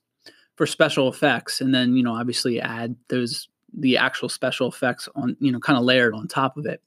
for 0.55 0.65
special 0.67 1.07
effects, 1.07 1.61
and 1.61 1.73
then 1.73 1.95
you 1.95 2.03
know, 2.03 2.13
obviously 2.13 2.59
add 2.59 2.95
those 3.07 3.47
the 3.77 3.97
actual 3.97 4.29
special 4.29 4.67
effects 4.67 5.09
on, 5.15 5.35
you 5.39 5.51
know, 5.51 5.59
kind 5.59 5.77
of 5.77 5.83
layered 5.83 6.13
on 6.13 6.27
top 6.27 6.57
of 6.57 6.65
it. 6.65 6.81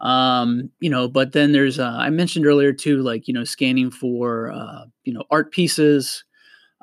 Um, 0.00 0.70
you 0.80 0.88
know, 0.88 1.08
but 1.08 1.32
then 1.32 1.52
there's 1.52 1.78
uh, 1.78 1.96
I 1.98 2.10
mentioned 2.10 2.46
earlier 2.46 2.72
too, 2.72 3.02
like 3.02 3.28
you 3.28 3.34
know, 3.34 3.44
scanning 3.44 3.90
for 3.90 4.50
uh, 4.50 4.84
you 5.04 5.12
know 5.12 5.24
art 5.30 5.52
pieces. 5.52 6.24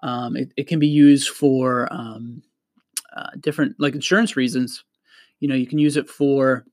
Um, 0.04 0.36
it, 0.36 0.54
it 0.56 0.68
can 0.68 0.78
be 0.78 0.88
used 0.88 1.30
for 1.30 1.92
um, 1.92 2.44
uh, 3.16 3.32
different 3.40 3.76
like 3.80 3.96
insurance 3.96 4.36
reasons. 4.36 4.84
You 5.40 5.48
know, 5.48 5.56
you 5.56 5.66
can 5.66 5.80
use 5.80 5.98
it 5.98 6.08
for, 6.08 6.66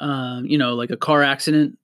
um, 0.00 0.44
you 0.44 0.58
know, 0.58 0.74
like 0.74 0.90
a 0.90 0.96
car 0.96 1.22
accident 1.22 1.78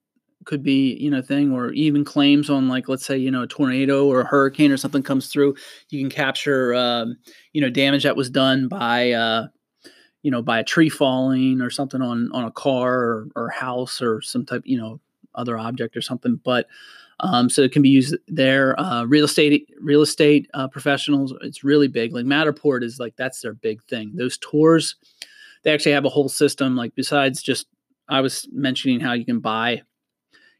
could 0.45 0.63
be 0.63 0.95
you 0.95 1.09
know 1.09 1.21
thing, 1.21 1.51
or 1.51 1.71
even 1.71 2.03
claims 2.03 2.49
on 2.49 2.67
like 2.67 2.89
let's 2.89 3.05
say 3.05 3.17
you 3.17 3.31
know 3.31 3.43
a 3.43 3.47
tornado 3.47 4.07
or 4.07 4.21
a 4.21 4.25
hurricane 4.25 4.71
or 4.71 4.77
something 4.77 5.03
comes 5.03 5.27
through. 5.27 5.55
You 5.89 5.99
can 5.99 6.09
capture 6.09 6.73
um, 6.75 7.17
you 7.53 7.61
know 7.61 7.69
damage 7.69 8.03
that 8.03 8.15
was 8.15 8.29
done 8.29 8.67
by 8.67 9.11
uh, 9.11 9.47
you 10.21 10.31
know 10.31 10.41
by 10.41 10.59
a 10.59 10.63
tree 10.63 10.89
falling 10.89 11.61
or 11.61 11.69
something 11.69 12.01
on 12.01 12.29
on 12.31 12.43
a 12.43 12.51
car 12.51 12.93
or, 12.93 13.27
or 13.35 13.49
house 13.49 14.01
or 14.01 14.21
some 14.21 14.45
type 14.45 14.63
you 14.65 14.77
know 14.77 14.99
other 15.35 15.57
object 15.57 15.95
or 15.95 16.01
something. 16.01 16.39
But 16.43 16.67
um, 17.21 17.49
so 17.49 17.61
it 17.61 17.71
can 17.71 17.81
be 17.81 17.89
used 17.89 18.15
there. 18.27 18.79
Uh, 18.79 19.05
real 19.05 19.25
estate, 19.25 19.69
real 19.79 20.01
estate 20.01 20.49
uh, 20.53 20.67
professionals, 20.67 21.33
it's 21.41 21.63
really 21.63 21.87
big. 21.87 22.13
Like 22.13 22.25
Matterport 22.25 22.83
is 22.83 22.99
like 22.99 23.15
that's 23.15 23.41
their 23.41 23.53
big 23.53 23.81
thing. 23.83 24.11
Those 24.15 24.37
tours, 24.39 24.95
they 25.63 25.71
actually 25.71 25.91
have 25.91 26.05
a 26.05 26.09
whole 26.09 26.29
system. 26.29 26.75
Like 26.75 26.95
besides 26.95 27.41
just, 27.41 27.67
I 28.09 28.21
was 28.21 28.47
mentioning 28.51 28.99
how 28.99 29.13
you 29.13 29.23
can 29.23 29.39
buy, 29.39 29.83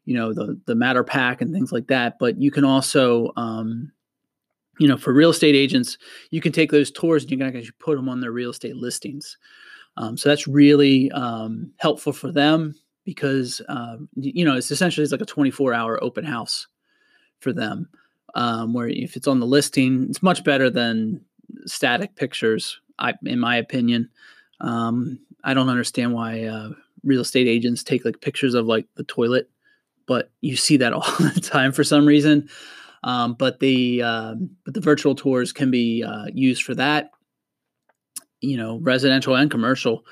you 0.06 0.16
know, 0.16 0.34
the 0.34 0.60
the 0.66 0.74
MatterPak 0.74 1.42
and 1.42 1.54
things 1.54 1.72
like 1.72 1.88
that, 1.88 2.18
but 2.20 2.40
you 2.42 2.52
can 2.52 2.66
also, 2.66 3.32
um, 3.36 3.92
you 4.80 4.88
know, 4.88 4.98
for 4.98 5.14
real 5.14 5.30
estate 5.30 5.56
agents, 5.56 5.98
you 6.32 6.42
can 6.42 6.52
take 6.52 6.72
those 6.72 6.92
tours 6.92 7.24
and 7.24 7.32
you 7.32 7.38
can 7.38 7.48
actually 7.48 7.72
put 7.80 7.96
them 7.96 8.10
on 8.10 8.20
their 8.20 8.32
real 8.32 8.50
estate 8.50 8.76
listings. 8.76 9.38
Um, 9.98 10.18
so 10.18 10.30
that's 10.30 10.48
really 10.48 11.12
um, 11.12 11.72
helpful 11.78 12.14
for 12.14 12.32
them 12.32 12.76
because 13.06 13.62
um, 13.68 14.08
you 14.16 14.46
know 14.46 14.56
it's 14.56 14.72
essentially 14.72 15.04
it's 15.04 15.12
like 15.12 15.22
a 15.22 15.26
24 15.26 15.74
hour 15.74 16.04
open 16.04 16.24
house 16.24 16.68
for 17.40 17.54
them 17.54 17.90
um, 18.36 18.74
where 18.74 18.88
if 18.88 19.16
it's 19.16 19.28
on 19.28 19.40
the 19.40 19.46
listing 19.46 20.08
it's 20.10 20.24
much 20.24 20.44
better 20.44 20.70
than 20.70 21.22
static 21.66 22.16
pictures 22.16 22.80
I, 23.00 23.14
in 23.26 23.40
my 23.40 23.58
opinion 23.58 24.10
um, 24.60 25.20
i 25.44 25.54
don't 25.54 25.70
understand 25.70 26.14
why 26.14 26.44
uh, 26.44 26.70
real 27.04 27.22
estate 27.22 27.48
agents 27.48 27.84
take 27.84 28.06
like 28.06 28.22
pictures 28.22 28.54
of 28.54 28.68
like 28.68 28.86
the 28.96 29.04
toilet 29.04 29.50
but 30.12 30.30
you 30.42 30.58
see 30.58 30.76
that 30.76 30.92
all 30.98 31.06
the 31.20 31.40
time 31.42 31.72
for 31.72 31.86
some 31.86 32.06
reason. 32.06 32.50
Um, 33.06 33.34
but 33.34 33.62
the 33.62 34.02
uh, 34.04 34.36
but 34.66 34.74
the 34.74 34.82
virtual 34.82 35.16
tours 35.16 35.54
can 35.54 35.72
be 35.72 36.04
uh, 36.04 36.26
used 36.34 36.64
for 36.64 36.76
that 36.76 37.12
you 38.42 38.58
know 38.58 38.80
residential 38.80 39.36
and 39.36 39.50
commercial. 39.50 40.06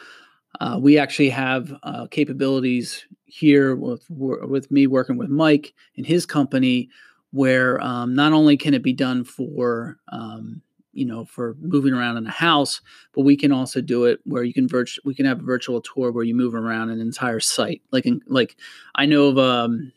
Uh, 0.62 0.80
we 0.82 0.98
actually 0.98 1.30
have 1.30 1.74
uh, 1.84 2.08
capabilities 2.08 3.06
here 3.26 3.76
with 3.76 4.06
with 4.10 4.72
me 4.72 4.88
working 4.88 5.18
with 5.18 5.30
Mike 5.30 5.74
and 5.98 6.06
his 6.08 6.26
company, 6.26 6.90
where 7.32 7.84
um, 7.84 8.16
not 8.16 8.32
only 8.32 8.56
can 8.56 8.74
it 8.74 8.82
be 8.82 8.94
done 8.94 9.26
for 9.26 9.98
um, 10.14 10.62
you 11.00 11.06
know 11.06 11.26
for 11.26 11.56
moving 11.62 11.94
around 11.94 12.18
in 12.18 12.28
a 12.28 12.32
house, 12.32 12.82
but 13.14 13.22
we 13.22 13.38
can 13.38 13.52
also 13.52 13.82
do 13.82 14.06
it 14.06 14.20
where 14.26 14.44
you 14.44 14.54
can 14.54 14.68
virtu- 14.68 15.02
we 15.06 15.16
can 15.16 15.26
have 15.26 15.40
a 15.40 15.44
virtual 15.44 15.82
tour 15.82 16.12
where 16.12 16.26
you 16.26 16.36
move 16.36 16.54
around 16.54 16.90
an 16.90 17.00
entire 17.00 17.40
site. 17.40 17.82
Like 17.92 18.06
in, 18.06 18.22
like 18.28 18.58
I 18.96 19.06
know 19.06 19.28
of 19.30 19.38
um, 19.38 19.92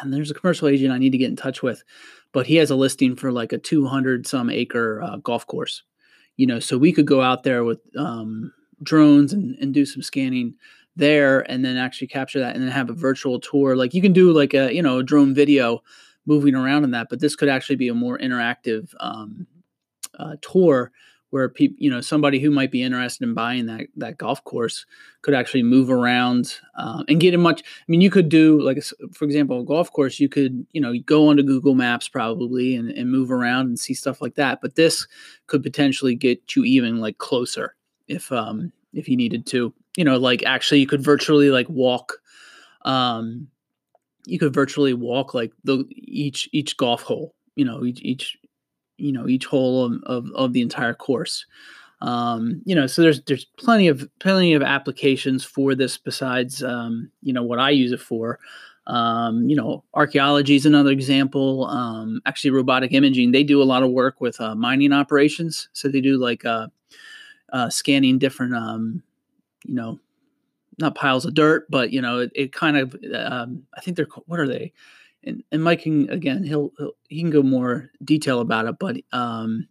and 0.00 0.12
there's 0.12 0.30
a 0.30 0.34
commercial 0.34 0.68
agent 0.68 0.92
I 0.92 0.98
need 0.98 1.12
to 1.12 1.18
get 1.18 1.30
in 1.30 1.36
touch 1.36 1.62
with, 1.62 1.84
but 2.32 2.46
he 2.46 2.56
has 2.56 2.70
a 2.70 2.76
listing 2.76 3.16
for 3.16 3.32
like 3.32 3.52
a 3.52 3.58
200 3.58 4.26
some 4.26 4.50
acre 4.50 5.02
uh, 5.02 5.16
golf 5.18 5.46
course. 5.46 5.82
You 6.36 6.48
know, 6.48 6.58
so 6.58 6.76
we 6.76 6.92
could 6.92 7.06
go 7.06 7.22
out 7.22 7.44
there 7.44 7.62
with 7.62 7.80
um, 7.96 8.52
drones 8.82 9.32
and, 9.32 9.56
and 9.60 9.72
do 9.72 9.86
some 9.86 10.02
scanning 10.02 10.54
there 10.96 11.40
and 11.50 11.64
then 11.64 11.76
actually 11.76 12.06
capture 12.06 12.40
that 12.40 12.54
and 12.54 12.64
then 12.64 12.70
have 12.70 12.88
a 12.88 12.94
virtual 12.94 13.40
tour 13.40 13.74
like 13.74 13.94
you 13.94 14.02
can 14.02 14.12
do 14.12 14.32
like 14.32 14.54
a 14.54 14.72
you 14.72 14.80
know 14.80 14.98
a 14.98 15.02
drone 15.02 15.34
video 15.34 15.82
moving 16.26 16.54
around 16.54 16.84
in 16.84 16.92
that 16.92 17.08
but 17.10 17.20
this 17.20 17.34
could 17.34 17.48
actually 17.48 17.76
be 17.76 17.88
a 17.88 17.94
more 17.94 18.16
interactive 18.18 18.94
um, 19.00 19.46
uh, 20.18 20.36
tour 20.40 20.92
where 21.30 21.48
people 21.48 21.76
you 21.80 21.90
know 21.90 22.00
somebody 22.00 22.38
who 22.38 22.50
might 22.50 22.70
be 22.70 22.82
interested 22.82 23.24
in 23.24 23.34
buying 23.34 23.66
that 23.66 23.86
that 23.96 24.18
golf 24.18 24.42
course 24.44 24.86
could 25.22 25.34
actually 25.34 25.62
move 25.62 25.90
around 25.90 26.60
um, 26.76 27.04
and 27.08 27.20
get 27.20 27.34
a 27.34 27.38
much 27.38 27.60
i 27.62 27.84
mean 27.88 28.00
you 28.00 28.10
could 28.10 28.28
do 28.28 28.60
like 28.62 28.80
for 29.12 29.24
example 29.24 29.60
a 29.60 29.64
golf 29.64 29.92
course 29.92 30.20
you 30.20 30.28
could 30.28 30.64
you 30.72 30.80
know 30.80 30.94
go 31.06 31.28
onto 31.28 31.42
google 31.42 31.74
maps 31.74 32.08
probably 32.08 32.76
and, 32.76 32.90
and 32.90 33.10
move 33.10 33.32
around 33.32 33.66
and 33.66 33.80
see 33.80 33.94
stuff 33.94 34.22
like 34.22 34.36
that 34.36 34.60
but 34.62 34.76
this 34.76 35.08
could 35.48 35.62
potentially 35.62 36.14
get 36.14 36.54
you 36.54 36.64
even 36.64 36.98
like 36.98 37.18
closer 37.18 37.74
if 38.06 38.30
um 38.30 38.72
if 38.94 39.08
you 39.08 39.16
needed 39.16 39.46
to. 39.46 39.74
You 39.96 40.04
know 40.04 40.16
like 40.16 40.42
actually 40.44 40.80
you 40.80 40.88
could 40.88 41.04
virtually 41.04 41.50
like 41.50 41.68
walk 41.68 42.14
um 42.84 43.46
you 44.26 44.40
could 44.40 44.52
virtually 44.52 44.92
walk 44.92 45.34
like 45.34 45.52
the 45.62 45.84
each 45.90 46.48
each 46.52 46.76
golf 46.76 47.02
hole 47.02 47.32
you 47.54 47.64
know 47.64 47.84
each 47.84 48.02
each 48.02 48.36
you 48.96 49.12
know 49.12 49.28
each 49.28 49.46
hole 49.46 49.84
of, 49.84 50.02
of, 50.04 50.30
of 50.34 50.52
the 50.52 50.60
entire 50.62 50.94
course. 50.94 51.46
Um, 52.00 52.60
you 52.64 52.74
know 52.74 52.86
so 52.86 53.02
there's 53.02 53.22
there's 53.22 53.44
plenty 53.44 53.88
of 53.88 54.08
plenty 54.18 54.52
of 54.54 54.62
applications 54.62 55.44
for 55.44 55.74
this 55.74 55.96
besides 55.96 56.62
um, 56.62 57.10
you 57.22 57.32
know 57.32 57.42
what 57.42 57.58
i 57.58 57.70
use 57.70 57.92
it 57.92 58.00
for. 58.00 58.38
Um, 58.86 59.48
you 59.48 59.56
know 59.56 59.84
archaeology 59.94 60.56
is 60.56 60.66
another 60.66 60.90
example. 60.90 61.66
Um, 61.66 62.20
actually 62.26 62.50
robotic 62.50 62.92
imaging 62.92 63.32
they 63.32 63.44
do 63.44 63.62
a 63.62 63.64
lot 63.64 63.82
of 63.82 63.90
work 63.90 64.20
with 64.20 64.40
uh, 64.40 64.54
mining 64.54 64.92
operations. 64.92 65.68
So 65.72 65.88
they 65.88 66.00
do 66.00 66.18
like 66.18 66.44
uh, 66.44 66.68
uh, 67.54 67.70
scanning 67.70 68.18
different, 68.18 68.54
um, 68.54 69.02
you 69.64 69.74
know, 69.74 69.98
not 70.78 70.96
piles 70.96 71.24
of 71.24 71.34
dirt, 71.34 71.70
but 71.70 71.92
you 71.92 72.02
know, 72.02 72.18
it, 72.18 72.32
it 72.34 72.52
kind 72.52 72.76
of, 72.76 72.96
um, 73.14 73.62
I 73.76 73.80
think 73.80 73.96
they're, 73.96 74.08
what 74.26 74.40
are 74.40 74.48
they? 74.48 74.72
And, 75.26 75.42
and 75.52 75.62
Mike 75.62 75.82
can, 75.82 76.08
again, 76.10 76.42
he'll, 76.42 76.72
he'll, 76.78 76.92
he 77.08 77.20
can 77.20 77.30
go 77.30 77.42
more 77.42 77.90
detail 78.04 78.40
about 78.40 78.66
it, 78.66 78.76
but, 78.78 78.96
um, 79.12 79.66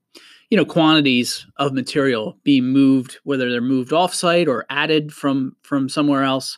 you 0.50 0.58
know, 0.58 0.66
quantities 0.66 1.46
of 1.58 1.74
material 1.74 2.38
being 2.44 2.66
moved, 2.66 3.18
whether 3.24 3.52
they're 3.52 3.62
moved 3.62 3.92
offsite 3.92 4.48
or 4.48 4.66
added 4.70 5.14
from, 5.14 5.56
from 5.62 5.90
somewhere 5.90 6.24
else. 6.24 6.58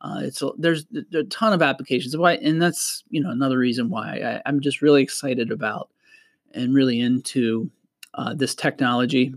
Uh, 0.00 0.20
it's 0.22 0.42
a, 0.42 0.50
there's, 0.58 0.86
a 1.14 1.24
ton 1.24 1.52
of 1.52 1.62
applications 1.62 2.16
why, 2.16 2.34
and 2.34 2.60
that's, 2.60 3.04
you 3.10 3.20
know, 3.22 3.30
another 3.30 3.58
reason 3.58 3.88
why 3.88 4.18
I, 4.18 4.42
I'm 4.46 4.60
just 4.60 4.82
really 4.82 5.02
excited 5.02 5.50
about 5.50 5.90
and 6.52 6.74
really 6.74 7.00
into 7.00 7.70
uh, 8.14 8.34
this 8.34 8.54
technology 8.54 9.34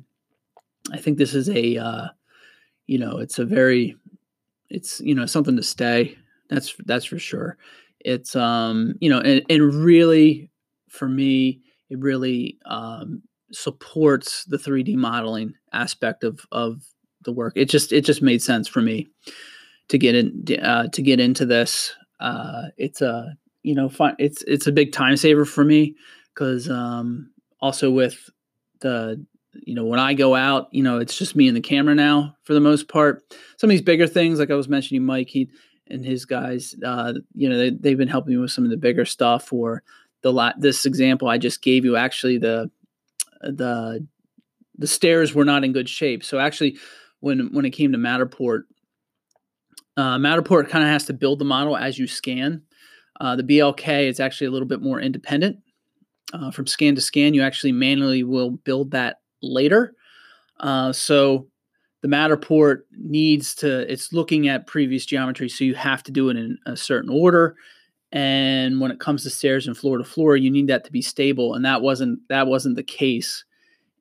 I 0.92 0.98
think 0.98 1.18
this 1.18 1.34
is 1.34 1.50
a, 1.50 1.78
uh, 1.78 2.08
you 2.88 3.00
know, 3.00 3.18
it's 3.18 3.40
a 3.40 3.46
very, 3.46 3.96
it's 4.70 5.00
you 5.02 5.16
know 5.16 5.26
something 5.26 5.56
to 5.56 5.64
stay. 5.64 6.18
That's 6.50 6.76
that's 6.86 7.06
for 7.06 7.20
sure. 7.20 7.58
It's 8.06 8.36
um, 8.36 8.94
you 9.00 9.10
know, 9.10 9.20
and, 9.20 9.42
and 9.50 9.74
really 9.74 10.52
for 10.90 11.10
me, 11.10 11.60
it 11.90 12.00
really 12.00 12.60
um, 12.66 13.24
supports 13.52 14.46
the 14.46 14.58
3D 14.58 14.96
modeling 14.96 15.54
aspect 15.74 16.24
of 16.24 16.46
of 16.52 16.84
the 17.24 17.32
work. 17.32 17.54
It 17.56 17.66
just 17.70 17.92
it 17.92 18.06
just 18.06 18.22
made 18.22 18.44
sense 18.44 18.68
for 18.68 18.82
me 18.82 19.08
to 19.90 19.98
get 19.98 20.14
in 20.14 20.46
uh, 20.62 20.88
to 20.90 21.02
get 21.02 21.20
into 21.20 21.48
this. 21.48 21.94
Uh, 22.20 22.66
it's 22.78 23.02
a 23.02 23.36
you 23.64 23.74
know 23.74 23.90
fun, 23.90 24.16
it's 24.20 24.44
it's 24.44 24.68
a 24.68 24.72
big 24.72 24.92
time 24.92 25.18
saver 25.18 25.44
for 25.44 25.66
me 25.66 25.96
because 26.34 26.70
um, 26.70 27.32
also 27.60 27.90
with 27.90 28.30
the 28.82 29.26
you 29.66 29.74
know 29.74 29.86
when 29.86 30.00
I 30.00 30.14
go 30.14 30.36
out, 30.36 30.68
you 30.72 30.84
know 30.84 31.00
it's 31.00 31.18
just 31.18 31.36
me 31.36 31.48
and 31.48 31.58
the 31.58 31.62
camera 31.62 31.96
now 31.96 32.36
for 32.44 32.54
the 32.54 32.62
most 32.62 32.88
part. 32.88 33.24
Some 33.58 33.70
of 33.70 33.72
these 33.72 33.82
bigger 33.82 34.06
things, 34.06 34.38
like 34.38 34.52
I 34.52 34.56
was 34.56 34.70
mentioning, 34.70 35.04
Mike 35.04 35.30
he 35.30 35.50
and 35.88 36.06
his 36.06 36.26
guys, 36.26 36.76
uh, 36.84 37.14
you 37.34 37.50
know 37.50 37.58
they, 37.58 37.70
they've 37.70 37.98
been 37.98 38.08
helping 38.08 38.34
me 38.34 38.40
with 38.40 38.52
some 38.52 38.64
of 38.64 38.70
the 38.70 38.78
bigger 38.78 39.06
stuff. 39.06 39.52
Or 39.54 39.84
the 40.22 40.32
la- 40.32 40.54
this 40.58 40.86
example 40.86 41.28
I 41.28 41.38
just 41.38 41.62
gave 41.62 41.86
you, 41.86 41.96
actually 41.96 42.38
the 42.38 42.70
the 43.42 44.06
the 44.78 44.88
stairs 44.88 45.34
were 45.34 45.46
not 45.46 45.64
in 45.64 45.74
good 45.74 45.90
shape. 45.90 46.24
So 46.24 46.40
actually, 46.40 46.78
when 47.20 47.54
when 47.54 47.66
it 47.66 47.72
came 47.72 47.92
to 47.92 47.98
Matterport, 47.98 48.64
uh, 49.98 50.18
Matterport 50.18 50.70
kind 50.70 50.84
of 50.84 50.90
has 50.90 51.06
to 51.06 51.14
build 51.14 51.40
the 51.40 51.46
model 51.46 51.78
as 51.78 51.98
you 51.98 52.08
scan. 52.08 52.64
Uh, 53.20 53.36
the 53.36 53.44
BLK 53.44 54.08
is 54.10 54.20
actually 54.20 54.48
a 54.48 54.52
little 54.52 54.68
bit 54.68 54.82
more 54.82 55.00
independent. 55.00 55.58
Uh, 56.34 56.52
from 56.52 56.68
scan 56.68 56.96
to 56.96 57.02
scan, 57.02 57.34
you 57.34 57.42
actually 57.42 57.72
manually 57.72 58.24
will 58.24 58.52
build 58.52 58.92
that 58.92 59.22
later. 59.42 59.94
Uh, 60.60 60.92
so 60.92 61.48
the 62.06 62.16
Matterport 62.16 62.82
needs 62.96 63.56
to, 63.56 63.92
it's 63.92 64.14
looking 64.14 64.48
at 64.48 64.68
previous 64.68 65.08
geometry, 65.08 65.50
so 65.50 65.64
you 65.64 65.74
have 65.74 66.04
to 66.04 66.12
do 66.12 66.30
it 66.30 66.38
in 66.38 66.60
a 66.68 66.78
certain 66.78 67.10
order. 67.10 67.56
And 68.12 68.80
when 68.80 68.92
it 68.92 69.00
comes 69.00 69.24
to 69.24 69.32
stairs 69.32 69.66
and 69.66 69.76
floor 69.76 69.98
to 69.98 70.04
floor, 70.04 70.38
you 70.38 70.52
need 70.52 70.68
that 70.68 70.84
to 70.84 70.92
be 70.92 71.02
stable, 71.02 71.56
and 71.56 71.66
that 71.66 71.82
wasn't 71.82 72.20
that 72.30 72.46
wasn't 72.46 72.76
the 72.76 72.84
case 72.84 73.44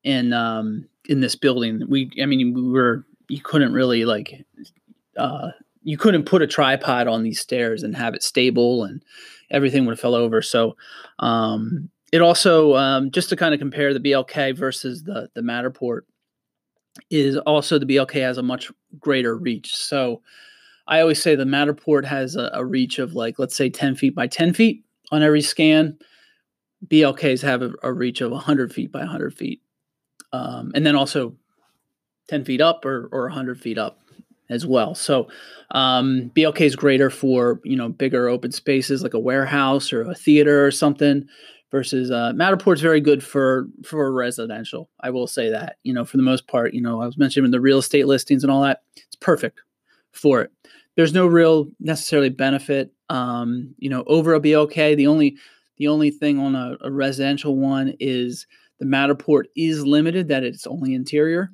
in 0.03 0.35
um, 0.35 0.87
in 1.09 1.21
this 1.21 1.35
building. 1.35 1.83
We, 1.89 2.11
I 2.23 2.27
mean, 2.27 2.53
we 2.53 2.69
were 2.71 3.07
you 3.29 3.41
couldn't 3.41 3.73
really 3.73 4.05
like 4.05 4.45
uh, 5.17 5.53
you 5.83 5.97
couldn't 5.97 6.27
put 6.27 6.43
a 6.43 6.47
tripod 6.47 7.09
on 7.09 7.23
these 7.23 7.41
stairs 7.41 7.83
and 7.83 7.97
have 7.97 8.13
it 8.13 8.23
stable, 8.23 8.85
and 8.85 9.03
everything 9.51 9.87
would 9.87 9.93
have 9.93 10.01
fell 10.01 10.15
over. 10.15 10.43
So 10.43 10.77
um, 11.21 11.89
it 12.13 12.21
also 12.21 12.77
um, 12.77 13.11
just 13.11 13.31
to 13.31 13.37
kind 13.37 13.55
of 13.55 13.61
compare 13.61 13.95
the 13.95 14.01
BLK 14.01 14.55
versus 14.55 15.05
the 15.05 15.31
the 15.33 15.41
Matterport 15.41 16.03
is 17.11 17.37
also 17.39 17.79
the 17.79 17.87
BLK 17.87 18.23
has 18.23 18.39
a 18.39 18.43
much 18.43 18.71
greater 18.99 19.37
reach. 19.37 19.75
So 19.75 20.23
I 20.87 21.01
always 21.01 21.23
say 21.23 21.35
the 21.35 21.45
Matterport 21.45 22.05
has 22.05 22.37
a, 22.37 22.51
a 22.53 22.65
reach 22.65 22.99
of 22.99 23.15
like 23.15 23.39
let's 23.39 23.57
say 23.57 23.71
10 23.71 23.97
feet 23.97 24.15
by 24.15 24.27
10 24.27 24.53
feet 24.53 24.85
on 25.11 25.23
every 25.23 25.43
scan. 25.43 25.99
BLKs 26.87 27.43
have 27.43 27.63
a, 27.63 27.73
a 27.83 27.93
reach 27.93 28.21
of 28.21 28.31
100 28.31 28.73
feet 28.73 28.93
by 28.93 29.01
100 29.01 29.35
feet 29.35 29.61
um, 30.33 30.73
and 30.75 30.85
then 30.85 30.97
also 30.97 31.35
10 32.29 32.45
feet 32.45 32.61
up 32.61 32.85
or, 32.85 33.09
or 33.13 33.23
100 33.23 33.61
feet 33.61 33.79
up 33.79 34.01
as 34.51 34.67
well. 34.67 34.95
So 34.95 35.29
um, 35.71 36.31
BLK 36.35 36.61
is 36.63 36.77
greater 36.77 37.09
for 37.11 37.61
you 37.65 37.77
know 37.77 37.89
bigger 37.89 38.29
open 38.29 38.53
spaces 38.53 39.03
like 39.03 39.15
a 39.15 39.19
warehouse 39.19 39.93
or 39.93 40.03
a 40.03 40.15
theater 40.15 40.67
or 40.67 40.71
something. 40.71 41.27
Versus 41.75 42.09
uh, 42.13 42.31
Matterport's 42.37 42.81
very 42.81 43.01
good 43.01 43.21
for 43.25 43.67
for 43.85 44.13
residential. 44.13 44.91
I 45.01 45.11
will 45.11 45.27
say 45.27 45.51
that 45.51 45.79
you 45.83 45.93
know 45.93 46.05
for 46.05 46.19
the 46.19 46.23
most 46.23 46.47
part, 46.47 46.73
you 46.73 46.81
know 46.81 47.03
I 47.03 47.07
was 47.07 47.19
mentioning 47.19 47.51
the 47.51 47.61
real 47.61 47.79
estate 47.79 48.07
listings 48.07 48.45
and 48.45 48.53
all 48.53 48.63
that. 48.63 48.83
It's 48.95 49.17
perfect 49.17 49.61
for 50.13 50.41
it. 50.41 50.53
There's 50.95 51.13
no 51.13 51.27
real 51.27 51.67
necessarily 51.81 52.29
benefit, 52.29 52.93
um, 53.11 53.75
you 53.79 53.91
know, 53.91 54.05
over 54.07 54.35
a 54.35 54.41
BLK. 54.41 54.97
The 54.97 55.09
only 55.09 55.37
the 55.79 55.89
only 55.89 56.13
thing 56.13 56.39
on 56.39 56.55
a, 56.55 56.77
a 56.81 56.93
residential 56.93 57.57
one 57.57 57.95
is 57.99 58.47
the 58.79 58.87
Matterport 58.87 59.47
is 59.57 59.85
limited 59.85 60.29
that 60.29 60.45
it's 60.45 60.69
only 60.69 60.95
interior. 60.95 61.51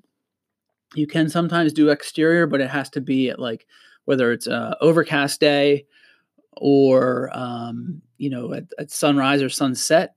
You 0.95 1.07
can 1.07 1.31
sometimes 1.31 1.73
do 1.73 1.89
exterior, 1.89 2.47
but 2.47 2.61
it 2.61 2.69
has 2.69 2.91
to 2.91 3.01
be 3.01 3.31
at 3.31 3.39
like 3.39 3.67
whether 4.05 4.33
it's 4.33 4.47
a 4.47 4.77
overcast 4.83 5.41
day 5.41 5.87
or 6.59 7.31
um, 7.33 8.03
you 8.21 8.31
know 8.31 8.53
at, 8.53 8.65
at, 8.79 8.91
sunrise 8.91 9.43
or 9.43 9.49
sunset. 9.49 10.15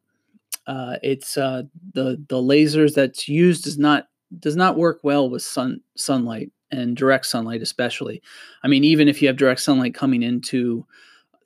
Uh, 0.68 0.98
it's 1.02 1.38
uh, 1.38 1.64
the 1.94 2.24
the 2.28 2.42
lasers 2.42 2.94
that's 2.94 3.28
used 3.28 3.64
does 3.64 3.78
not 3.78 4.08
does 4.40 4.56
not 4.56 4.78
work 4.78 5.00
well 5.04 5.30
with 5.30 5.42
sun 5.42 5.82
sunlight 5.96 6.52
and 6.72 6.98
direct 6.98 7.26
sunlight 7.26 7.62
especially. 7.62 8.22
I 8.64 8.68
mean, 8.68 8.84
even 8.84 9.08
if 9.08 9.22
you 9.22 9.28
have 9.28 9.38
direct 9.38 9.62
sunlight 9.62 9.96
coming 9.96 10.24
into 10.24 10.86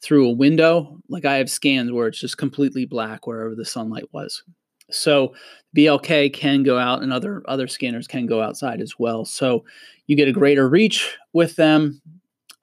through 0.01 0.28
a 0.28 0.34
window, 0.34 0.97
like 1.10 1.26
I 1.26 1.36
have 1.36 1.49
scans 1.49 1.91
where 1.91 2.08
it's 2.08 2.20
just 2.20 2.38
completely 2.38 2.86
black 2.86 3.28
wherever 3.28 3.55
the 3.55 3.66
sunlight 3.66 4.05
was. 4.12 4.43
So 4.89 5.34
BLK 5.76 6.34
can 6.34 6.64
go 6.64 6.78
out 6.78 7.03
and 7.03 7.12
other 7.12 7.43
other 7.47 7.68
scanners 7.68 8.08
can 8.08 8.26
go 8.26 8.41
outside 8.41 8.82
as 8.82 8.97
well. 8.97 9.26
So 9.26 9.66
you 10.08 10.16
get 10.16 10.30
a 10.30 10.34
greater 10.34 10.70
reach 10.70 11.18
with 11.34 11.55
them. 11.55 12.01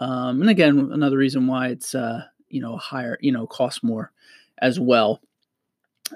Um, 0.00 0.40
and 0.40 0.50
again, 0.50 0.90
another 0.92 1.16
reason 1.16 1.46
why 1.46 1.68
it's 1.68 1.94
uh, 1.94 2.24
you 2.54 2.60
know 2.60 2.76
higher, 2.76 3.18
you 3.20 3.32
know, 3.32 3.46
costs 3.48 3.82
more 3.82 4.12
as 4.58 4.78
well. 4.78 5.20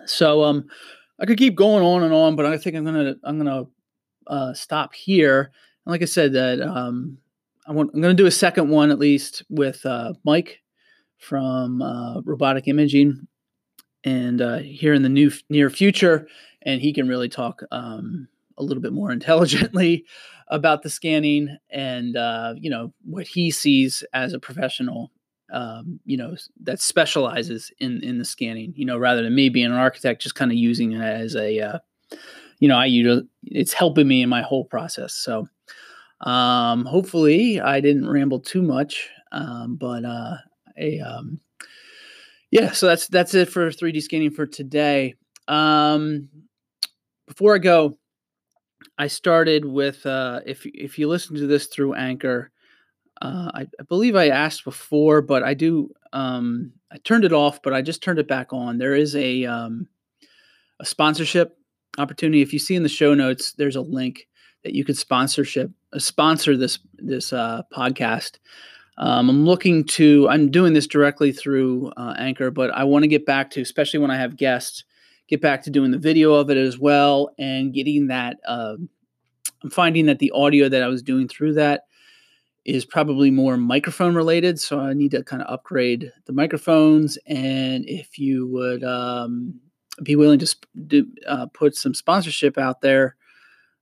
So 0.07 0.45
um, 0.45 0.69
I 1.19 1.27
could 1.27 1.37
keep 1.37 1.57
going 1.57 1.85
on 1.85 2.05
and 2.05 2.15
on, 2.15 2.37
but 2.37 2.47
I 2.47 2.57
think 2.57 2.77
I'm 2.77 2.85
gonna 2.85 3.17
I'm 3.25 3.39
gonna 3.39 3.67
uh, 4.29 4.55
stop 4.55 4.95
here. 4.95 5.51
And 5.85 5.93
like 5.93 6.03
I 6.03 6.07
said, 6.07 6.33
that 6.35 6.61
um, 6.61 7.19
I 7.67 7.73
want, 7.73 7.91
I'm 7.93 8.01
gonna 8.01 8.15
do 8.15 8.27
a 8.27 8.31
second 8.31 8.69
one 8.69 8.91
at 8.91 9.01
least 9.01 9.43
with 9.51 9.85
uh, 9.85 10.13
Mike 10.25 10.61
from 11.17 11.83
uh, 11.83 12.21
Robotic 12.21 12.69
Imaging 12.69 13.27
and 14.05 14.41
uh, 14.41 14.59
here 14.59 14.95
in 14.95 15.03
the 15.03 15.09
new 15.09 15.33
near 15.51 15.71
future, 15.71 16.29
and 16.63 16.81
he 16.81 16.93
can 16.93 17.09
really 17.09 17.29
talk 17.29 17.63
um, 17.73 18.29
a 18.59 18.63
little 18.63 18.83
bit 18.83 18.93
more 18.93 19.11
intelligently 19.13 20.05
about 20.51 20.83
the 20.83 20.89
scanning 20.89 21.59
and 21.71 22.17
uh, 22.17 22.55
you 22.57 22.71
know 22.71 22.93
what 23.05 23.27
he 23.27 23.51
sees 23.51 24.05
as 24.13 24.33
a 24.33 24.39
professional 24.39 25.11
um, 25.53 26.01
you 26.05 26.17
know 26.17 26.35
that 26.63 26.81
specializes 26.81 27.71
in 27.79 28.03
in 28.03 28.19
the 28.19 28.25
scanning 28.25 28.73
you 28.77 28.85
know 28.85 28.99
rather 28.99 29.23
than 29.23 29.35
me 29.35 29.49
being 29.49 29.67
an 29.67 29.73
architect 29.73 30.23
just 30.23 30.35
kind 30.35 30.51
of 30.51 30.57
using 30.57 30.93
it 30.93 31.01
as 31.01 31.35
a 31.37 31.61
uh, 31.61 31.79
you 32.59 32.69
know 32.69 32.77
i 32.77 32.85
use 32.85 33.23
it's 33.45 33.73
helping 33.73 34.07
me 34.07 34.23
in 34.23 34.29
my 34.29 34.43
whole 34.43 34.65
process 34.65 35.15
so 35.15 35.49
um, 36.23 36.85
hopefully 36.85 37.61
i 37.61 37.81
didn't 37.81 38.09
ramble 38.09 38.41
too 38.41 38.63
much 38.63 39.09
um, 39.33 39.77
but 39.77 40.05
uh, 40.05 40.37
a 40.79 41.01
um, 41.01 41.41
yeah, 42.51 42.73
so 42.73 42.87
that's 42.87 43.09
that's 43.09 43.35
it 43.35 43.49
for 43.49 43.69
3D 43.69 44.03
scanning 44.03 44.31
for 44.31 44.47
today. 44.47 45.15
Um, 45.49 46.29
before 47.27 47.55
I 47.55 47.59
go, 47.59 47.99
I 48.97 49.09
started 49.09 49.65
with 49.65 50.05
uh, 50.07 50.41
if 50.47 50.65
if 50.65 50.99
you 50.99 51.09
listen 51.09 51.37
to 51.37 51.47
this 51.47 51.67
through 51.67 51.95
Anchor, 51.95 52.51
uh, 53.21 53.51
I, 53.55 53.61
I, 53.63 53.83
believe 53.89 54.17
I 54.17 54.29
asked 54.29 54.65
before, 54.65 55.23
but 55.23 55.43
I 55.43 55.55
do 55.55 55.91
um, 56.13 56.73
I 56.93 56.99
turned 56.99 57.25
it 57.25 57.33
off, 57.33 57.63
but 57.63 57.75
I 57.75 57.83
just 57.83 58.03
turned 58.03 58.19
it 58.19 58.29
back 58.29 58.53
on. 58.53 58.79
There 58.79 58.95
is 58.95 59.17
a 59.17 59.45
um, 59.45 59.89
a 60.81 60.85
sponsorship 60.85 61.57
opportunity. 61.99 62.43
If 62.43 62.53
you 62.53 62.59
see 62.59 62.77
in 62.77 62.83
the 62.83 62.89
show 62.89 63.15
notes, 63.15 63.53
there's 63.53 63.77
a 63.77 63.81
link 63.81 64.29
that 64.65 64.75
you 64.75 64.85
could 64.85 64.97
sponsorship 64.97 65.71
uh, 65.93 65.99
sponsor 65.99 66.57
this 66.57 66.79
this 66.95 67.33
uh, 67.33 67.63
podcast. 67.73 68.39
Um, 68.99 69.31
I'm 69.31 69.45
looking 69.45 69.85
to, 69.85 70.29
I'm 70.29 70.51
doing 70.51 70.73
this 70.73 70.89
directly 70.89 71.31
through 71.31 71.93
uh, 71.97 72.15
Anchor, 72.19 72.51
but 72.51 72.71
I 72.73 72.83
want 72.83 73.05
to 73.05 73.09
get 73.09 73.25
back 73.25 73.51
to, 73.53 73.61
especially 73.61 74.01
when 74.01 74.11
I 74.11 74.17
have 74.17 74.37
guests, 74.37 74.83
get 75.29 75.41
back 75.41 75.63
to 75.63 75.71
doing 75.71 75.93
the 75.93 75.99
video 75.99 76.35
of 76.35 76.51
it 76.51 76.57
as 76.57 76.81
well 76.81 77.31
and 77.39 77.73
getting 77.73 78.09
that. 78.09 78.39
Uh, 78.45 78.75
I'm 79.63 79.71
finding 79.71 80.07
that 80.07 80.19
the 80.19 80.33
audio 80.33 80.69
that 80.69 80.83
I 80.83 80.89
was 80.89 81.03
doing 81.03 81.29
through 81.29 81.55
that 81.55 81.83
is 82.69 82.85
probably 82.85 83.31
more 83.31 83.57
microphone 83.57 84.15
related. 84.15 84.61
So 84.61 84.79
I 84.79 84.93
need 84.93 85.13
to 85.13 85.25
kind 85.25 85.41
of 85.41 85.51
upgrade 85.51 86.13
the 86.27 86.35
microphones. 86.35 87.17
And 87.27 87.89
if 87.89 88.19
you 88.19 88.47
would 88.49 88.85
um, 88.85 89.59
be 90.03 90.17
willing 90.17 90.39
to 90.41 90.47
sp- 90.47 90.69
do, 90.87 91.07
uh, 91.27 91.47
put 91.47 91.75
some 91.75 91.95
sponsorship 91.95 92.59
out 92.59 92.83
there, 92.83 93.17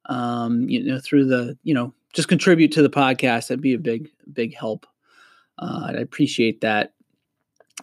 um, 0.05 0.69
you 0.69 0.85
know, 0.85 1.01
through 1.01 1.27
the, 1.27 1.59
you 1.65 1.75
know, 1.75 1.93
just 2.13 2.29
contribute 2.29 2.71
to 2.73 2.83
the 2.83 2.89
podcast, 2.89 3.49
that'd 3.49 3.61
be 3.61 3.75
a 3.75 3.79
big, 3.79 4.09
big 4.33 4.55
help. 4.55 4.87
Uh, 5.59 5.87
I 5.89 5.93
appreciate 5.95 6.61
that 6.61 6.93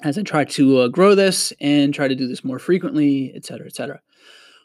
as 0.04 0.18
I 0.18 0.24
try 0.24 0.46
to 0.46 0.80
uh, 0.80 0.88
grow 0.88 1.16
this 1.16 1.52
and 1.60 1.94
try 1.94 2.08
to 2.08 2.16
do 2.16 2.28
this 2.28 2.46
more 2.46 2.60
frequently, 2.60 3.34
et 3.36 3.46
cetera, 3.46 3.68
et 3.68 3.76
cetera. 3.76 4.00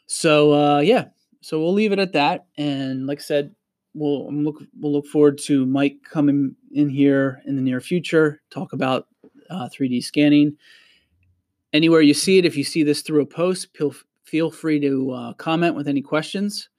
So 0.07 0.53
uh, 0.53 0.79
yeah, 0.79 1.07
so 1.41 1.59
we'll 1.59 1.73
leave 1.73 1.91
it 1.91 1.99
at 1.99 2.13
that. 2.13 2.45
And 2.57 3.07
like 3.07 3.19
I 3.19 3.23
said, 3.23 3.53
we'll 3.99 4.31
look 4.33 4.63
we'll 4.79 4.93
look 4.93 5.07
forward 5.07 5.37
to 5.37 5.65
Mike 5.65 5.97
coming 6.03 6.55
in 6.71 6.89
here 6.89 7.41
in 7.45 7.55
the 7.55 7.61
near 7.61 7.81
future, 7.81 8.41
talk 8.49 8.73
about 8.73 9.07
uh, 9.49 9.67
3D 9.69 10.03
scanning. 10.03 10.55
Anywhere 11.73 12.01
you 12.01 12.13
see 12.13 12.37
it, 12.37 12.45
if 12.45 12.57
you 12.57 12.63
see 12.63 12.83
this 12.83 13.01
through 13.01 13.21
a 13.21 13.25
post, 13.25 13.75
feel 13.75 13.93
feel 14.23 14.49
free 14.49 14.79
to 14.79 15.11
uh, 15.11 15.33
comment 15.33 15.75
with 15.75 15.87
any 15.87 16.01
questions 16.01 16.69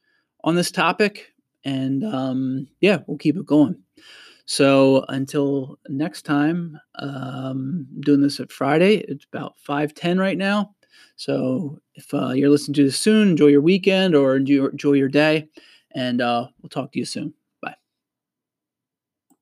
on 0.43 0.55
this 0.55 0.71
topic, 0.71 1.33
and 1.65 2.05
um, 2.05 2.67
yeah, 2.81 2.99
we'll 3.07 3.19
keep 3.19 3.37
it 3.37 3.47
going. 3.47 3.77
So 4.47 5.05
until 5.09 5.79
next 5.89 6.23
time, 6.23 6.81
um, 6.97 7.87
doing 8.01 8.21
this 8.21 8.41
at 8.41 8.51
Friday. 8.51 8.97
It's 8.97 9.27
about 9.33 9.55
five 9.61 9.95
ten 9.95 10.19
right 10.19 10.39
now. 10.39 10.75
So 11.15 11.79
if 11.95 12.13
uh, 12.15 12.31
you're 12.31 12.51
listening 12.51 12.75
to 12.75 12.85
this 12.85 12.99
soon, 12.99 13.29
enjoy 13.29 13.49
your 13.49 13.61
weekend 13.61 14.17
or 14.17 14.37
enjoy 14.37 14.95
your 14.95 15.09
day, 15.09 15.49
and 15.95 16.21
uh, 16.21 16.49
we'll 16.63 16.71
talk 16.71 16.93
to 16.93 16.99
you 16.99 17.05
soon. 17.05 17.35